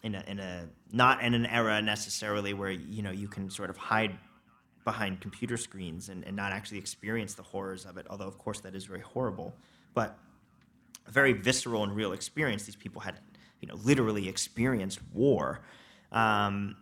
in 0.03 0.15
a, 0.15 0.25
in 0.27 0.39
a 0.39 0.69
not 0.93 1.23
in 1.25 1.33
an 1.33 1.47
era 1.47 1.81
necessarily 1.81 2.53
where 2.53 2.71
you 2.71 3.03
know 3.03 3.13
you 3.13 3.29
can 3.29 3.49
sort 3.49 3.71
of 3.71 3.77
hide 3.77 4.19
behind 4.85 5.21
computer 5.21 5.57
screens 5.57 6.11
and, 6.11 6.23
and 6.25 6.37
not 6.37 6.53
actually 6.53 6.79
experience 6.79 7.35
the 7.35 7.43
horrors 7.43 7.87
of 7.87 7.97
it. 7.97 8.07
Although 8.11 8.29
of 8.29 8.37
course 8.37 8.61
that 8.61 8.75
is 8.75 8.85
very 8.85 9.01
horrible, 9.01 9.55
but 9.95 10.19
a 11.07 11.11
very 11.11 11.33
visceral 11.33 11.83
and 11.85 11.95
real 11.95 12.13
experience. 12.13 12.65
These 12.65 12.77
people 12.77 13.01
had, 13.01 13.21
you 13.61 13.69
know, 13.69 13.75
literally 13.77 14.29
experienced 14.29 15.01
war. 15.13 15.61
Um, 16.13 16.77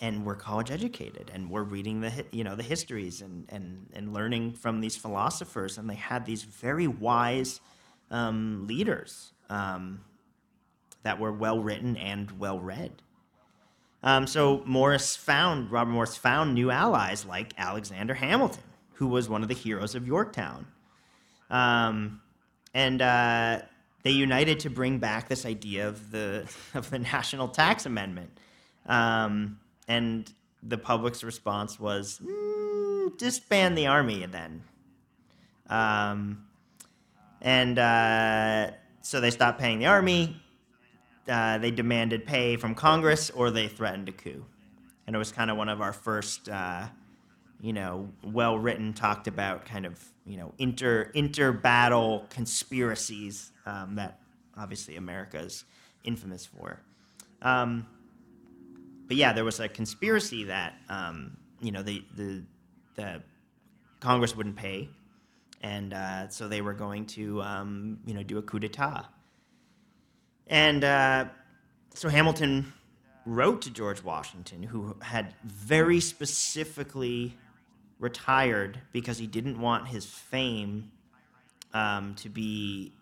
and 0.00 0.24
we're 0.24 0.34
college 0.34 0.70
educated 0.70 1.30
and 1.34 1.50
we're 1.50 1.62
reading 1.62 2.00
the 2.00 2.24
you 2.30 2.42
know 2.42 2.56
the 2.56 2.62
histories 2.62 3.20
and 3.20 3.44
and 3.50 3.86
and 3.92 4.14
learning 4.14 4.52
from 4.52 4.80
these 4.80 4.96
philosophers 4.96 5.76
and 5.76 5.88
they 5.90 5.94
had 5.94 6.24
these 6.24 6.42
very 6.42 6.86
wise 6.86 7.60
um, 8.10 8.66
leaders 8.66 9.32
um, 9.48 10.00
that 11.02 11.18
were 11.18 11.32
well 11.32 11.62
written 11.62 11.96
and 11.96 12.38
well 12.38 12.58
read. 12.58 13.02
Um, 14.02 14.26
so 14.26 14.62
Morris 14.64 15.16
found 15.16 15.70
Robert 15.70 15.90
Morris 15.90 16.16
found 16.16 16.54
new 16.54 16.70
allies 16.70 17.26
like 17.26 17.52
Alexander 17.58 18.14
Hamilton, 18.14 18.62
who 18.94 19.06
was 19.06 19.28
one 19.28 19.42
of 19.42 19.48
the 19.48 19.54
heroes 19.54 19.94
of 19.94 20.06
Yorktown, 20.06 20.66
um, 21.50 22.22
and 22.74 23.02
uh, 23.02 23.62
they 24.02 24.10
united 24.10 24.60
to 24.60 24.70
bring 24.70 24.98
back 24.98 25.28
this 25.28 25.44
idea 25.44 25.88
of 25.88 26.10
the 26.10 26.50
of 26.74 26.90
the 26.90 26.98
national 26.98 27.48
tax 27.48 27.86
amendment. 27.86 28.30
Um, 28.86 29.58
and 29.88 30.30
the 30.62 30.78
public's 30.78 31.22
response 31.24 31.78
was 31.78 32.20
mm, 32.24 33.16
disband 33.18 33.76
the 33.76 33.86
army 33.86 34.26
then. 34.26 34.62
Um, 35.68 36.44
and 37.40 37.78
uh, 37.78 38.72
so 39.02 39.20
they 39.20 39.30
stopped 39.30 39.58
paying 39.58 39.78
the 39.78 39.86
army. 39.86 40.40
Uh, 41.28 41.58
they 41.58 41.70
demanded 41.70 42.26
pay 42.26 42.56
from 42.56 42.74
Congress, 42.74 43.30
or 43.30 43.50
they 43.50 43.68
threatened 43.68 44.08
a 44.08 44.12
coup. 44.12 44.44
And 45.06 45.14
it 45.14 45.18
was 45.18 45.32
kind 45.32 45.50
of 45.50 45.56
one 45.56 45.68
of 45.68 45.80
our 45.80 45.92
first, 45.92 46.48
uh, 46.48 46.86
you 47.60 47.72
know, 47.72 48.08
well-written, 48.24 48.92
talked 48.94 49.28
about 49.28 49.64
kind 49.64 49.86
of, 49.86 50.02
you 50.30 50.36
know, 50.36 50.54
inter 50.58 51.10
inter 51.14 51.50
battle 51.50 52.26
conspiracies 52.30 53.50
um, 53.66 53.96
that 53.96 54.20
obviously 54.56 54.96
America 54.96 55.38
is 55.38 55.64
infamous 56.04 56.46
for. 56.46 56.80
Um, 57.42 57.86
but 59.08 59.16
yeah, 59.16 59.32
there 59.32 59.44
was 59.44 59.58
a 59.58 59.68
conspiracy 59.68 60.44
that 60.44 60.74
um, 60.88 61.36
you 61.60 61.72
know 61.72 61.82
the 61.82 62.04
the 62.16 62.44
the 62.94 63.22
Congress 63.98 64.36
wouldn't 64.36 64.54
pay, 64.54 64.88
and 65.62 65.92
uh, 65.92 66.28
so 66.28 66.46
they 66.46 66.62
were 66.62 66.74
going 66.74 67.06
to 67.06 67.42
um, 67.42 67.98
you 68.06 68.14
know 68.14 68.22
do 68.22 68.38
a 68.38 68.42
coup 68.42 68.60
d'état. 68.60 69.06
And 70.46 70.84
uh, 70.84 71.24
so 71.92 72.08
Hamilton 72.08 72.72
wrote 73.26 73.62
to 73.62 73.70
George 73.70 74.02
Washington, 74.04 74.62
who 74.62 74.96
had 75.02 75.34
very 75.44 76.00
specifically 76.00 77.36
retired 78.00 78.80
because 78.92 79.18
he 79.18 79.26
didn't 79.26 79.60
want 79.60 79.86
his 79.86 80.06
fame 80.06 80.90
um, 81.72 82.14
to 82.16 82.28
be 82.28 82.92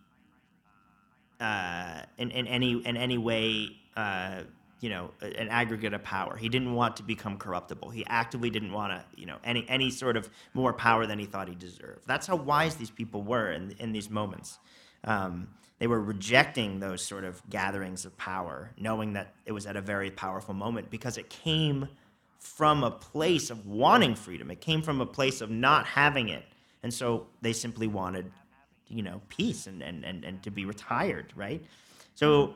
uh, 1.40 2.02
in, 2.18 2.30
in 2.32 2.46
any 2.46 2.72
in 2.84 2.96
any 2.96 3.16
way 3.16 3.76
uh, 3.96 4.42
you 4.80 4.90
know 4.90 5.10
an 5.22 5.48
aggregate 5.48 5.94
of 5.94 6.02
power. 6.02 6.36
He 6.36 6.48
didn't 6.48 6.74
want 6.74 6.96
to 6.96 7.02
become 7.02 7.38
corruptible. 7.38 7.90
He 7.90 8.04
actively 8.06 8.50
didn't 8.50 8.72
want 8.72 8.92
to 8.92 9.04
you 9.18 9.26
know 9.26 9.38
any 9.44 9.64
any 9.68 9.90
sort 9.90 10.16
of 10.16 10.28
more 10.52 10.72
power 10.72 11.06
than 11.06 11.18
he 11.18 11.26
thought 11.26 11.48
he 11.48 11.54
deserved. 11.54 12.06
That's 12.06 12.26
how 12.26 12.36
wise 12.36 12.74
these 12.76 12.90
people 12.90 13.22
were 13.22 13.52
in 13.52 13.74
in 13.78 13.92
these 13.92 14.10
moments. 14.10 14.58
Um, 15.04 15.48
they 15.78 15.86
were 15.86 16.00
rejecting 16.00 16.80
those 16.80 17.04
sort 17.04 17.22
of 17.22 17.40
gatherings 17.48 18.04
of 18.04 18.16
power, 18.18 18.72
knowing 18.76 19.12
that 19.12 19.34
it 19.46 19.52
was 19.52 19.64
at 19.64 19.76
a 19.76 19.80
very 19.80 20.10
powerful 20.10 20.52
moment 20.52 20.90
because 20.90 21.16
it 21.16 21.30
came 21.30 21.88
from 22.38 22.84
a 22.84 22.90
place 22.90 23.50
of 23.50 23.66
wanting 23.66 24.14
freedom. 24.14 24.50
It 24.50 24.60
came 24.60 24.82
from 24.82 25.00
a 25.00 25.06
place 25.06 25.40
of 25.40 25.50
not 25.50 25.86
having 25.86 26.28
it. 26.28 26.44
And 26.82 26.92
so 26.94 27.26
they 27.42 27.52
simply 27.52 27.86
wanted, 27.86 28.30
you 28.88 29.02
know, 29.02 29.20
peace 29.28 29.66
and, 29.66 29.82
and, 29.82 30.04
and, 30.04 30.24
and 30.24 30.42
to 30.44 30.50
be 30.50 30.64
retired, 30.64 31.32
right? 31.36 31.62
So 32.14 32.54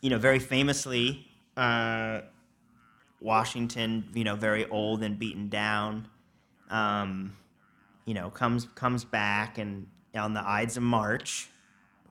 you 0.00 0.10
know, 0.10 0.18
very 0.18 0.38
famously, 0.38 1.26
uh, 1.56 2.20
Washington, 3.20 4.04
you 4.14 4.24
know, 4.24 4.36
very 4.36 4.64
old 4.66 5.02
and 5.02 5.18
beaten 5.18 5.48
down, 5.48 6.06
um, 6.70 7.36
you 8.04 8.14
know, 8.14 8.30
comes 8.30 8.66
comes 8.74 9.04
back 9.04 9.58
and 9.58 9.86
on 10.14 10.32
the 10.32 10.46
Ides 10.46 10.76
of 10.76 10.82
March, 10.82 11.48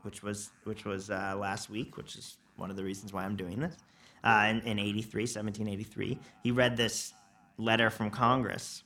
which 0.01 0.23
was 0.23 0.51
which 0.63 0.83
was 0.83 1.09
uh, 1.09 1.35
last 1.39 1.69
week, 1.69 1.95
which 1.95 2.15
is 2.17 2.37
one 2.57 2.69
of 2.69 2.75
the 2.75 2.83
reasons 2.83 3.13
why 3.13 3.23
I'm 3.23 3.35
doing 3.35 3.59
this. 3.59 3.77
Uh, 4.25 4.47
in, 4.49 4.61
in 4.61 4.79
83, 4.79 5.21
1783, 5.21 6.19
he 6.41 6.51
read 6.51 6.75
this 6.75 7.13
letter 7.57 7.91
from 7.91 8.09
Congress, 8.09 8.83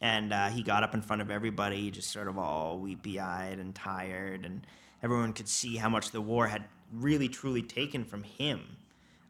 and 0.00 0.32
uh, 0.32 0.48
he 0.48 0.62
got 0.62 0.82
up 0.82 0.92
in 0.92 1.02
front 1.02 1.22
of 1.22 1.30
everybody, 1.30 1.90
just 1.90 2.10
sort 2.10 2.26
of 2.26 2.36
all 2.36 2.80
weepy-eyed 2.80 3.60
and 3.60 3.74
tired, 3.76 4.44
and 4.44 4.66
everyone 5.04 5.32
could 5.32 5.48
see 5.48 5.76
how 5.76 5.88
much 5.88 6.10
the 6.10 6.20
war 6.20 6.48
had 6.48 6.64
really 6.92 7.28
truly 7.28 7.62
taken 7.62 8.04
from 8.04 8.22
him. 8.24 8.60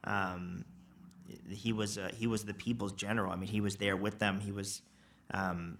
Um, 0.04 0.64
he 1.48 1.72
was 1.72 1.98
uh, 1.98 2.10
he 2.14 2.26
was 2.26 2.44
the 2.44 2.54
people's 2.54 2.92
general. 2.92 3.32
I 3.32 3.36
mean, 3.36 3.48
he 3.48 3.60
was 3.60 3.76
there 3.76 3.96
with 3.96 4.18
them. 4.18 4.40
He 4.40 4.52
was, 4.52 4.82
um, 5.32 5.78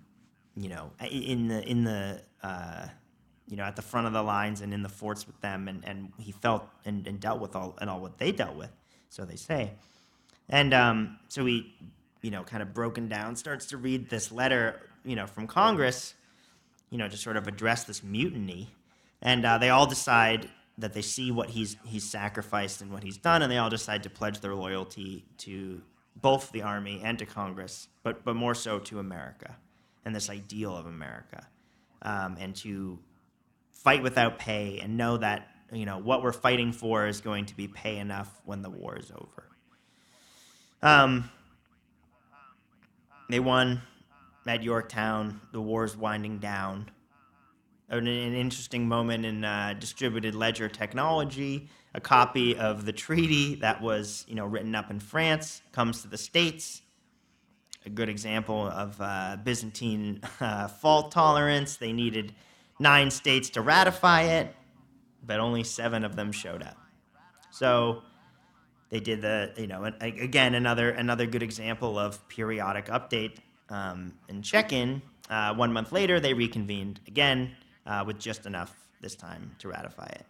you 0.57 0.68
know, 0.68 0.92
in 1.11 1.48
the 1.48 1.66
in 1.68 1.84
the 1.84 2.20
uh, 2.42 2.88
you 3.48 3.57
know 3.57 3.64
at 3.64 3.76
the 3.76 3.82
front 3.82 4.07
of 4.07 4.12
the 4.12 4.22
lines 4.22 4.61
and 4.61 4.74
in 4.74 4.82
the 4.82 4.88
forts 4.88 5.26
with 5.26 5.40
them, 5.40 5.68
and, 5.68 5.84
and 5.84 6.12
he 6.18 6.32
felt 6.32 6.68
and, 6.84 7.07
and 7.07 7.20
dealt 7.20 7.40
with 7.40 7.57
all 7.57 7.76
and 7.80 7.88
all 7.88 8.00
what 8.00 8.18
they 8.18 8.32
dealt 8.32 8.57
with. 8.57 8.70
So 9.09 9.24
they 9.24 9.36
say, 9.36 9.72
and 10.48 10.74
um, 10.74 11.18
so 11.28 11.44
he, 11.44 11.74
you 12.22 12.30
know, 12.30 12.42
kind 12.42 12.62
of 12.62 12.74
broken 12.74 13.09
down, 13.09 13.36
starts 13.36 13.66
to 13.66 13.76
read 13.76 14.09
this 14.11 14.30
letter, 14.30 14.80
you 15.04 15.16
know, 15.16 15.26
from 15.26 15.46
Congress, 15.46 16.14
you 16.90 16.98
know, 16.98 17.09
to 17.09 17.16
sort 17.16 17.36
of 17.36 17.46
address 17.48 17.84
this 17.84 18.02
mutiny, 18.02 18.70
and 19.22 19.44
uh, 19.44 19.59
they 19.59 19.70
all 19.70 19.86
decide 19.86 20.48
that 20.78 20.92
they 20.92 21.02
see 21.02 21.30
what 21.30 21.50
he's 21.50 21.76
he's 21.84 22.09
sacrificed 22.09 22.82
and 22.82 22.92
what 22.92 23.02
he's 23.02 23.16
done, 23.16 23.42
and 23.42 23.50
they 23.50 23.59
all 23.59 23.70
decide 23.70 24.02
to 24.02 24.11
pledge 24.11 24.40
their 24.40 24.54
loyalty 24.54 25.24
to 25.38 25.80
both 26.20 26.50
the 26.52 26.62
army 26.62 27.00
and 27.02 27.18
to 27.18 27.26
Congress, 27.26 27.88
but 28.02 28.24
but 28.24 28.36
more 28.36 28.54
so 28.54 28.78
to 28.78 28.98
America 28.98 29.57
and 30.04 30.14
this 30.14 30.30
ideal 30.30 30.76
of 30.76 30.86
America, 30.86 31.46
um, 32.02 32.36
and 32.38 32.54
to 32.54 32.98
fight 33.72 34.02
without 34.02 34.38
pay 34.38 34.78
and 34.80 34.96
know 34.96 35.16
that 35.16 35.48
you 35.73 35.87
know 35.87 35.99
what 35.99 36.23
we're 36.23 36.33
fighting 36.33 36.73
for 36.73 37.07
is 37.07 37.21
going 37.21 37.47
to 37.47 37.57
be 37.57 37.69
pay 37.69 37.99
enough 37.99 38.41
when 38.45 38.62
the 38.62 38.71
war 38.71 38.97
is 38.97 39.11
over. 39.11 39.49
Um, 40.83 41.31
they 43.29 43.41
won 43.41 43.83
at 44.47 44.62
Yorktown. 44.62 45.41
The 45.53 45.61
war 45.61 45.85
is 45.85 45.97
winding 45.97 46.39
down 46.39 46.91
an, 47.89 48.07
an 48.07 48.35
interesting 48.35 48.89
moment 48.89 49.25
in 49.25 49.45
uh, 49.45 49.75
distributed 49.79 50.35
ledger 50.35 50.69
technology. 50.69 51.69
A 51.95 52.01
copy 52.01 52.57
of 52.57 52.85
the 52.85 52.93
treaty 52.93 53.55
that 53.57 53.81
was, 53.81 54.25
you 54.29 54.35
know, 54.35 54.45
written 54.45 54.75
up 54.75 54.91
in 54.91 55.01
France 55.01 55.62
comes 55.73 56.03
to 56.03 56.09
the 56.09 56.19
states. 56.19 56.83
A 57.87 57.89
good 57.89 58.09
example 58.09 58.67
of 58.67 59.01
uh, 59.01 59.39
Byzantine 59.43 60.21
uh, 60.41 60.69
fault 60.83 61.12
tolerance. 61.12 61.77
They 61.77 61.93
needed 61.93 62.35
nine 62.79 63.11
states 63.11 63.49
to 63.51 63.62
ratify 63.62 64.23
it, 64.23 64.55
but 65.27 65.41
only 65.41 65.64
seven 65.64 66.05
of 66.05 66.16
them 66.16 66.33
showed 66.33 66.62
up. 66.62 66.77
So 67.51 68.03
they 68.91 69.01
did 69.01 69.20
the, 69.22 69.53
you 69.57 69.66
know, 69.66 69.85
again 70.01 70.55
another 70.55 70.91
another 70.91 71.27
good 71.27 71.43
example 71.43 71.99
of 71.99 72.27
periodic 72.29 72.87
update 72.87 73.39
um, 73.68 74.12
and 74.29 74.45
check-in. 74.45 75.03
Uh, 75.29 75.55
one 75.55 75.72
month 75.72 75.91
later, 75.91 76.20
they 76.20 76.35
reconvened 76.35 77.01
again 77.09 77.51
uh, 77.87 78.05
with 78.07 78.18
just 78.18 78.47
enough 78.47 78.89
this 79.01 79.14
time 79.16 79.51
to 79.59 79.68
ratify 79.68 80.07
it. 80.07 80.27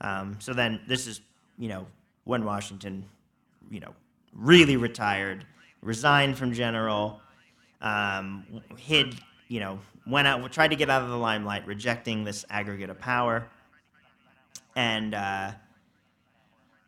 Um, 0.00 0.36
so 0.38 0.52
then 0.52 0.80
this 0.86 1.06
is, 1.06 1.20
you 1.58 1.68
know, 1.68 1.86
when 2.24 2.44
Washington, 2.44 3.04
you 3.70 3.80
know, 3.80 3.94
really 4.32 4.76
retired, 4.76 5.44
resigned 5.82 6.38
from 6.38 6.52
general, 6.52 7.20
um, 7.80 8.62
hid, 8.76 9.16
you 9.48 9.60
know, 9.60 9.80
went 10.06 10.28
out, 10.28 10.52
tried 10.52 10.68
to 10.68 10.76
get 10.76 10.88
out 10.88 11.02
of 11.02 11.08
the 11.08 11.16
limelight, 11.16 11.66
rejecting 11.66 12.24
this 12.24 12.44
aggregate 12.48 12.90
of 12.90 12.98
power. 13.00 13.48
And 14.78 15.12
uh, 15.12 15.50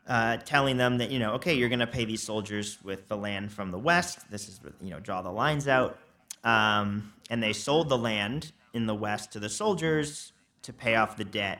uh, 0.07 0.37
telling 0.37 0.77
them 0.77 0.99
that 0.99 1.11
you 1.11 1.19
know, 1.19 1.33
okay, 1.33 1.55
you're 1.55 1.67
going 1.67 1.79
to 1.79 1.87
pay 1.87 2.05
these 2.05 2.23
soldiers 2.23 2.77
with 2.85 3.09
the 3.09 3.17
land 3.17 3.51
from 3.51 3.69
the 3.69 3.77
west. 3.77 4.31
This 4.31 4.47
is 4.47 4.61
you 4.81 4.91
know, 4.91 5.01
draw 5.01 5.21
the 5.21 5.29
lines 5.29 5.67
out, 5.67 5.99
um, 6.45 7.11
and 7.29 7.43
they 7.43 7.51
sold 7.51 7.89
the 7.89 7.97
land 7.97 8.53
in 8.73 8.85
the 8.85 8.95
west 8.95 9.33
to 9.33 9.41
the 9.41 9.49
soldiers 9.49 10.31
to 10.61 10.71
pay 10.71 10.95
off 10.95 11.17
the 11.17 11.25
debt 11.25 11.59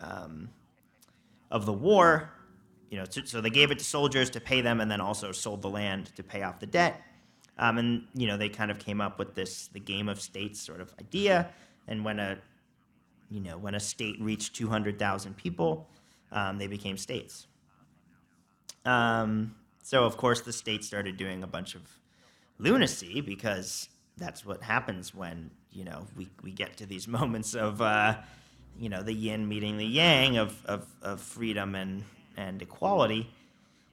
um, 0.00 0.50
of 1.50 1.66
the 1.66 1.72
war. 1.72 2.30
You 2.88 2.98
know, 2.98 3.04
so, 3.24 3.40
they 3.40 3.50
gave 3.50 3.72
it 3.72 3.80
to 3.80 3.84
soldiers 3.84 4.30
to 4.30 4.40
pay 4.40 4.60
them, 4.60 4.80
and 4.80 4.88
then 4.88 5.00
also 5.00 5.32
sold 5.32 5.62
the 5.62 5.70
land 5.70 6.14
to 6.14 6.22
pay 6.22 6.44
off 6.44 6.60
the 6.60 6.66
debt. 6.66 7.02
Um, 7.58 7.78
and 7.78 8.04
you 8.14 8.28
know, 8.28 8.36
they 8.36 8.50
kind 8.50 8.70
of 8.70 8.78
came 8.78 9.00
up 9.00 9.18
with 9.18 9.34
this 9.34 9.66
the 9.66 9.80
game 9.80 10.08
of 10.08 10.20
states 10.20 10.60
sort 10.60 10.80
of 10.80 10.94
idea. 11.00 11.48
And 11.88 12.04
when 12.04 12.20
a 12.20 12.38
you 13.30 13.40
know 13.40 13.58
when 13.58 13.74
a 13.74 13.80
state 13.80 14.16
reached 14.20 14.54
200,000 14.54 15.36
people, 15.36 15.88
um, 16.32 16.58
they 16.58 16.66
became 16.66 16.96
states. 16.96 17.46
Um, 18.84 19.54
so 19.82 20.04
of 20.04 20.16
course 20.16 20.40
the 20.40 20.52
state 20.52 20.84
started 20.84 21.16
doing 21.16 21.42
a 21.42 21.46
bunch 21.46 21.74
of 21.74 21.82
lunacy 22.58 23.20
because 23.20 23.88
that's 24.16 24.44
what 24.44 24.62
happens 24.62 25.14
when 25.14 25.50
you 25.72 25.84
know 25.84 26.06
we, 26.16 26.28
we 26.42 26.50
get 26.50 26.76
to 26.78 26.86
these 26.86 27.06
moments 27.18 27.54
of 27.54 27.82
uh, 27.82 28.16
you 28.78 28.88
know 28.88 29.02
the 29.02 29.12
yin 29.12 29.48
meeting 29.48 29.76
the 29.76 29.86
yang 29.86 30.36
of, 30.36 30.64
of, 30.66 30.86
of 31.02 31.20
freedom 31.20 31.74
and, 31.74 32.04
and 32.36 32.62
equality 32.62 33.30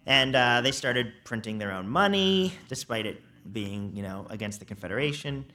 and 0.06 0.36
uh, 0.36 0.62
they 0.62 0.72
started 0.72 1.14
printing 1.24 1.58
their 1.58 1.72
own 1.72 1.88
money 1.88 2.54
despite 2.68 3.06
it 3.06 3.22
being 3.52 3.92
you 3.96 4.04
know 4.04 4.26
against 4.30 4.60
the 4.60 4.66
confederation 4.66 5.46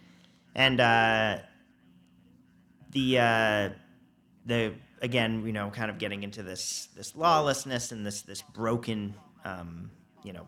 and 0.54 0.80
uh, 0.80 1.38
the 2.90 3.18
uh, 3.18 3.68
the 4.46 4.74
again 5.02 5.44
you 5.46 5.52
know 5.52 5.70
kind 5.70 5.90
of 5.90 5.98
getting 5.98 6.22
into 6.22 6.42
this 6.42 6.88
this 6.96 7.14
lawlessness 7.14 7.92
and 7.92 8.04
this 8.04 8.22
this 8.22 8.42
broken 8.42 9.14
um, 9.44 9.90
you 10.24 10.32
know 10.32 10.46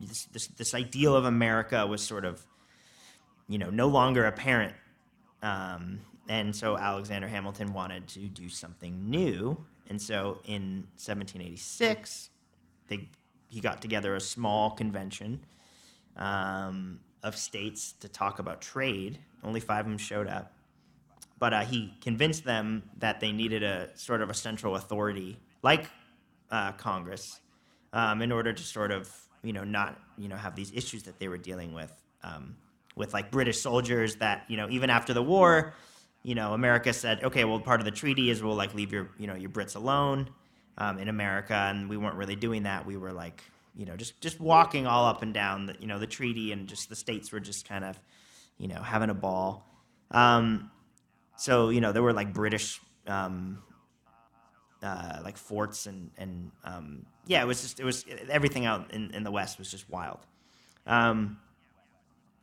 this, 0.00 0.24
this 0.26 0.46
this 0.48 0.74
ideal 0.74 1.14
of 1.14 1.24
America 1.24 1.86
was 1.86 2.02
sort 2.02 2.24
of 2.24 2.44
you 3.48 3.58
know 3.58 3.70
no 3.70 3.88
longer 3.88 4.26
apparent. 4.26 4.74
Um, 5.42 6.00
and 6.28 6.54
so 6.54 6.76
Alexander 6.76 7.26
Hamilton 7.28 7.72
wanted 7.72 8.06
to 8.08 8.20
do 8.20 8.48
something 8.48 9.08
new. 9.08 9.64
And 9.88 10.00
so 10.00 10.40
in 10.44 10.86
1786 10.96 12.30
they 12.88 13.08
he 13.48 13.60
got 13.60 13.80
together 13.80 14.14
a 14.14 14.20
small 14.20 14.70
convention 14.70 15.40
um, 16.16 17.00
of 17.22 17.36
states 17.36 17.92
to 18.00 18.08
talk 18.08 18.38
about 18.38 18.60
trade. 18.60 19.18
Only 19.42 19.60
five 19.60 19.86
of 19.86 19.90
them 19.90 19.98
showed 19.98 20.26
up 20.26 20.52
but 21.38 21.54
uh, 21.54 21.60
he 21.60 21.94
convinced 22.00 22.44
them 22.44 22.82
that 22.98 23.20
they 23.20 23.32
needed 23.32 23.62
a 23.62 23.88
sort 23.96 24.20
of 24.22 24.30
a 24.30 24.34
central 24.34 24.76
authority 24.76 25.38
like 25.62 25.88
uh, 26.50 26.72
Congress 26.72 27.40
um, 27.92 28.22
in 28.22 28.32
order 28.32 28.52
to 28.52 28.62
sort 28.62 28.90
of 28.90 29.10
you 29.42 29.52
know 29.52 29.64
not 29.64 29.98
you 30.16 30.28
know 30.28 30.36
have 30.36 30.54
these 30.54 30.72
issues 30.74 31.02
that 31.04 31.18
they 31.18 31.28
were 31.28 31.38
dealing 31.38 31.72
with 31.72 31.92
um, 32.22 32.56
with 32.96 33.14
like 33.14 33.30
British 33.30 33.60
soldiers 33.60 34.16
that 34.16 34.44
you 34.48 34.56
know 34.56 34.68
even 34.70 34.90
after 34.90 35.14
the 35.14 35.22
war 35.22 35.74
you 36.22 36.34
know 36.34 36.54
America 36.54 36.92
said 36.92 37.22
okay 37.22 37.44
well 37.44 37.60
part 37.60 37.80
of 37.80 37.84
the 37.84 37.90
treaty 37.90 38.30
is 38.30 38.42
we'll 38.42 38.54
like 38.54 38.74
leave 38.74 38.92
your 38.92 39.10
you 39.18 39.26
know 39.26 39.34
your 39.34 39.50
Brits 39.50 39.76
alone 39.76 40.28
um, 40.78 40.98
in 40.98 41.08
America 41.08 41.54
and 41.54 41.88
we 41.88 41.96
weren't 41.96 42.16
really 42.16 42.36
doing 42.36 42.64
that. 42.64 42.86
We 42.86 42.96
were 42.96 43.12
like 43.12 43.42
you 43.76 43.86
know 43.86 43.96
just 43.96 44.20
just 44.20 44.40
walking 44.40 44.86
all 44.86 45.06
up 45.06 45.22
and 45.22 45.32
down 45.32 45.66
the 45.66 45.76
you 45.78 45.86
know 45.86 45.98
the 45.98 46.06
treaty 46.06 46.52
and 46.52 46.66
just 46.66 46.88
the 46.88 46.96
states 46.96 47.30
were 47.32 47.40
just 47.40 47.68
kind 47.68 47.84
of 47.84 47.98
you 48.58 48.68
know 48.68 48.82
having 48.82 49.10
a 49.10 49.14
ball. 49.14 49.64
Um, 50.10 50.70
so 51.38 51.70
you 51.70 51.80
know 51.80 51.92
there 51.92 52.02
were 52.02 52.12
like 52.12 52.34
British 52.34 52.80
um, 53.06 53.62
uh, 54.82 55.20
like 55.24 55.38
forts 55.38 55.86
and 55.86 56.10
and 56.18 56.50
um, 56.64 57.06
yeah, 57.26 57.42
it 57.42 57.46
was 57.46 57.62
just 57.62 57.80
it 57.80 57.84
was 57.84 58.04
everything 58.28 58.66
out 58.66 58.92
in, 58.92 59.12
in 59.14 59.22
the 59.22 59.30
West 59.30 59.58
was 59.58 59.70
just 59.70 59.88
wild. 59.88 60.18
Um, 60.86 61.38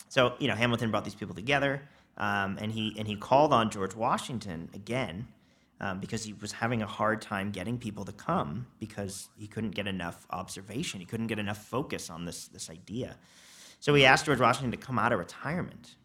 so 0.07 0.35
you 0.39 0.47
know 0.47 0.55
Hamilton 0.55 0.91
brought 0.91 1.03
these 1.03 1.15
people 1.15 1.35
together, 1.35 1.81
um, 2.17 2.57
and 2.59 2.71
he 2.71 2.95
and 2.97 3.07
he 3.07 3.15
called 3.15 3.53
on 3.53 3.69
George 3.69 3.95
Washington 3.95 4.69
again 4.73 5.27
um, 5.81 5.99
because 5.99 6.23
he 6.23 6.33
was 6.33 6.53
having 6.53 6.81
a 6.81 6.87
hard 6.87 7.21
time 7.21 7.51
getting 7.51 7.77
people 7.77 8.05
to 8.05 8.13
come 8.13 8.65
because 8.79 9.27
he 9.37 9.47
couldn't 9.47 9.71
get 9.71 9.87
enough 9.87 10.25
observation, 10.29 11.01
he 11.01 11.05
couldn't 11.05 11.27
get 11.27 11.39
enough 11.39 11.57
focus 11.65 12.09
on 12.09 12.23
this 12.23 12.47
this 12.47 12.69
idea. 12.69 13.17
So 13.81 13.93
he 13.93 14.05
asked 14.05 14.25
George 14.25 14.39
Washington 14.39 14.71
to 14.71 14.77
come 14.77 14.97
out 14.97 15.11
of 15.11 15.19
retirement 15.19 15.95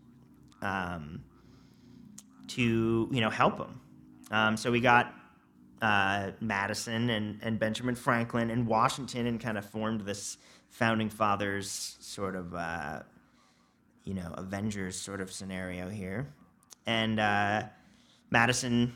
um, 0.60 1.22
to 2.54 3.08
you 3.10 3.20
know 3.20 3.30
help 3.30 3.58
him. 3.58 3.80
Um, 4.30 4.56
so 4.56 4.70
we 4.70 4.80
got 4.80 5.12
uh, 5.82 6.32
Madison 6.40 7.10
and, 7.10 7.38
and 7.42 7.58
Benjamin 7.58 7.94
Franklin 7.94 8.50
and 8.50 8.66
Washington 8.66 9.26
and 9.26 9.40
kind 9.40 9.58
of 9.58 9.64
formed 9.64 10.02
this 10.02 10.36
founding 10.68 11.08
fathers 11.08 11.96
sort 12.00 12.36
of, 12.36 12.54
uh, 12.54 13.00
you 14.04 14.14
know, 14.14 14.32
Avengers 14.36 14.96
sort 14.96 15.20
of 15.20 15.32
scenario 15.32 15.88
here. 15.88 16.32
And 16.86 17.18
uh, 17.18 17.64
Madison, 18.30 18.92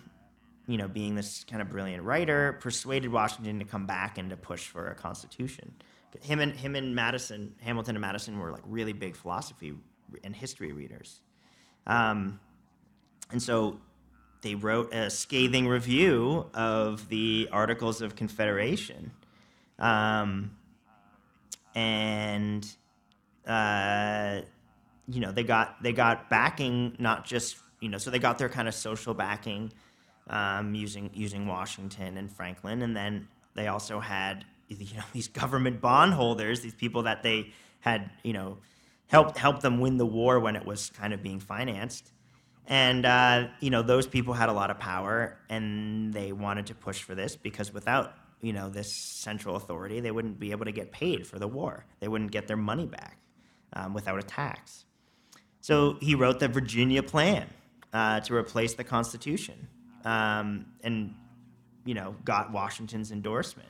you 0.67 0.77
know, 0.77 0.89
being 0.89 1.15
this 1.15 1.45
kind 1.45 1.61
of 1.61 1.69
brilliant 1.71 2.03
writer, 2.03 2.59
persuaded 2.61 3.11
Washington 3.11 3.59
to 3.59 3.65
come 3.65 3.87
back 3.87 4.19
and 4.19 4.31
to 4.31 4.37
push 4.37 4.67
for 4.67 4.89
a 4.89 4.95
constitution. 4.95 5.75
Him 6.23 6.39
and 6.39 6.53
him 6.53 6.77
and 6.77 6.95
Madison, 6.95 7.57
Hamilton 7.61 7.97
and 7.97 8.01
Madison 8.01 8.39
were 8.39 8.53
like 8.53 8.63
really 8.65 8.93
big 8.93 9.17
philosophy 9.17 9.75
and 10.23 10.37
history 10.37 10.73
readers. 10.73 11.21
Um, 11.89 12.39
and 13.31 13.43
so 13.43 13.79
they 14.43 14.55
wrote 14.55 14.93
a 14.93 15.11
scathing 15.11 15.67
review 15.67 16.47
of 16.55 17.09
the 17.09 17.49
Articles 17.51 18.03
of 18.03 18.15
Confederation. 18.15 19.11
Um, 19.79 20.57
and 21.75 22.67
uh, 23.47 24.41
you 25.09 25.21
know 25.21 25.33
they 25.33 25.45
got 25.45 25.83
they 25.83 25.93
got 25.93 26.31
backing 26.31 26.97
not 26.99 27.25
just 27.25 27.57
you 27.81 27.89
know 27.89 27.99
so 27.99 28.11
they 28.11 28.19
got 28.19 28.39
their 28.39 28.49
kind 28.49 28.69
of 28.69 28.75
social 28.75 29.15
backing 29.15 29.73
um, 30.31 30.75
using 30.75 31.11
using 31.13 31.47
Washington 31.47 32.17
and 32.17 32.31
Franklin, 32.31 32.83
and 32.83 32.97
then 32.97 33.29
they 33.55 33.69
also 33.69 34.01
had 34.01 34.45
you 34.69 34.97
know 34.97 35.03
these 35.13 35.29
government 35.29 35.81
bondholders, 35.81 36.61
these 36.61 36.75
people 36.75 37.03
that 37.03 37.23
they 37.23 37.53
had 37.81 38.11
you 38.23 38.33
know 38.33 38.59
helped 39.07 39.37
helped 39.37 39.63
them 39.63 39.81
win 39.81 39.97
the 39.97 40.07
war 40.07 40.41
when 40.41 40.57
it 40.57 40.65
was 40.65 40.91
kind 40.91 41.13
of 41.13 41.23
being 41.23 41.41
financed. 41.41 42.11
And, 42.67 43.05
uh, 43.05 43.49
you 43.61 43.71
know, 43.71 43.83
those 43.83 44.07
people 44.07 44.33
had 44.35 44.49
a 44.49 44.53
lot 44.53 44.71
of 44.71 44.79
power 44.79 45.37
and 45.51 46.13
they 46.13 46.33
wanted 46.33 46.67
to 46.67 46.75
push 46.75 47.03
for 47.03 47.15
this 47.15 47.37
because 47.37 47.73
without, 47.73 48.15
you 48.41 48.53
know, 48.53 48.71
this 48.71 48.95
central 48.95 49.57
authority, 49.57 50.01
they 50.01 50.11
wouldn't 50.11 50.41
be 50.41 50.51
able 50.51 50.65
to 50.65 50.73
get 50.73 50.91
paid 50.91 51.27
for 51.27 51.39
the 51.39 51.49
war. 51.49 51.85
They 52.01 52.09
wouldn't 52.09 52.31
get 52.31 52.49
their 52.49 52.57
money 52.57 52.87
back 52.87 53.19
um, 53.75 53.93
without 53.93 54.19
a 54.19 54.23
tax. 54.23 54.87
So 55.61 55.99
he 56.01 56.15
wrote 56.15 56.41
the 56.41 56.49
Virginia 56.49 57.03
Plan 57.03 57.49
uh, 57.93 58.21
to 58.21 58.35
replace 58.35 58.75
the 58.75 58.85
Constitution 58.85 59.69
um, 60.05 60.67
and, 60.83 61.15
you 61.85 61.95
know, 61.95 62.17
got 62.25 62.51
Washington's 62.53 63.13
endorsement. 63.13 63.69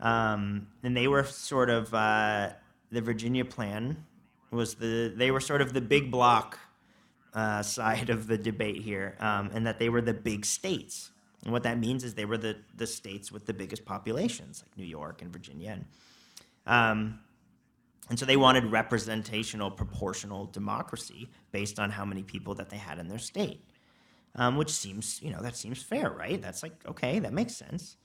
Um, 0.00 0.68
and 0.82 0.96
they 0.96 1.08
were 1.08 1.24
sort 1.24 1.70
of, 1.70 1.92
uh, 1.92 2.50
the 2.90 3.00
Virginia 3.00 3.44
Plan 3.44 4.04
was 4.50 4.74
the, 4.74 5.12
they 5.14 5.30
were 5.30 5.40
sort 5.40 5.60
of 5.60 5.72
the 5.72 5.80
big 5.80 6.10
block 6.10 6.58
uh, 7.36 7.62
side 7.62 8.08
of 8.08 8.26
the 8.26 8.38
debate 8.38 8.80
here, 8.80 9.14
um, 9.20 9.50
and 9.52 9.66
that 9.66 9.78
they 9.78 9.90
were 9.90 10.00
the 10.00 10.14
big 10.14 10.46
states. 10.46 11.10
And 11.44 11.52
what 11.52 11.62
that 11.64 11.78
means 11.78 12.02
is 12.02 12.14
they 12.14 12.24
were 12.24 12.38
the, 12.38 12.56
the 12.74 12.86
states 12.86 13.30
with 13.30 13.44
the 13.44 13.52
biggest 13.52 13.84
populations, 13.84 14.64
like 14.66 14.76
New 14.78 14.86
York 14.86 15.20
and 15.20 15.30
Virginia. 15.30 15.72
And, 15.72 15.84
um, 16.66 17.20
and 18.08 18.18
so 18.18 18.24
they 18.24 18.38
wanted 18.38 18.64
representational, 18.72 19.70
proportional 19.70 20.46
democracy 20.46 21.28
based 21.52 21.78
on 21.78 21.90
how 21.90 22.06
many 22.06 22.22
people 22.22 22.54
that 22.54 22.70
they 22.70 22.78
had 22.78 22.98
in 22.98 23.06
their 23.06 23.18
state, 23.18 23.62
um, 24.34 24.56
which 24.56 24.70
seems, 24.70 25.20
you 25.22 25.30
know, 25.30 25.42
that 25.42 25.56
seems 25.56 25.82
fair, 25.82 26.10
right? 26.10 26.40
That's 26.40 26.62
like, 26.62 26.72
okay, 26.88 27.18
that 27.18 27.34
makes 27.34 27.54
sense. 27.54 27.96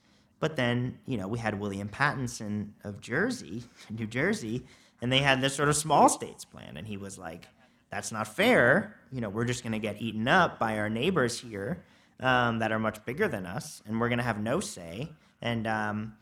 But 0.41 0.57
then, 0.57 0.99
you 1.05 1.17
know, 1.17 1.27
we 1.27 1.39
had 1.39 1.57
William 1.57 1.88
Paterson 1.88 2.73
of 2.84 2.99
Jersey, 2.99 3.63
New 3.89 4.07
Jersey, 4.07 4.65
and 5.01 5.09
they 5.09 5.19
had 5.19 5.39
this 5.39 5.55
sort 5.55 5.69
of 5.69 5.77
small 5.77 6.09
states 6.09 6.43
plan. 6.43 6.75
And 6.75 6.86
he 6.86 6.97
was 6.97 7.17
like, 7.17 7.47
that's 7.91 8.11
not 8.11 8.27
fair. 8.27 8.95
You 9.11 9.21
know, 9.21 9.29
we're 9.29 9.45
just 9.45 9.63
going 9.63 9.73
to 9.73 9.79
get 9.79 10.01
eaten 10.01 10.27
up 10.27 10.57
by 10.57 10.79
our 10.79 10.89
neighbors 10.89 11.39
here 11.39 11.83
um, 12.21 12.59
that 12.59 12.71
are 12.71 12.79
much 12.79 13.03
bigger 13.05 13.27
than 13.27 13.45
us, 13.45 13.83
and 13.85 13.99
we're 13.99 14.09
going 14.09 14.19
to 14.19 14.23
have 14.23 14.39
no 14.39 14.59
say. 14.59 15.09
And, 15.41 15.67
um, 15.67 16.13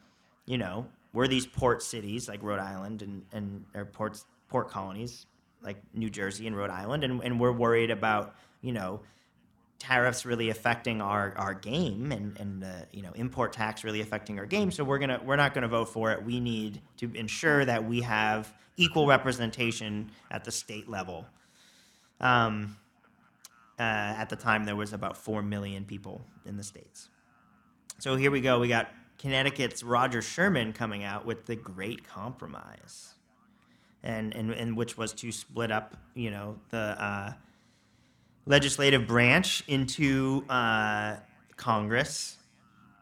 you 0.46 0.58
know, 0.58 0.88
we're 1.14 1.28
these 1.28 1.46
port 1.46 1.84
cities 1.84 2.28
like 2.28 2.42
Rhode 2.42 2.60
Island 2.60 3.02
and, 3.02 3.24
and 3.32 3.66
or 3.76 3.86
ports, 3.86 4.26
port 4.48 4.70
colonies 4.70 5.28
like 5.62 5.78
New 5.94 6.10
Jersey 6.10 6.48
and 6.48 6.58
Rhode 6.58 6.70
Island, 6.70 7.04
and, 7.04 7.22
and 7.24 7.40
we're 7.40 7.52
worried 7.52 7.92
about, 7.92 8.36
you 8.62 8.72
know, 8.72 9.02
tariffs 9.78 10.26
really 10.26 10.50
affecting 10.50 11.02
our, 11.02 11.34
our 11.38 11.54
game 11.54 12.12
and, 12.12 12.38
and 12.38 12.64
uh, 12.64 12.68
you 12.92 13.02
know 13.02 13.12
import 13.16 13.54
tax 13.54 13.86
really 13.86 14.02
affecting 14.02 14.38
our 14.38 14.46
game 14.46 14.70
so 14.70 14.84
we're 14.84 15.00
gonna 15.00 15.22
we're 15.24 15.38
not 15.38 15.54
gonna 15.54 15.70
vote 15.70 15.88
for 15.88 16.12
it 16.12 16.22
we 16.22 16.38
need 16.38 16.82
to 16.98 17.10
ensure 17.16 17.64
that 17.64 17.82
we 17.82 18.02
have 18.02 18.54
equal 18.76 19.08
representation 19.08 20.12
at 20.32 20.44
the 20.44 20.52
state 20.52 20.90
level 20.90 21.26
um, 22.20 22.76
uh, 23.80 23.84
at 24.18 24.30
the 24.30 24.36
time, 24.36 24.66
there 24.66 24.76
was 24.76 24.94
about 24.94 25.18
4 25.18 25.42
million 25.42 25.86
people 25.86 26.22
in 26.46 26.58
the 26.58 26.64
States. 26.64 27.10
So 27.98 28.16
here 28.16 28.32
we 28.32 28.42
go. 28.42 28.60
We 28.60 28.68
got 28.68 28.90
Connecticut's 29.18 29.84
Roger 29.84 30.22
Sherman 30.22 30.74
coming 30.74 31.04
out 31.04 31.26
with 31.26 31.46
the 31.46 31.56
Great 31.56 32.08
Compromise, 32.08 33.14
and 34.04 34.34
and, 34.34 34.52
and 34.52 34.78
which 34.78 34.98
was 34.98 35.14
to 35.14 35.32
split 35.32 35.72
up, 35.72 35.96
you 36.14 36.32
know, 36.32 36.58
the 36.70 36.78
uh, 36.78 37.34
legislative 38.46 39.06
branch 39.06 39.64
into 39.68 40.46
uh, 40.50 41.18
Congress 41.58 42.38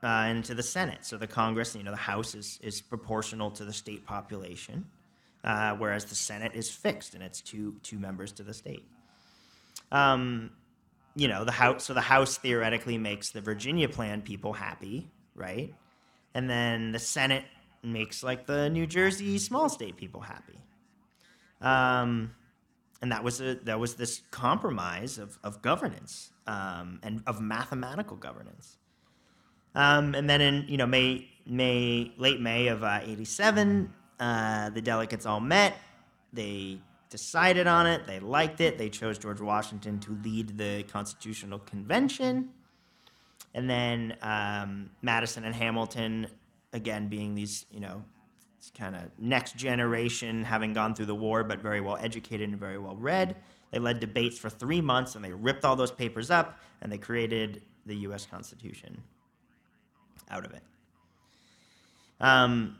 uh, 0.03 0.07
and 0.07 0.43
to 0.45 0.55
the 0.55 0.63
Senate. 0.63 1.05
So 1.05 1.17
the 1.17 1.27
Congress, 1.27 1.75
you 1.75 1.83
know, 1.83 1.91
the 1.91 1.97
House 1.97 2.33
is 2.33 2.59
is 2.63 2.81
proportional 2.81 3.51
to 3.51 3.65
the 3.65 3.73
state 3.73 4.03
population, 4.05 4.85
uh, 5.43 5.75
whereas 5.75 6.05
the 6.05 6.15
Senate 6.15 6.53
is 6.55 6.71
fixed 6.71 7.13
and 7.13 7.23
it's 7.23 7.41
two 7.41 7.75
two 7.83 7.99
members 7.99 8.31
to 8.33 8.43
the 8.43 8.53
state. 8.53 8.85
Um, 9.91 10.51
you 11.15 11.27
know, 11.27 11.45
the 11.45 11.51
House. 11.51 11.85
So 11.85 11.93
the 11.93 12.01
House 12.01 12.37
theoretically 12.37 12.97
makes 12.97 13.31
the 13.31 13.41
Virginia 13.41 13.89
Plan 13.89 14.21
people 14.21 14.53
happy, 14.53 15.09
right? 15.35 15.73
And 16.33 16.49
then 16.49 16.91
the 16.91 16.99
Senate 16.99 17.45
makes 17.83 18.23
like 18.23 18.45
the 18.45 18.69
New 18.69 18.85
Jersey 18.85 19.37
small 19.37 19.69
state 19.69 19.97
people 19.97 20.21
happy. 20.21 20.59
Um, 21.61 22.35
and 23.01 23.11
that 23.11 23.23
was 23.23 23.41
a 23.41 23.55
that 23.63 23.79
was 23.79 23.95
this 23.95 24.21
compromise 24.31 25.17
of, 25.17 25.37
of 25.43 25.61
governance 25.61 26.31
um, 26.45 26.99
and 27.03 27.23
of 27.27 27.41
mathematical 27.41 28.17
governance. 28.17 28.77
Um, 29.75 30.15
and 30.15 30.29
then 30.29 30.41
in 30.41 30.65
you 30.67 30.77
know 30.77 30.87
May 30.87 31.29
May 31.45 32.11
late 32.17 32.41
May 32.41 32.67
of 32.67 32.83
uh, 32.83 32.99
'87, 33.03 33.93
uh, 34.19 34.69
the 34.71 34.81
delegates 34.81 35.25
all 35.25 35.39
met. 35.39 35.77
They 36.33 36.79
decided 37.09 37.67
on 37.67 37.87
it. 37.87 38.05
They 38.05 38.19
liked 38.19 38.61
it. 38.61 38.77
They 38.77 38.89
chose 38.89 39.17
George 39.17 39.41
Washington 39.41 39.99
to 40.01 40.17
lead 40.23 40.57
the 40.57 40.83
Constitutional 40.83 41.59
Convention. 41.59 42.49
And 43.53 43.69
then 43.69 44.17
um, 44.21 44.91
Madison 45.01 45.43
and 45.43 45.55
Hamilton, 45.55 46.27
again, 46.73 47.07
being 47.07 47.33
these, 47.35 47.65
you 47.71 47.79
know, 47.79 48.03
kind 48.77 48.95
of 48.95 49.03
next 49.17 49.55
generation, 49.55 50.43
having 50.43 50.73
gone 50.73 50.93
through 50.93 51.05
the 51.05 51.15
war, 51.15 51.43
but 51.43 51.61
very 51.61 51.81
well 51.81 51.97
educated 51.99 52.49
and 52.49 52.59
very 52.59 52.77
well 52.77 52.95
read. 52.95 53.35
They 53.71 53.79
led 53.79 53.99
debates 53.99 54.37
for 54.37 54.49
three 54.49 54.81
months 54.81 55.15
and 55.15 55.23
they 55.23 55.31
ripped 55.31 55.65
all 55.65 55.75
those 55.75 55.91
papers 55.91 56.29
up 56.29 56.59
and 56.81 56.91
they 56.91 56.97
created 56.97 57.61
the 57.85 57.95
US 57.97 58.25
Constitution 58.25 59.01
out 60.29 60.45
of 60.45 60.53
it. 60.53 60.63
Um, 62.19 62.77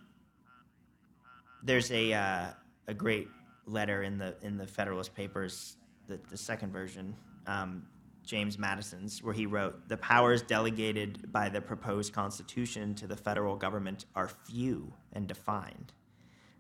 there's 1.63 1.91
a, 1.91 2.13
uh, 2.13 2.45
a 2.88 2.93
great 2.93 3.28
letter 3.68 4.03
in 4.03 4.18
the, 4.18 4.36
in 4.41 4.57
the 4.57 4.65
Federalist 4.68 5.13
Papers, 5.13 5.78
the, 6.07 6.20
the 6.30 6.38
second 6.38 6.72
version, 6.72 7.15
um, 7.45 7.86
James 8.26 8.59
Madison's, 8.59 9.24
where 9.24 9.34
he 9.34 9.45
wrote, 9.45 9.88
The 9.88 9.97
powers 9.97 10.41
delegated 10.41 11.32
by 11.32 11.49
the 11.49 11.61
proposed 11.61 12.13
Constitution 12.13 12.93
to 12.95 13.07
the 13.07 13.15
federal 13.15 13.55
government 13.55 14.05
are 14.15 14.28
few 14.28 14.93
and 15.13 15.28
defined. 15.28 15.93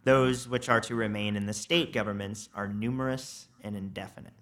Those 0.03 0.47
which 0.47 0.69
are 0.69 0.79
to 0.81 0.95
remain 0.95 1.35
in 1.35 1.45
the 1.45 1.53
state 1.53 1.91
governments 1.91 2.47
are 2.55 2.67
numerous 2.67 3.49
and 3.61 3.75
indefinite. 3.75 4.33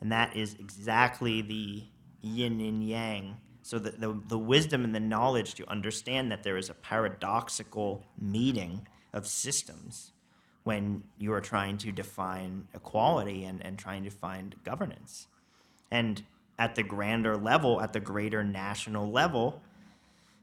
And 0.00 0.10
that 0.12 0.34
is 0.34 0.54
exactly 0.58 1.42
the 1.42 1.84
yin 2.22 2.60
and 2.60 2.82
yang. 2.82 3.36
So, 3.62 3.78
the, 3.78 3.90
the, 3.90 4.20
the 4.28 4.38
wisdom 4.38 4.84
and 4.84 4.94
the 4.94 5.00
knowledge 5.00 5.54
to 5.56 5.68
understand 5.68 6.30
that 6.30 6.42
there 6.44 6.56
is 6.56 6.70
a 6.70 6.74
paradoxical 6.74 8.06
meeting 8.18 8.86
of 9.12 9.26
systems 9.26 10.12
when 10.66 11.00
you 11.16 11.32
are 11.32 11.40
trying 11.40 11.78
to 11.78 11.92
define 11.92 12.66
equality 12.74 13.44
and, 13.44 13.64
and 13.64 13.78
trying 13.78 14.02
to 14.02 14.10
find 14.10 14.56
governance. 14.64 15.28
And 15.92 16.24
at 16.58 16.74
the 16.74 16.82
grander 16.82 17.36
level, 17.36 17.80
at 17.80 17.92
the 17.92 18.00
greater 18.00 18.42
national 18.42 19.08
level, 19.08 19.62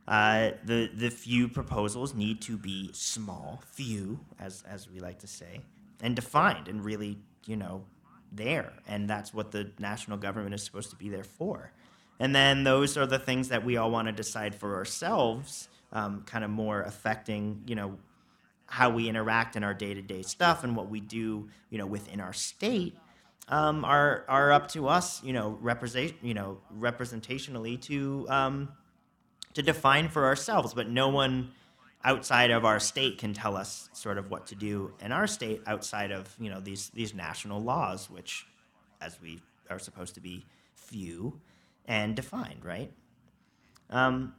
uh, 0.08 0.52
the 0.64 0.90
the 0.96 1.10
few 1.10 1.50
proposals 1.50 2.14
need 2.14 2.42
to 2.42 2.56
be 2.58 2.90
small, 2.94 3.62
few, 3.72 4.22
as 4.40 4.64
as 4.66 4.90
we 4.90 5.02
like 5.02 5.20
to 5.20 5.28
say, 5.28 5.60
and 6.02 6.16
defined 6.16 6.70
and 6.70 6.86
really, 6.86 7.18
you 7.46 7.58
know, 7.58 7.84
there. 8.32 8.72
And 8.88 9.10
that's 9.10 9.34
what 9.34 9.52
the 9.52 9.72
national 9.78 10.18
government 10.20 10.56
is 10.56 10.64
supposed 10.64 10.90
to 10.92 10.96
be 10.96 11.10
there 11.10 11.26
for. 11.26 11.74
And 12.20 12.34
then 12.34 12.64
those 12.64 12.96
are 12.96 13.06
the 13.06 13.20
things 13.20 13.50
that 13.50 13.66
we 13.66 13.76
all 13.76 13.92
want 13.92 14.08
to 14.08 14.14
decide 14.14 14.56
for 14.56 14.76
ourselves, 14.76 15.68
um, 15.92 16.24
kind 16.26 16.46
of 16.46 16.50
more 16.50 16.82
affecting, 16.82 17.64
you 17.66 17.76
know, 17.76 17.98
how 18.66 18.90
we 18.90 19.08
interact 19.08 19.56
in 19.56 19.64
our 19.64 19.74
day-to-day 19.74 20.22
stuff 20.24 20.64
and 20.64 20.76
what 20.76 20.90
we 20.90 21.00
do, 21.00 21.50
you 21.70 21.78
know, 21.78 21.86
within 21.86 22.20
our 22.20 22.34
state 22.34 22.96
um, 23.50 23.84
are 23.84 24.26
are 24.28 24.52
up 24.52 24.70
to 24.70 24.88
us, 24.88 25.22
you 25.24 25.34
know, 25.34 25.58
represent, 25.62 26.14
you 26.22 26.34
know, 26.34 26.60
representationally 26.78 27.80
to 27.82 28.26
um, 28.30 28.70
to 29.54 29.62
define 29.62 30.10
for 30.10 30.26
ourselves. 30.26 30.74
But 30.74 30.90
no 30.90 31.10
one 31.10 31.52
outside 32.04 32.52
of 32.52 32.66
our 32.66 32.80
state 32.80 33.18
can 33.18 33.34
tell 33.34 33.56
us 33.56 33.90
sort 33.94 34.18
of 34.18 34.30
what 34.30 34.48
to 34.48 34.56
do 34.56 34.94
in 35.02 35.12
our 35.12 35.28
state 35.28 35.62
outside 35.68 36.12
of 36.12 36.34
you 36.40 36.50
know 36.50 36.60
these 36.60 36.90
these 36.90 37.14
national 37.14 37.62
laws, 37.62 38.10
which, 38.10 38.46
as 39.02 39.20
we 39.22 39.42
are 39.70 39.80
supposed 39.80 40.16
to 40.16 40.22
be 40.22 40.46
few 40.76 41.40
and 41.86 42.16
defined, 42.16 42.64
right? 42.64 42.92
Um, 43.90 44.34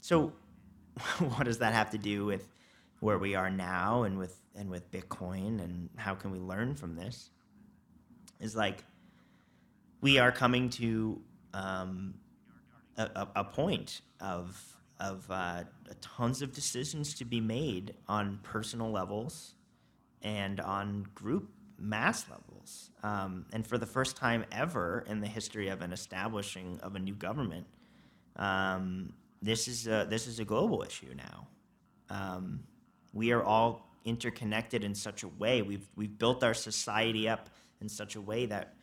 so, 0.00 0.32
what 1.18 1.44
does 1.44 1.58
that 1.58 1.72
have 1.72 1.90
to 1.90 1.98
do 1.98 2.26
with 2.26 2.48
where 3.06 3.18
we 3.18 3.34
are 3.34 3.50
now 3.50 4.02
and 4.02 4.18
with 4.18 4.36
and 4.54 4.68
with 4.68 4.90
Bitcoin 4.90 5.62
and 5.62 5.88
how 5.96 6.14
can 6.14 6.30
we 6.30 6.38
learn 6.38 6.74
from 6.74 6.96
this? 6.96 7.30
is 8.40 8.54
like 8.54 8.84
we 10.00 10.18
are 10.18 10.32
coming 10.32 10.68
to 10.68 11.20
um, 11.54 12.14
a, 12.96 13.28
a, 13.36 13.44
point 13.44 14.02
of 14.20 14.60
of 15.00 15.26
uh, 15.30 15.64
tons 16.00 16.42
of 16.42 16.52
decisions 16.52 17.14
to 17.14 17.24
be 17.24 17.40
made 17.40 17.94
on 18.08 18.38
personal 18.42 18.90
levels 18.90 19.54
and 20.22 20.60
on 20.60 21.06
group 21.14 21.50
mass 21.78 22.26
levels. 22.28 22.90
Um, 23.02 23.46
and 23.52 23.66
for 23.66 23.78
the 23.78 23.86
first 23.86 24.16
time 24.16 24.44
ever 24.50 25.04
in 25.06 25.20
the 25.20 25.26
history 25.26 25.68
of 25.68 25.82
an 25.82 25.92
establishing 25.92 26.80
of 26.82 26.94
a 26.94 26.98
new 26.98 27.14
government, 27.14 27.66
um, 28.36 29.12
this 29.42 29.68
is 29.68 29.86
a, 29.86 30.06
this 30.08 30.26
is 30.26 30.40
a 30.40 30.44
global 30.44 30.82
issue 30.82 31.14
now. 31.14 31.48
Um, 32.08 32.60
we 33.16 33.32
are 33.32 33.42
all 33.42 33.88
interconnected 34.04 34.84
in 34.84 34.94
such 34.94 35.22
a 35.22 35.28
way. 35.28 35.62
We've 35.62 35.88
we've 35.96 36.16
built 36.16 36.44
our 36.44 36.54
society 36.54 37.28
up 37.28 37.48
in 37.80 37.88
such 37.88 38.14
a 38.14 38.20
way 38.20 38.46
that 38.46 38.74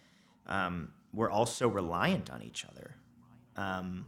um, 0.48 0.90
we're 1.14 1.30
also 1.30 1.68
reliant 1.68 2.30
on 2.30 2.42
each 2.42 2.66
other. 2.66 2.96
Um, 3.56 4.06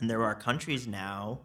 and 0.00 0.10
there 0.10 0.22
are 0.24 0.34
countries 0.34 0.86
now. 0.86 1.40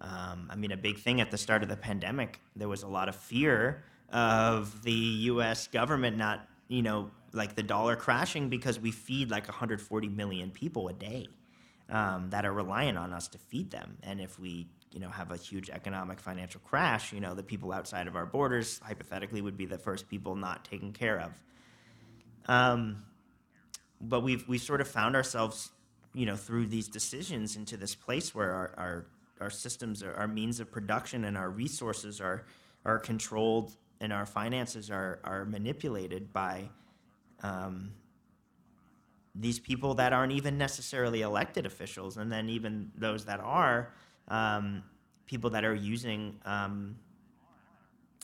Um, 0.00 0.48
I 0.50 0.56
mean, 0.56 0.72
a 0.72 0.76
big 0.76 0.98
thing 0.98 1.20
at 1.20 1.30
the 1.30 1.38
start 1.38 1.62
of 1.62 1.68
the 1.68 1.76
pandemic, 1.76 2.40
there 2.56 2.68
was 2.68 2.82
a 2.82 2.88
lot 2.88 3.08
of 3.08 3.16
fear 3.16 3.84
of 4.10 4.82
the 4.82 4.92
U.S. 4.92 5.66
government 5.66 6.16
not, 6.16 6.48
you 6.68 6.82
know, 6.82 7.10
like 7.32 7.56
the 7.56 7.62
dollar 7.62 7.96
crashing 7.96 8.48
because 8.48 8.78
we 8.78 8.90
feed 8.90 9.30
like 9.30 9.48
140 9.48 10.08
million 10.08 10.50
people 10.50 10.88
a 10.88 10.92
day 10.92 11.26
um, 11.90 12.30
that 12.30 12.44
are 12.44 12.52
reliant 12.52 12.96
on 12.96 13.12
us 13.12 13.28
to 13.28 13.38
feed 13.38 13.70
them. 13.70 13.98
And 14.02 14.20
if 14.20 14.38
we, 14.38 14.68
you 14.94 15.00
know, 15.00 15.08
have 15.08 15.32
a 15.32 15.36
huge 15.36 15.70
economic 15.70 16.20
financial 16.20 16.60
crash, 16.60 17.12
you 17.12 17.20
know, 17.20 17.34
the 17.34 17.42
people 17.42 17.72
outside 17.72 18.06
of 18.06 18.14
our 18.14 18.24
borders 18.24 18.78
hypothetically 18.78 19.42
would 19.42 19.56
be 19.56 19.66
the 19.66 19.76
first 19.76 20.08
people 20.08 20.36
not 20.36 20.64
taken 20.64 20.92
care 20.92 21.20
of. 21.20 21.32
Um, 22.46 23.02
but 24.00 24.20
we've 24.20 24.46
we 24.46 24.56
sort 24.56 24.80
of 24.80 24.86
found 24.86 25.16
ourselves, 25.16 25.72
you 26.14 26.26
know, 26.26 26.36
through 26.36 26.66
these 26.66 26.86
decisions 26.86 27.56
into 27.56 27.76
this 27.76 27.96
place 27.96 28.34
where 28.34 28.52
our 28.52 28.74
our, 28.76 29.06
our 29.40 29.50
systems, 29.50 30.02
are, 30.04 30.14
our 30.14 30.28
means 30.28 30.60
of 30.60 30.70
production, 30.70 31.24
and 31.24 31.36
our 31.36 31.50
resources 31.50 32.20
are 32.20 32.44
are 32.84 33.00
controlled, 33.00 33.72
and 34.00 34.12
our 34.12 34.26
finances 34.26 34.90
are 34.90 35.18
are 35.24 35.44
manipulated 35.44 36.32
by 36.32 36.68
um, 37.42 37.92
these 39.34 39.58
people 39.58 39.94
that 39.94 40.12
aren't 40.12 40.32
even 40.32 40.56
necessarily 40.56 41.22
elected 41.22 41.66
officials, 41.66 42.16
and 42.16 42.30
then 42.30 42.48
even 42.48 42.92
those 42.96 43.24
that 43.24 43.40
are 43.40 43.92
um, 44.28 44.82
people 45.26 45.50
that 45.50 45.64
are 45.64 45.74
using, 45.74 46.36
um, 46.44 46.96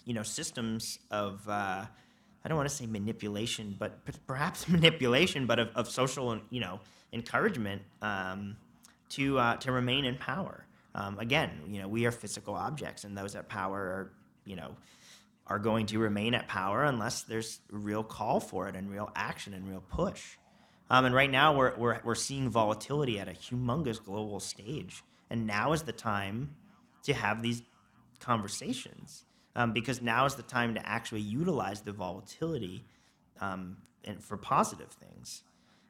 you 0.05 0.15
know, 0.15 0.23
systems 0.23 0.99
of 1.11 1.47
uh, 1.49 1.85
I 2.45 2.49
don't 2.49 2.57
want 2.57 2.69
to 2.69 2.75
say 2.75 2.87
manipulation, 2.87 3.77
but 3.79 3.99
perhaps 4.27 4.69
manipulation, 4.69 5.47
but 5.47 5.59
of, 5.59 5.69
of 5.75 5.91
social, 5.91 6.39
you 6.51 6.61
know, 6.61 6.81
encouragement 7.13 7.83
um, 8.03 8.57
to 9.11 9.39
uh, 9.39 9.57
to 9.57 9.73
remain 9.73 10.05
in 10.05 10.17
power. 10.17 10.67
Um, 10.95 11.19
again, 11.19 11.51
you 11.69 11.81
know, 11.81 11.89
we 11.89 12.07
are 12.07 12.11
physical 12.11 12.55
objects, 12.55 13.05
and 13.05 13.17
those 13.17 13.35
at 13.37 13.49
power 13.49 13.79
are, 13.79 14.13
you 14.45 14.57
know, 14.57 14.75
are 15.47 15.59
going 15.59 15.87
to 15.87 15.99
remain 15.99 16.35
at 16.35 16.49
power 16.49 16.85
unless 16.85 17.23
there's 17.23 17.61
real 17.71 18.03
call 18.03 18.41
for 18.41 18.69
it 18.69 18.77
and 18.77 18.91
real 18.91 19.11
action 19.15 19.55
and 19.55 19.69
real 19.69 19.83
push. 19.89 20.37
Um, 20.89 21.05
and 21.05 21.15
right 21.15 21.31
now, 21.31 21.57
we're, 21.57 21.77
we're, 21.77 22.01
we're 22.03 22.15
seeing 22.17 22.49
volatility 22.49 23.21
at 23.21 23.29
a 23.29 23.33
humongous 23.33 24.03
global 24.03 24.41
stage. 24.41 25.05
And 25.31 25.47
now 25.47 25.72
is 25.72 25.83
the 25.83 25.93
time 25.93 26.57
to 27.05 27.14
have 27.14 27.43
these 27.43 27.62
conversations 28.18 29.24
um, 29.57 29.72
because 29.72 30.03
now 30.03 30.26
is 30.26 30.35
the 30.35 30.43
time 30.43 30.74
to 30.74 30.87
actually 30.89 31.20
utilize 31.22 31.83
the 31.83 31.93
volatility 31.93 32.85
um, 33.41 33.76
and 34.05 34.22
for 34.22 34.37
positive 34.37 34.91
things. 34.91 35.43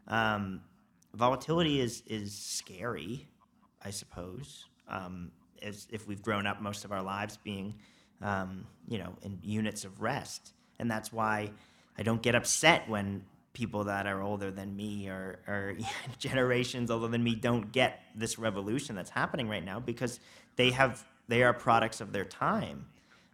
Um, 0.08 0.60
volatility 1.14 1.80
is 1.80 2.02
is 2.06 2.34
scary, 2.34 3.28
I 3.84 3.90
suppose. 3.90 4.66
um, 4.90 5.30
as 5.62 5.86
if 5.90 6.06
we've 6.06 6.22
grown 6.22 6.46
up 6.46 6.60
most 6.60 6.84
of 6.84 6.92
our 6.92 7.02
lives 7.02 7.38
being, 7.42 7.74
um, 8.22 8.66
you 8.88 8.98
know, 8.98 9.14
in 9.22 9.38
units 9.42 9.84
of 9.84 10.00
rest. 10.00 10.52
And 10.78 10.90
that's 10.90 11.12
why 11.12 11.50
I 11.98 12.02
don't 12.02 12.22
get 12.22 12.34
upset 12.34 12.88
when 12.88 13.24
people 13.60 13.84
that 13.84 14.06
are 14.06 14.22
older 14.22 14.50
than 14.50 14.74
me 14.74 15.06
or, 15.06 15.38
or 15.46 15.76
generations 16.18 16.90
older 16.90 17.08
than 17.08 17.22
me 17.22 17.34
don't 17.34 17.72
get 17.72 18.00
this 18.14 18.38
revolution 18.38 18.96
that's 18.96 19.10
happening 19.10 19.50
right 19.50 19.62
now 19.62 19.78
because 19.78 20.18
they 20.56 20.70
have 20.70 21.04
they 21.28 21.42
are 21.42 21.52
products 21.52 22.00
of 22.00 22.10
their 22.10 22.24
time. 22.24 22.86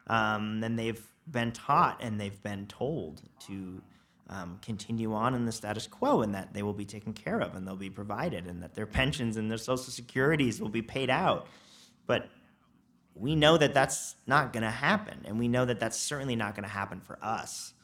Um, 0.08 0.64
and 0.64 0.76
they've 0.76 1.00
been 1.30 1.52
taught 1.52 1.98
and 2.02 2.20
they've 2.20 2.42
been 2.42 2.66
told 2.66 3.22
to 3.46 3.80
um, 4.28 4.58
continue 4.62 5.14
on 5.14 5.36
in 5.36 5.44
the 5.44 5.52
status 5.52 5.86
quo 5.86 6.22
and 6.22 6.34
that 6.34 6.52
they 6.52 6.64
will 6.64 6.74
be 6.74 6.84
taken 6.84 7.12
care 7.12 7.40
of 7.40 7.54
and 7.54 7.64
they'll 7.64 7.76
be 7.76 7.88
provided 7.88 8.48
and 8.48 8.60
that 8.64 8.74
their 8.74 8.86
pensions 8.86 9.36
and 9.36 9.48
their 9.48 9.58
social 9.58 9.92
securities 9.92 10.60
will 10.60 10.68
be 10.68 10.82
paid 10.82 11.08
out. 11.08 11.46
But 12.08 12.28
we 13.14 13.36
know 13.36 13.56
that 13.58 13.74
that's 13.74 14.16
not 14.26 14.52
going 14.52 14.64
to 14.64 14.70
happen 14.70 15.20
and 15.24 15.38
we 15.38 15.46
know 15.46 15.64
that 15.64 15.78
that's 15.78 15.96
certainly 15.96 16.34
not 16.34 16.56
going 16.56 16.64
to 16.64 16.76
happen 16.82 17.00
for 17.00 17.16
us 17.22 17.74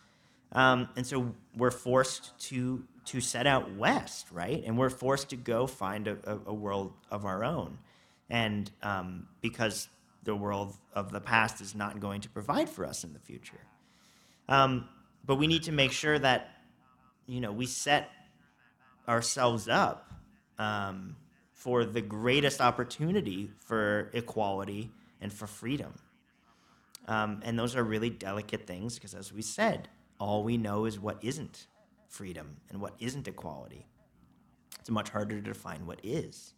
um, 0.53 0.89
and 0.97 1.07
so 1.07 1.35
we're 1.57 1.71
forced 1.71 2.39
to 2.49 2.85
to 3.05 3.21
set 3.21 3.49
out 3.49 3.75
west, 3.75 4.27
right? 4.31 4.63
And 4.65 4.79
we're 4.79 4.91
forced 4.91 5.31
to 5.31 5.37
go 5.37 5.67
find 5.67 6.07
a, 6.07 6.17
a, 6.25 6.39
a 6.47 6.55
world 6.55 6.93
of 7.11 7.25
our 7.25 7.45
own, 7.45 7.79
and 8.31 8.71
um, 8.83 9.27
because 9.41 9.89
the 10.23 10.37
world 10.37 10.75
of 10.95 11.11
the 11.11 11.21
past 11.21 11.61
is 11.61 11.75
not 11.75 11.99
going 11.99 12.21
to 12.21 12.29
provide 12.29 12.69
for 12.69 12.87
us 12.87 13.03
in 13.03 13.13
the 13.13 13.19
future. 13.19 13.61
Um, 14.49 14.89
but 15.25 15.37
we 15.37 15.47
need 15.47 15.65
to 15.65 15.73
make 15.73 15.93
sure 15.93 16.19
that 16.19 16.51
you 17.27 17.41
know 17.41 17.53
we 17.53 17.67
set 17.67 18.11
ourselves 19.09 19.69
up 19.69 20.13
um, 20.59 21.17
for 21.53 21.85
the 21.85 22.01
greatest 22.01 22.61
opportunity 22.61 23.51
for 23.59 24.11
equality 24.13 24.91
and 25.21 25.33
for 25.33 25.47
freedom. 25.47 25.95
Um, 27.09 27.41
and 27.45 27.59
those 27.59 27.75
are 27.75 27.83
really 27.83 28.11
delicate 28.11 28.67
things 28.67 28.95
because, 28.95 29.15
as 29.15 29.33
we 29.33 29.43
said, 29.43 29.89
all 30.23 30.45
we 30.45 30.57
know 30.57 30.85
is 30.85 31.01
what 31.01 31.19
isn't 31.21 31.67
freedom 32.09 32.57
and 32.71 32.81
what 32.81 32.95
isn't 33.01 33.27
equality. 33.27 33.89
It's 34.79 34.89
much 34.89 35.09
harder 35.09 35.35
to 35.35 35.43
define 35.43 35.85
what 35.85 35.99
is. 36.05 36.55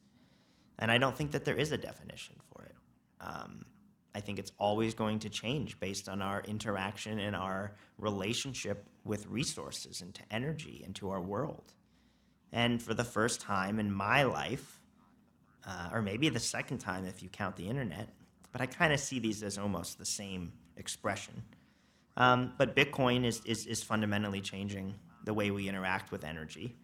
And 0.78 0.90
I 0.90 0.98
don't 0.98 1.16
think 1.16 1.30
that 1.30 1.46
there 1.46 1.56
is 1.56 1.72
a 1.72 1.78
definition 1.78 2.36
for 2.52 2.64
it. 2.64 2.74
Um, 3.22 3.64
I 4.14 4.20
think 4.20 4.38
it's 4.38 4.52
always 4.58 4.92
going 4.92 5.18
to 5.20 5.30
change 5.30 5.80
based 5.80 6.10
on 6.10 6.20
our 6.20 6.42
interaction 6.42 7.18
and 7.18 7.34
our 7.34 7.74
relationship 7.96 8.86
with 9.02 9.26
resources 9.28 10.02
and 10.02 10.14
to 10.14 10.22
energy 10.30 10.82
and 10.84 10.94
to 10.96 11.08
our 11.08 11.22
world. 11.22 11.72
And 12.52 12.82
for 12.82 12.92
the 12.92 13.02
first 13.02 13.40
time 13.40 13.80
in 13.80 13.90
my 13.90 14.24
life, 14.24 14.78
uh, 15.66 15.88
or 15.90 16.02
maybe 16.02 16.28
the 16.28 16.38
second 16.38 16.78
time 16.78 17.06
if 17.06 17.22
you 17.22 17.30
count 17.30 17.56
the 17.56 17.66
internet, 17.66 18.10
but 18.52 18.60
I 18.60 18.66
kind 18.66 18.92
of 18.92 19.00
see 19.00 19.20
these 19.20 19.42
as 19.42 19.56
almost 19.56 19.98
the 19.98 20.04
same 20.04 20.52
expression. 20.76 21.42
Um, 22.16 22.52
but 22.58 22.76
Bitcoin 22.76 23.24
is, 23.24 23.42
is, 23.44 23.66
is 23.66 23.82
fundamentally 23.82 24.40
changing 24.40 24.94
the 25.24 25.34
way 25.34 25.50
we 25.50 25.68
interact 25.68 26.12
with 26.12 26.24
energy, 26.24 26.76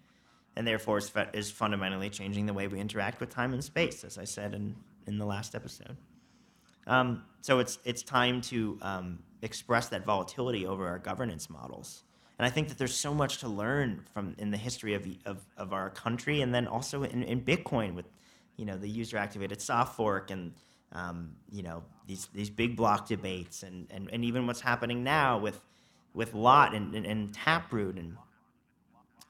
and 0.57 0.67
therefore 0.67 0.99
is, 0.99 1.13
is 1.33 1.51
fundamentally 1.51 2.11
changing 2.11 2.47
the 2.47 2.53
way 2.55 2.67
we 2.67 2.81
interact 2.81 3.21
with 3.21 3.31
time 3.31 3.53
and 3.53 3.63
space, 3.63 4.03
as 4.03 4.19
I 4.19 4.25
said 4.25 4.55
in, 4.55 4.75
in 5.07 5.19
the 5.19 5.27
last 5.27 5.55
episode. 5.55 5.97
Um, 6.87 7.25
so 7.43 7.61
it's, 7.61 7.79
it's 7.85 8.03
time 8.03 8.41
to 8.43 8.79
um, 8.83 9.19
express 9.43 9.89
that 9.89 10.05
volatility 10.05 10.67
over 10.67 10.89
our 10.89 10.99
governance 10.99 11.49
models. 11.49 12.03
And 12.39 12.47
I 12.47 12.51
think 12.51 12.69
that 12.69 12.79
there's 12.79 12.95
so 12.95 13.13
much 13.13 13.39
to 13.39 13.49
learn 13.49 14.03
from 14.15 14.35
in 14.39 14.51
the 14.51 14.57
history 14.57 14.95
of, 14.95 15.07
of, 15.27 15.47
of 15.57 15.73
our 15.73 15.91
country, 15.91 16.41
and 16.41 16.55
then 16.55 16.67
also 16.67 17.03
in, 17.03 17.23
in 17.23 17.43
Bitcoin 17.43 17.95
with, 17.95 18.07
you 18.57 18.65
know, 18.65 18.77
the 18.77 18.89
user-activated 18.89 19.61
soft 19.61 19.95
fork 19.95 20.31
and 20.31 20.55
um, 20.93 21.37
you 21.51 21.63
know 21.63 21.83
these 22.07 22.29
these 22.35 22.51
big 22.51 22.77
block 22.77 23.07
debates 23.07 23.63
and, 23.63 23.87
and, 23.91 24.09
and 24.13 24.25
even 24.25 24.47
what's 24.47 24.61
happening 24.61 25.05
now 25.05 25.39
with 25.39 25.61
with 26.13 26.35
Lot 26.35 26.75
and, 26.75 26.95
and, 26.95 27.07
and 27.07 27.33
Taproot 27.33 27.97
and 27.97 28.17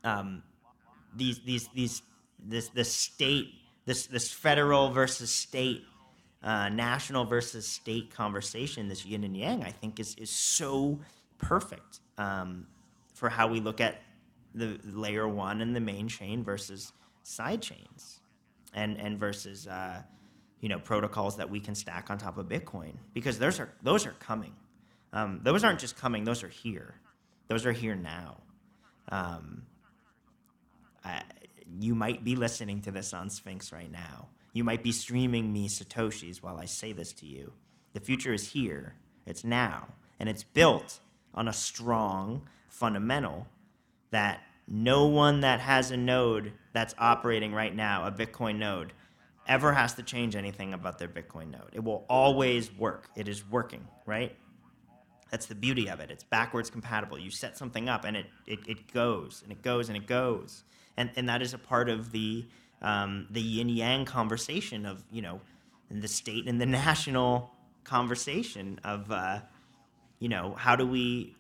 um, 0.05 0.43
these 1.15 1.41
these 1.41 1.69
these 1.75 2.03
this 2.43 2.69
this 2.69 2.93
state 2.93 3.49
this 3.85 4.07
this 4.07 4.33
federal 4.33 4.91
versus 4.91 5.31
state 5.31 5.85
uh, 6.43 6.71
national 6.71 7.25
versus 7.25 7.67
state 7.67 8.11
conversation 8.11 8.89
this 8.89 9.05
yin 9.05 9.25
and 9.25 9.37
yang 9.37 9.63
I 9.63 9.71
think 9.71 10.01
is 10.01 10.15
is 10.17 10.31
so 10.31 10.99
perfect 11.39 12.01
um, 12.17 12.67
for 13.15 13.29
how 13.29 13.49
we 13.49 13.61
look 13.61 13.81
at 13.81 13.97
the 14.55 14.79
layer 14.85 15.29
one 15.29 15.61
and 15.61 15.77
the 15.77 15.81
main 15.81 16.09
chain 16.09 16.43
versus 16.43 16.93
side 17.23 17.61
chains 17.61 18.21
and 18.73 18.97
and 18.99 19.19
versus 19.19 19.67
uh, 19.67 20.03
you 20.61 20.69
know 20.69 20.79
protocols 20.79 21.37
that 21.37 21.51
we 21.51 21.61
can 21.61 21.75
stack 21.75 22.11
on 22.11 22.19
top 22.19 22.39
of 22.39 22.47
Bitcoin 22.49 22.95
because 23.15 23.39
those 23.39 23.61
are 23.61 23.73
those 23.83 24.07
are 24.07 24.13
coming. 24.13 24.55
Um, 25.13 25.41
those 25.43 25.65
aren't 25.65 25.81
just 25.81 25.97
coming; 25.97 26.25
those 26.25 26.43
are 26.43 26.49
here. 26.49 26.95
Those 27.49 27.67
are 27.67 27.73
here 27.73 27.97
now. 27.97 28.39
Um, 29.09 29.63
I, 31.05 31.23
you 31.81 31.95
might 31.95 32.25
be 32.25 32.37
listening 32.37 32.83
to 32.83 32.91
this 32.91 33.13
on 33.13 33.31
Sphinx 33.31 33.73
right 33.73 33.91
now. 33.91 34.29
You 34.53 34.65
might 34.65 34.83
be 34.83 34.93
streaming 34.93 35.53
me 35.53 35.69
satoshis 35.69 36.43
while 36.43 36.59
I 36.59 36.65
say 36.65 36.93
this 36.93 37.13
to 37.15 37.27
you. 37.27 37.53
The 37.93 38.01
future 38.01 38.33
is 38.33 38.53
here. 38.53 38.95
It's 39.27 39.45
now, 39.45 39.89
and 40.19 40.29
it's 40.29 40.45
built 40.45 41.01
on 41.35 41.49
a 41.49 41.53
strong 41.53 42.43
fundamental 42.69 43.47
that 44.11 44.43
no 44.67 45.07
one 45.07 45.41
that 45.41 45.61
has 45.61 45.91
a 45.91 45.97
node 45.97 46.53
that's 46.73 46.95
operating 46.99 47.53
right 47.53 47.75
now, 47.75 48.07
a 48.07 48.13
Bitcoin 48.13 48.59
node, 48.59 48.93
ever 49.47 49.73
has 49.73 49.95
to 49.95 50.03
change 50.03 50.37
anything 50.37 50.75
about 50.75 50.99
their 50.99 51.09
Bitcoin 51.09 51.51
node. 51.51 51.71
It 51.73 51.83
will 51.83 52.05
always 52.09 52.73
work. 52.73 53.09
It 53.17 53.29
is 53.29 53.49
working, 53.49 53.87
right? 54.07 54.37
That's 55.31 55.47
the 55.47 55.55
beauty 55.55 55.89
of 55.89 56.01
it. 56.01 56.11
It's 56.11 56.25
backwards 56.25 56.71
compatible. 56.71 57.19
You 57.19 57.31
set 57.31 57.57
something 57.57 57.89
up 57.89 58.05
and 58.05 58.17
it, 58.17 58.27
it, 58.47 58.61
it 58.67 58.93
goes 58.93 59.43
and 59.43 59.53
it 59.53 59.63
goes 59.63 59.89
and 59.89 59.97
it 59.97 60.07
goes. 60.07 60.65
And, 60.97 61.11
and 61.17 61.29
that 61.29 61.41
is 61.41 61.55
a 61.55 61.59
part 61.59 61.89
of 61.89 62.11
the, 62.11 62.47
um, 62.83 63.27
the 63.31 63.41
yin 63.41 63.69
yang 63.69 64.05
conversation 64.05 64.85
of, 64.87 65.05
you 65.11 65.23
know, 65.23 65.41
the 65.91 66.09
state 66.09 66.49
and 66.49 66.61
the 66.61 66.67
national 66.85 67.53
conversation 67.85 68.81
of, 68.85 69.11
uh, 69.11 69.41
you 70.19 70.29
know, 70.29 70.55
how 70.57 70.77
do 70.77 70.87
we, 70.87 71.35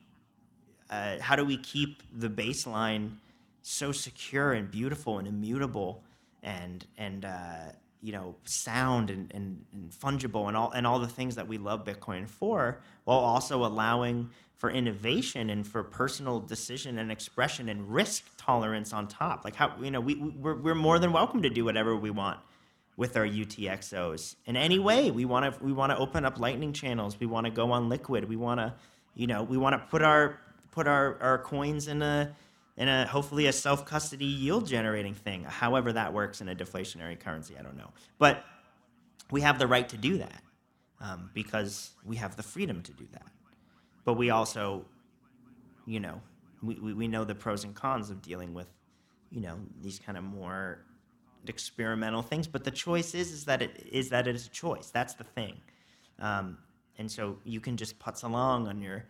uh, 0.89 1.19
how 1.21 1.37
do 1.37 1.45
we 1.45 1.57
keep 1.57 2.03
the 2.17 2.29
baseline 2.29 3.17
so 3.63 3.93
secure 3.93 4.53
and 4.53 4.71
beautiful 4.71 5.19
and 5.19 5.29
immutable 5.29 6.03
and, 6.43 6.87
and, 6.97 7.25
uh, 7.25 7.73
you 8.03 8.13
know, 8.13 8.35
sound 8.45 9.11
and, 9.11 9.31
and, 9.35 9.65
and, 9.73 9.91
fungible 9.91 10.49
and 10.49 10.57
all 10.57 10.71
and 10.71 10.87
all 10.87 10.99
the 10.99 11.09
things 11.09 11.37
that 11.37 11.47
we 11.47 11.59
love 11.59 11.85
Bitcoin 11.85 12.29
for, 12.29 12.81
while 13.05 13.19
also 13.19 13.65
allowing 13.65 14.31
for 14.57 14.71
innovation 14.71 15.51
and 15.51 15.67
for 15.67 15.83
personal 15.83 16.39
decision 16.41 16.99
and 16.99 17.11
expression 17.11 17.69
and 17.69 17.93
risk 17.93 18.25
tolerance 18.37 18.93
on 18.93 19.09
top. 19.09 19.45
Like 19.45 19.55
how 19.55 19.75
you 19.81 19.91
know 19.91 20.01
we 20.01 20.15
we're, 20.15 20.55
we're 20.55 20.75
more 20.75 20.99
than 20.99 21.13
welcome 21.13 21.43
to 21.43 21.51
do 21.51 21.65
whatever 21.65 21.97
we 21.97 22.11
want 22.11 22.39
with 22.97 23.17
our 23.17 23.27
UTXOs 23.27 24.37
in 24.47 24.57
any 24.57 24.79
way. 24.79 25.11
We 25.11 25.25
want 25.25 25.55
to 25.55 25.65
we 25.65 25.73
want 25.73 25.93
to 25.93 25.99
open 25.99 26.25
up 26.25 26.39
Lightning 26.39 26.73
channels. 26.73 27.19
We 27.19 27.27
want 27.27 27.47
to 27.47 27.51
go 27.51 27.73
on 27.73 27.89
Liquid. 27.89 28.29
We 28.29 28.37
want 28.37 28.61
to 28.61 28.75
you 29.15 29.27
know 29.27 29.43
we 29.43 29.57
want 29.57 29.75
to 29.75 29.87
put 29.89 30.03
our 30.03 30.39
put 30.71 30.87
our, 30.87 31.19
our 31.21 31.39
coins 31.39 31.89
in 31.89 32.03
a 32.03 32.35
in 32.81 32.89
a 32.89 33.07
hopefully 33.07 33.47
a 33.47 33.53
self 33.53 33.85
custody 33.85 34.25
yield 34.25 34.67
generating 34.67 35.15
thing. 35.15 35.45
However, 35.45 35.93
that 35.93 36.15
works 36.15 36.41
in 36.41 36.49
a 36.49 36.55
deflationary 36.55 37.21
currency, 37.21 37.55
I 37.59 37.63
don't 37.63 37.77
know. 37.77 37.91
But 38.19 38.43
we 39.31 39.43
have 39.43 39.59
the 39.59 39.67
right 39.67 39.87
to 39.91 39.99
do 39.99 40.17
that 40.17 40.43
um, 41.01 41.31
because 41.35 41.91
we 42.07 42.17
have 42.17 42.37
the 42.37 42.43
freedom 42.43 42.83
to 42.83 42.93
do 42.93 43.07
that. 43.13 43.27
But 44.07 44.15
we 44.15 44.31
also, 44.31 44.87
you 45.87 46.01
know, 46.01 46.23
we, 46.63 46.75
we, 46.75 47.07
know 47.07 47.23
the 47.23 47.35
pros 47.35 47.65
and 47.65 47.75
cons 47.75 48.09
of 48.09 48.23
dealing 48.23 48.55
with, 48.55 48.69
you 49.31 49.43
know, 49.43 49.59
these 49.83 49.99
kind 49.99 50.17
of 50.17 50.25
more 50.25 50.79
experimental 51.47 52.23
things. 52.23 52.47
But 52.47 52.65
the 52.65 52.71
choice 52.71 53.15
is 53.15 53.31
is 53.31 53.45
that 53.45 53.61
it 53.61 53.89
is 53.93 54.09
that 54.09 54.27
it 54.27 54.35
is 54.35 54.47
a 54.47 54.51
choice. 54.51 54.89
That's 54.89 55.13
the 55.13 55.25
thing. 55.25 55.61
Um, 56.19 56.57
and 56.97 57.13
so 57.13 57.37
you 57.45 57.61
can 57.61 57.77
just 57.77 57.99
putz 57.99 58.25
along 58.25 58.69
on 58.69 58.81
your 58.81 59.05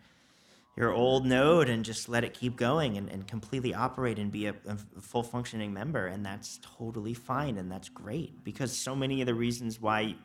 your 0.77 0.93
old 0.93 1.25
node 1.25 1.69
and 1.69 1.83
just 1.83 2.07
let 2.07 2.23
it 2.23 2.33
keep 2.33 2.55
going 2.55 2.97
and, 2.97 3.09
and 3.09 3.27
completely 3.27 3.73
operate 3.73 4.17
and 4.17 4.31
be 4.31 4.47
a, 4.47 4.55
a, 4.67 4.77
full 5.01 5.23
functioning 5.23 5.73
member. 5.73 6.07
And 6.07 6.25
that's 6.25 6.59
totally 6.61 7.13
fine 7.13 7.57
and 7.57 7.71
that's 7.71 7.89
great 7.89 8.43
because 8.43 8.75
so 8.75 8.95
many 8.95 9.21
of 9.21 9.27
the 9.27 9.35
reasons 9.35 9.81
why 9.81 10.15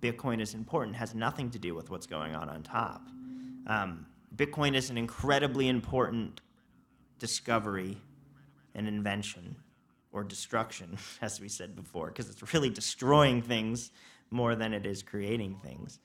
Bitcoin 0.00 0.40
is 0.40 0.54
important 0.54 0.96
has 0.96 1.14
nothing 1.14 1.50
to 1.50 1.58
do 1.58 1.74
with 1.74 1.90
what's 1.90 2.06
going 2.06 2.34
on 2.34 2.48
on 2.48 2.62
top. 2.62 3.08
Um, 3.66 4.06
Bitcoin 4.34 4.74
is 4.74 4.90
an 4.90 4.96
incredibly 4.96 5.68
important 5.68 6.40
discovery 7.18 7.98
and 8.74 8.88
invention 8.88 9.56
or 10.12 10.24
destruction, 10.24 10.96
as 11.22 11.40
we 11.40 11.48
said 11.48 11.76
before, 11.76 12.08
because 12.08 12.28
it's 12.30 12.54
really 12.54 12.70
destroying 12.70 13.42
things 13.42 13.90
more 14.30 14.54
than 14.54 14.72
it 14.72 14.86
is 14.86 15.02
creating 15.02 15.56
things. 15.62 15.98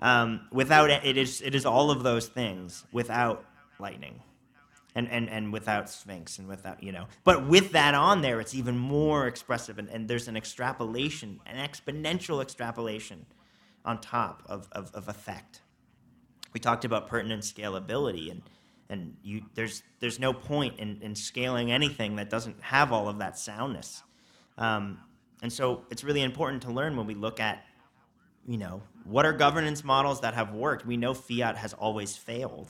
Um, 0.00 0.48
without 0.52 0.90
it, 0.90 1.16
is 1.16 1.40
it 1.40 1.54
is 1.54 1.64
all 1.64 1.90
of 1.90 2.02
those 2.02 2.28
things 2.28 2.84
without 2.92 3.44
lightning, 3.78 4.20
and, 4.94 5.10
and, 5.10 5.28
and 5.28 5.52
without 5.52 5.88
Sphinx 5.88 6.38
and 6.38 6.48
without, 6.48 6.82
you 6.82 6.92
know. 6.92 7.06
But 7.24 7.46
with 7.46 7.72
that 7.72 7.94
on 7.94 8.22
there, 8.22 8.40
it's 8.40 8.54
even 8.54 8.76
more 8.76 9.26
expressive, 9.26 9.78
and, 9.78 9.88
and 9.88 10.08
there's 10.08 10.28
an 10.28 10.36
extrapolation, 10.36 11.40
an 11.46 11.56
exponential 11.56 12.42
extrapolation 12.42 13.26
on 13.84 14.00
top 14.00 14.42
of, 14.46 14.68
of, 14.72 14.90
of 14.94 15.08
effect. 15.08 15.62
We 16.52 16.60
talked 16.60 16.84
about 16.84 17.08
pertinent 17.08 17.42
scalability, 17.42 18.30
and, 18.30 18.42
and 18.88 19.16
you, 19.22 19.42
there's, 19.54 19.82
there's 20.00 20.18
no 20.18 20.32
point 20.32 20.78
in, 20.78 21.00
in 21.02 21.14
scaling 21.14 21.70
anything 21.72 22.16
that 22.16 22.30
doesn't 22.30 22.60
have 22.62 22.92
all 22.92 23.08
of 23.08 23.18
that 23.18 23.38
soundness. 23.38 24.02
Um, 24.58 24.98
and 25.42 25.52
so 25.52 25.84
it's 25.90 26.04
really 26.04 26.22
important 26.22 26.62
to 26.62 26.70
learn 26.70 26.96
when 26.96 27.06
we 27.06 27.14
look 27.14 27.40
at, 27.40 27.64
you 28.46 28.56
know, 28.56 28.82
what 29.08 29.24
are 29.24 29.32
governance 29.32 29.84
models 29.84 30.20
that 30.22 30.34
have 30.34 30.52
worked? 30.52 30.84
We 30.86 30.96
know 30.96 31.14
fiat 31.14 31.56
has 31.56 31.74
always 31.74 32.16
failed 32.16 32.68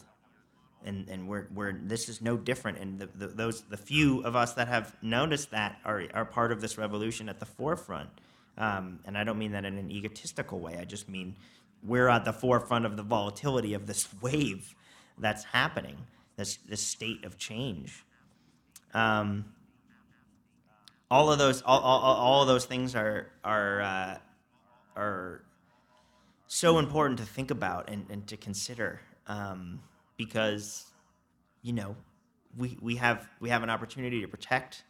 and 0.87 1.09
and 1.09 1.28
we're, 1.28 1.49
we're 1.53 1.72
this 1.72 2.09
is 2.09 2.22
no 2.22 2.37
different. 2.37 2.78
And 2.78 2.99
the, 2.99 3.07
the, 3.07 3.26
those 3.26 3.62
the 3.62 3.76
few 3.76 4.20
of 4.20 4.37
us 4.37 4.55
that 4.55 4.68
have 4.68 4.97
noticed 5.03 5.51
that 5.51 5.78
are 5.84 6.05
are 6.14 6.24
part 6.24 6.53
of 6.53 6.61
this 6.61 6.78
revolution 6.78 7.28
at 7.28 7.41
the 7.41 7.47
forefront. 7.47 8.09
Um, 8.57 9.01
and 9.05 9.18
I 9.18 9.24
don't 9.24 9.39
mean 9.39 9.53
that 9.53 9.66
in 9.66 9.76
an 9.76 9.91
egotistical 9.91 10.61
way. 10.61 10.78
I 10.80 10.84
just 10.84 11.09
mean 11.09 11.37
we're 11.82 12.09
at 12.09 12.24
the 12.24 12.32
forefront 12.32 12.87
of 12.87 12.97
the 12.97 13.03
volatility 13.03 13.74
of 13.74 13.87
this 13.87 14.09
wave 14.22 14.74
that's 15.18 15.45
happening. 15.45 15.99
This 16.37 16.57
this 16.68 16.80
state 16.80 17.24
of 17.24 17.37
change. 17.37 18.05
Um, 18.95 19.47
all 21.11 21.30
of 21.30 21.39
those 21.39 21.62
all, 21.62 21.80
all, 21.80 22.01
all 22.01 22.43
of 22.43 22.49
those 22.49 22.64
things 22.64 22.95
are 22.95 23.28
are 23.45 23.80
uh, 23.80 24.18
are 24.97 25.43
so 26.47 26.78
important 26.78 27.18
to 27.18 27.26
think 27.26 27.51
about 27.51 27.90
and, 27.90 28.07
and 28.11 28.26
to 28.28 28.36
consider. 28.36 29.01
Um, 29.26 29.80
because 30.16 30.86
you 31.62 31.72
know 31.72 31.97
we 32.57 32.78
we 32.80 32.97
have 32.97 33.28
we 33.40 33.51
have 33.51 33.62
an 33.62 33.70
opportunity 33.70 34.20
to 34.20 34.28
protect 34.28 34.84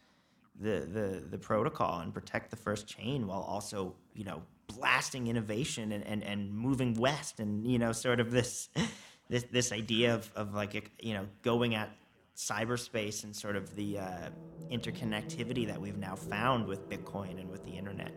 the 0.59 0.87
the 0.91 1.23
the 1.29 1.37
protocol 1.37 1.99
and 1.99 2.13
protect 2.13 2.49
the 2.49 2.55
first 2.55 2.87
chain 2.87 3.27
while 3.27 3.41
also 3.41 3.95
you 4.13 4.23
know 4.23 4.41
blasting 4.67 5.27
innovation 5.27 5.91
and 5.91 6.05
and, 6.05 6.23
and 6.23 6.53
moving 6.53 6.93
west 6.95 7.39
and 7.39 7.65
you 7.67 7.79
know 7.79 7.91
sort 7.91 8.19
of 8.19 8.31
this 8.31 8.69
this 9.29 9.43
this 9.51 9.71
idea 9.71 10.13
of, 10.15 10.31
of 10.35 10.53
like 10.53 10.91
you 11.01 11.13
know 11.13 11.27
going 11.41 11.75
at 11.75 11.89
cyberspace 12.35 13.23
and 13.23 13.35
sort 13.35 13.55
of 13.55 13.75
the 13.75 13.97
uh, 13.97 14.29
interconnectivity 14.71 15.65
that 15.65 15.81
we've 15.81 15.97
now 15.97 16.15
found 16.15 16.67
with 16.67 16.87
Bitcoin 16.87 17.39
and 17.41 17.49
with 17.49 17.63
the 17.65 17.71
internet. 17.71 18.11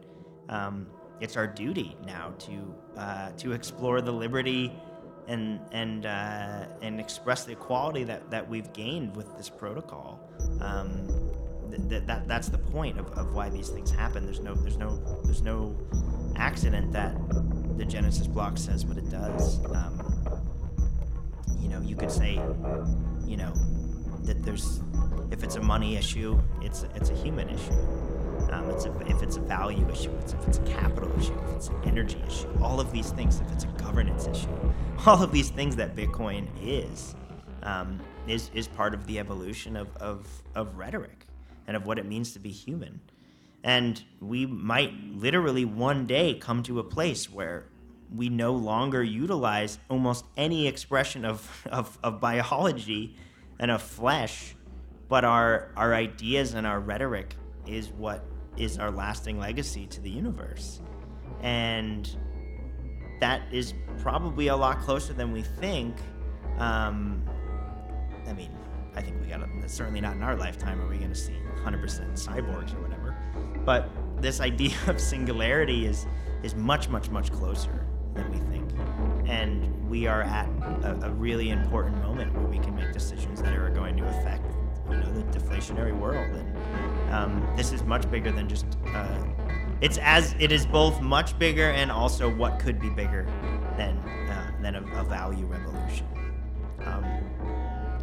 Um, 0.51 0.89
it's 1.21 1.37
our 1.37 1.47
duty 1.47 1.97
now 2.07 2.33
to 2.39 2.75
uh, 2.97 3.31
to 3.39 3.53
explore 3.53 4.01
the 4.01 4.13
liberty 4.13 4.73
and 5.29 5.61
and 5.73 6.07
uh, 6.07 6.65
and 6.83 6.99
express 6.99 7.45
the 7.45 7.53
equality 7.53 8.05
that, 8.05 8.31
that 8.31 8.49
we've 8.49 8.73
gained 8.73 9.15
with 9.15 9.37
this 9.37 9.49
protocol. 9.49 10.21
Um, 10.61 11.07
th- 11.89 12.03
that 12.07 12.27
that's 12.27 12.49
the 12.49 12.59
point 12.59 12.99
of, 12.99 13.07
of 13.13 13.35
why 13.35 13.49
these 13.49 13.69
things 13.69 13.91
happen. 13.91 14.25
There's 14.25 14.41
no 14.41 14.55
there's 14.55 14.77
no 14.77 14.97
there's 15.25 15.43
no 15.43 15.77
accident 16.37 16.93
that 16.93 17.15
the 17.77 17.85
Genesis 17.85 18.27
block 18.27 18.59
says 18.59 18.85
what 18.85 18.97
it 18.97 19.11
does. 19.11 19.65
Um, 19.67 20.03
you 21.61 21.69
know, 21.69 21.81
you 21.81 21.97
could 21.97 22.11
say, 22.11 22.41
you 23.27 23.37
know, 23.37 23.53
that 24.25 24.43
there's 24.43 24.81
if 25.31 25.45
it's 25.45 25.57
a 25.57 25.63
money 25.63 25.97
issue, 25.97 26.41
it's 26.61 26.85
it's 26.95 27.11
a 27.11 27.15
human 27.15 27.49
issue. 27.49 28.20
Um, 28.53 28.69
it's 28.71 28.85
a, 28.85 28.99
if 29.07 29.23
it's 29.23 29.37
a 29.37 29.41
value 29.41 29.89
issue, 29.91 30.11
it's 30.21 30.33
if 30.33 30.49
it's 30.49 30.59
a 30.59 30.63
capital 30.63 31.11
issue, 31.19 31.39
if 31.49 31.57
it's 31.57 31.69
an 31.69 31.81
energy 31.85 32.23
issue, 32.27 32.49
all 32.61 32.81
of 32.81 32.91
these 32.93 33.11
things, 33.11 33.41
if 33.41 33.51
it's 33.53 33.65
a 33.65 33.69
governance 33.69 34.27
issue, 34.27 34.49
all 35.07 35.23
of 35.23 35.33
these 35.33 35.51
things 35.51 35.77
that 35.77 35.95
Bitcoin 35.95 36.49
is, 36.61 37.15
um, 37.63 38.01
is, 38.27 38.51
is 38.55 38.67
part 38.67 38.95
of 38.95 39.07
the 39.07 39.19
evolution 39.19 39.77
of, 39.77 39.97
of, 39.99 40.27
of 40.55 40.77
rhetoric 40.77 41.27
and 41.67 41.77
of 41.77 41.87
what 41.87 41.99
it 41.99 42.07
means 42.07 42.33
to 42.33 42.39
be 42.39 42.51
human. 42.51 43.01
And 43.63 44.03
we 44.21 44.47
might 44.47 44.95
literally 45.15 45.65
one 45.65 46.07
day 46.07 46.35
come 46.35 46.63
to 46.65 46.79
a 46.81 46.85
place 46.85 47.31
where 47.31 47.67
we 48.15 48.29
no 48.29 48.53
longer 48.53 49.03
utilize 49.03 49.79
almost 49.89 50.25
any 50.37 50.67
expression 50.67 51.25
of, 51.25 51.67
of, 51.71 51.99
of 52.03 52.21
biology 52.21 53.17
and 53.59 53.71
of 53.71 53.83
flesh, 53.83 54.57
but 55.09 55.25
our, 55.25 55.71
our 55.77 55.95
ideas 55.95 56.55
and 56.55 56.67
our 56.67 56.81
rhetoric 56.81 57.35
is 57.67 57.89
what 57.89 58.25
is 58.61 58.79
our 58.79 58.91
lasting 58.91 59.39
legacy 59.39 59.87
to 59.87 60.01
the 60.01 60.11
universe. 60.11 60.81
And 61.43 62.09
that 63.21 63.43
is 63.51 63.73
probably 63.99 64.49
a 64.49 64.57
lot 64.57 64.81
closer 64.81 65.15
than 65.15 65.33
we 65.33 65.43
think. 65.43 65.97
Um, 66.59 67.23
I 68.29 68.35
mean, 68.35 68.51
I 68.95 69.01
think 69.01 69.21
we 69.21 69.29
got 69.29 69.39
to, 69.39 69.69
certainly 69.69 70.01
not 70.01 70.17
in 70.17 70.23
our 70.23 70.37
lifetime 70.37 70.81
are 70.81 70.87
we 70.87 70.99
going 70.99 71.11
to 71.11 71.19
see 71.19 71.37
100% 71.65 71.83
cyborgs 72.13 72.75
or 72.75 72.83
whatever. 72.83 73.17
But 73.65 73.89
this 74.21 74.41
idea 74.41 74.77
of 74.87 75.01
singularity 75.01 75.87
is, 75.87 76.07
is 76.43 76.55
much, 76.55 76.89
much, 76.89 77.09
much 77.09 77.33
closer 77.33 77.87
than 78.15 78.31
we 78.31 78.39
think. 78.51 78.71
And 79.27 79.89
we 79.89 80.07
are 80.07 80.23
at 80.23 80.49
a, 80.83 80.99
a 81.05 81.11
really 81.11 81.51
important 81.51 81.97
moment 82.03 82.35
where 82.35 82.47
we 82.47 82.59
can 82.59 82.75
make 82.75 82.93
decisions 82.93 83.41
that 83.41 83.55
are 83.57 83.71
going 83.71 83.97
to 83.97 84.05
affect 84.05 84.45
you 84.91 84.97
know 84.97 85.13
the 85.13 85.39
deflationary 85.39 85.97
world. 85.97 86.31
And 86.35 87.13
um, 87.13 87.53
this 87.57 87.73
is 87.73 87.83
much 87.83 88.11
bigger 88.11 88.31
than 88.31 88.49
just 88.49 88.67
uh, 88.95 89.25
it's 89.81 89.99
as 89.99 90.35
it 90.39 90.53
is 90.53 90.67
both 90.67 91.01
much 91.01 91.39
bigger 91.39 91.71
and 91.71 91.91
also 91.91 92.33
what 92.33 92.59
could 92.59 92.79
be 92.79 92.91
bigger 92.91 93.27
than 93.77 93.97
uh, 93.99 94.53
than 94.61 94.75
a, 94.77 95.01
a, 95.01 95.05
value 95.05 95.47
revolution. 95.47 96.07
Um, 96.85 97.05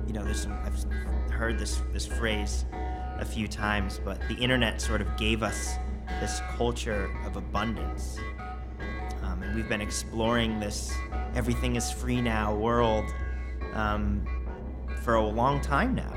you 0.08 0.14
know 0.14 0.24
there's 0.24 0.42
some, 0.42 0.54
I've 0.64 1.32
heard 1.32 1.60
this 1.60 1.82
this 1.94 2.06
phrase 2.06 2.66
a 3.20 3.26
few 3.26 3.48
times 3.48 4.00
but 4.04 4.20
the 4.28 4.36
internet 4.36 4.80
sort 4.80 5.02
of 5.02 5.18
gave 5.18 5.44
us 5.44 5.76
this 6.20 6.42
culture 6.56 7.10
of 7.26 7.36
abundance. 7.36 8.18
Um, 9.24 9.44
and 9.44 9.56
we've 9.56 9.70
been 9.70 9.82
exploring 9.82 10.60
this 10.60 10.94
everything 11.36 11.76
is 11.76 11.92
free 11.92 12.22
now 12.22 12.56
world 12.56 13.06
um, 13.74 14.26
for 15.04 15.16
a 15.16 15.26
long 15.26 15.62
time 15.62 15.94
now 15.94 16.14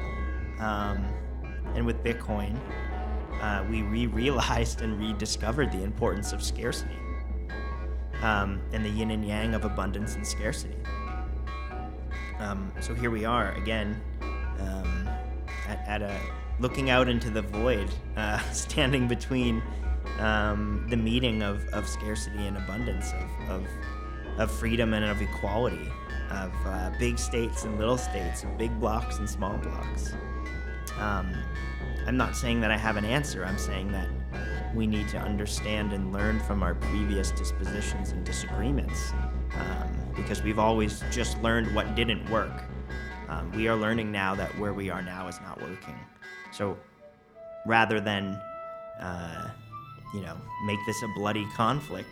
um, 0.60 1.04
and 1.74 1.84
with 1.84 2.02
Bitcoin, 2.04 2.58
uh, 3.40 3.64
we 3.68 3.82
re 3.82 4.06
realized 4.06 4.82
and 4.82 4.98
rediscovered 4.98 5.72
the 5.72 5.82
importance 5.82 6.32
of 6.32 6.42
scarcity 6.42 6.98
um, 8.22 8.60
and 8.72 8.84
the 8.84 8.88
yin 8.88 9.10
and 9.10 9.24
yang 9.24 9.54
of 9.54 9.64
abundance 9.64 10.14
and 10.14 10.26
scarcity. 10.26 10.76
Um, 12.38 12.72
so 12.80 12.94
here 12.94 13.10
we 13.10 13.24
are 13.24 13.52
again 13.52 14.00
um, 14.60 15.08
at, 15.68 15.84
at, 15.86 16.02
a 16.02 16.18
looking 16.58 16.90
out 16.90 17.08
into 17.08 17.30
the 17.30 17.42
void, 17.42 17.88
uh, 18.16 18.38
standing 18.52 19.08
between 19.08 19.62
um, 20.18 20.86
the 20.90 20.96
meeting 20.96 21.42
of, 21.42 21.66
of 21.68 21.86
scarcity 21.88 22.46
and 22.46 22.56
abundance, 22.56 23.12
of, 23.12 23.50
of, 23.50 23.66
of 24.38 24.50
freedom 24.50 24.94
and 24.94 25.04
of 25.04 25.20
equality, 25.20 25.90
of 26.30 26.52
uh, 26.66 26.90
big 26.98 27.18
states 27.18 27.64
and 27.64 27.78
little 27.78 27.98
states, 27.98 28.42
of 28.42 28.56
big 28.58 28.78
blocks 28.78 29.18
and 29.18 29.28
small 29.28 29.56
blocks. 29.58 30.12
Um, 31.00 31.34
I'm 32.06 32.16
not 32.16 32.36
saying 32.36 32.60
that 32.60 32.70
I 32.70 32.76
have 32.76 32.96
an 32.96 33.04
answer. 33.04 33.44
I'm 33.44 33.58
saying 33.58 33.92
that 33.92 34.08
we 34.74 34.86
need 34.86 35.08
to 35.08 35.18
understand 35.18 35.92
and 35.92 36.12
learn 36.12 36.40
from 36.40 36.62
our 36.62 36.74
previous 36.74 37.30
dispositions 37.32 38.12
and 38.12 38.24
disagreements 38.24 39.12
um, 39.54 40.12
because 40.14 40.42
we've 40.42 40.58
always 40.58 41.02
just 41.10 41.40
learned 41.42 41.74
what 41.74 41.94
didn't 41.94 42.28
work. 42.30 42.52
Um, 43.28 43.50
we 43.52 43.68
are 43.68 43.76
learning 43.76 44.10
now 44.12 44.34
that 44.34 44.56
where 44.58 44.72
we 44.72 44.90
are 44.90 45.02
now 45.02 45.28
is 45.28 45.40
not 45.40 45.60
working. 45.60 45.98
So 46.52 46.76
rather 47.66 48.00
than, 48.00 48.40
uh, 49.00 49.50
you 50.14 50.20
know, 50.20 50.36
make 50.66 50.78
this 50.86 51.02
a 51.02 51.08
bloody 51.16 51.46
conflict, 51.54 52.08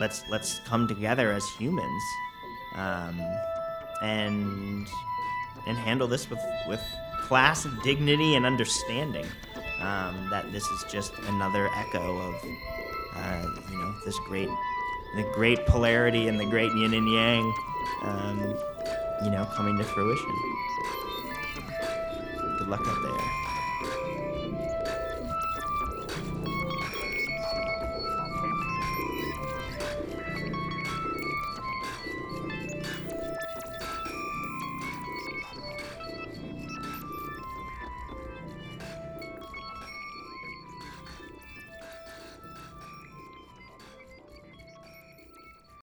let's 0.00 0.22
let's 0.30 0.60
come 0.60 0.88
together 0.88 1.32
as 1.32 1.48
humans 1.58 2.02
um, 2.76 3.20
and 4.02 4.86
and 5.66 5.78
handle 5.78 6.08
this 6.08 6.28
with 6.28 6.40
with 6.68 6.82
class, 7.32 7.66
dignity, 7.82 8.34
and 8.34 8.44
understanding. 8.44 9.24
Um, 9.80 10.28
that 10.28 10.52
this 10.52 10.66
is 10.66 10.84
just 10.92 11.14
another 11.28 11.70
echo 11.74 12.18
of, 12.28 12.34
uh, 13.16 13.46
you 13.70 13.78
know, 13.78 13.94
this 14.04 14.18
great, 14.28 14.50
the 15.16 15.22
great 15.32 15.64
polarity 15.64 16.28
and 16.28 16.38
the 16.38 16.44
great 16.44 16.70
yin 16.74 16.92
and 16.92 17.08
yang, 17.10 17.54
um, 18.02 18.38
you 19.24 19.30
know, 19.30 19.48
coming 19.56 19.78
to 19.78 19.84
fruition. 19.84 20.36
Good 22.58 22.68
luck 22.68 22.86
out 22.86 23.02
there. 23.02 23.41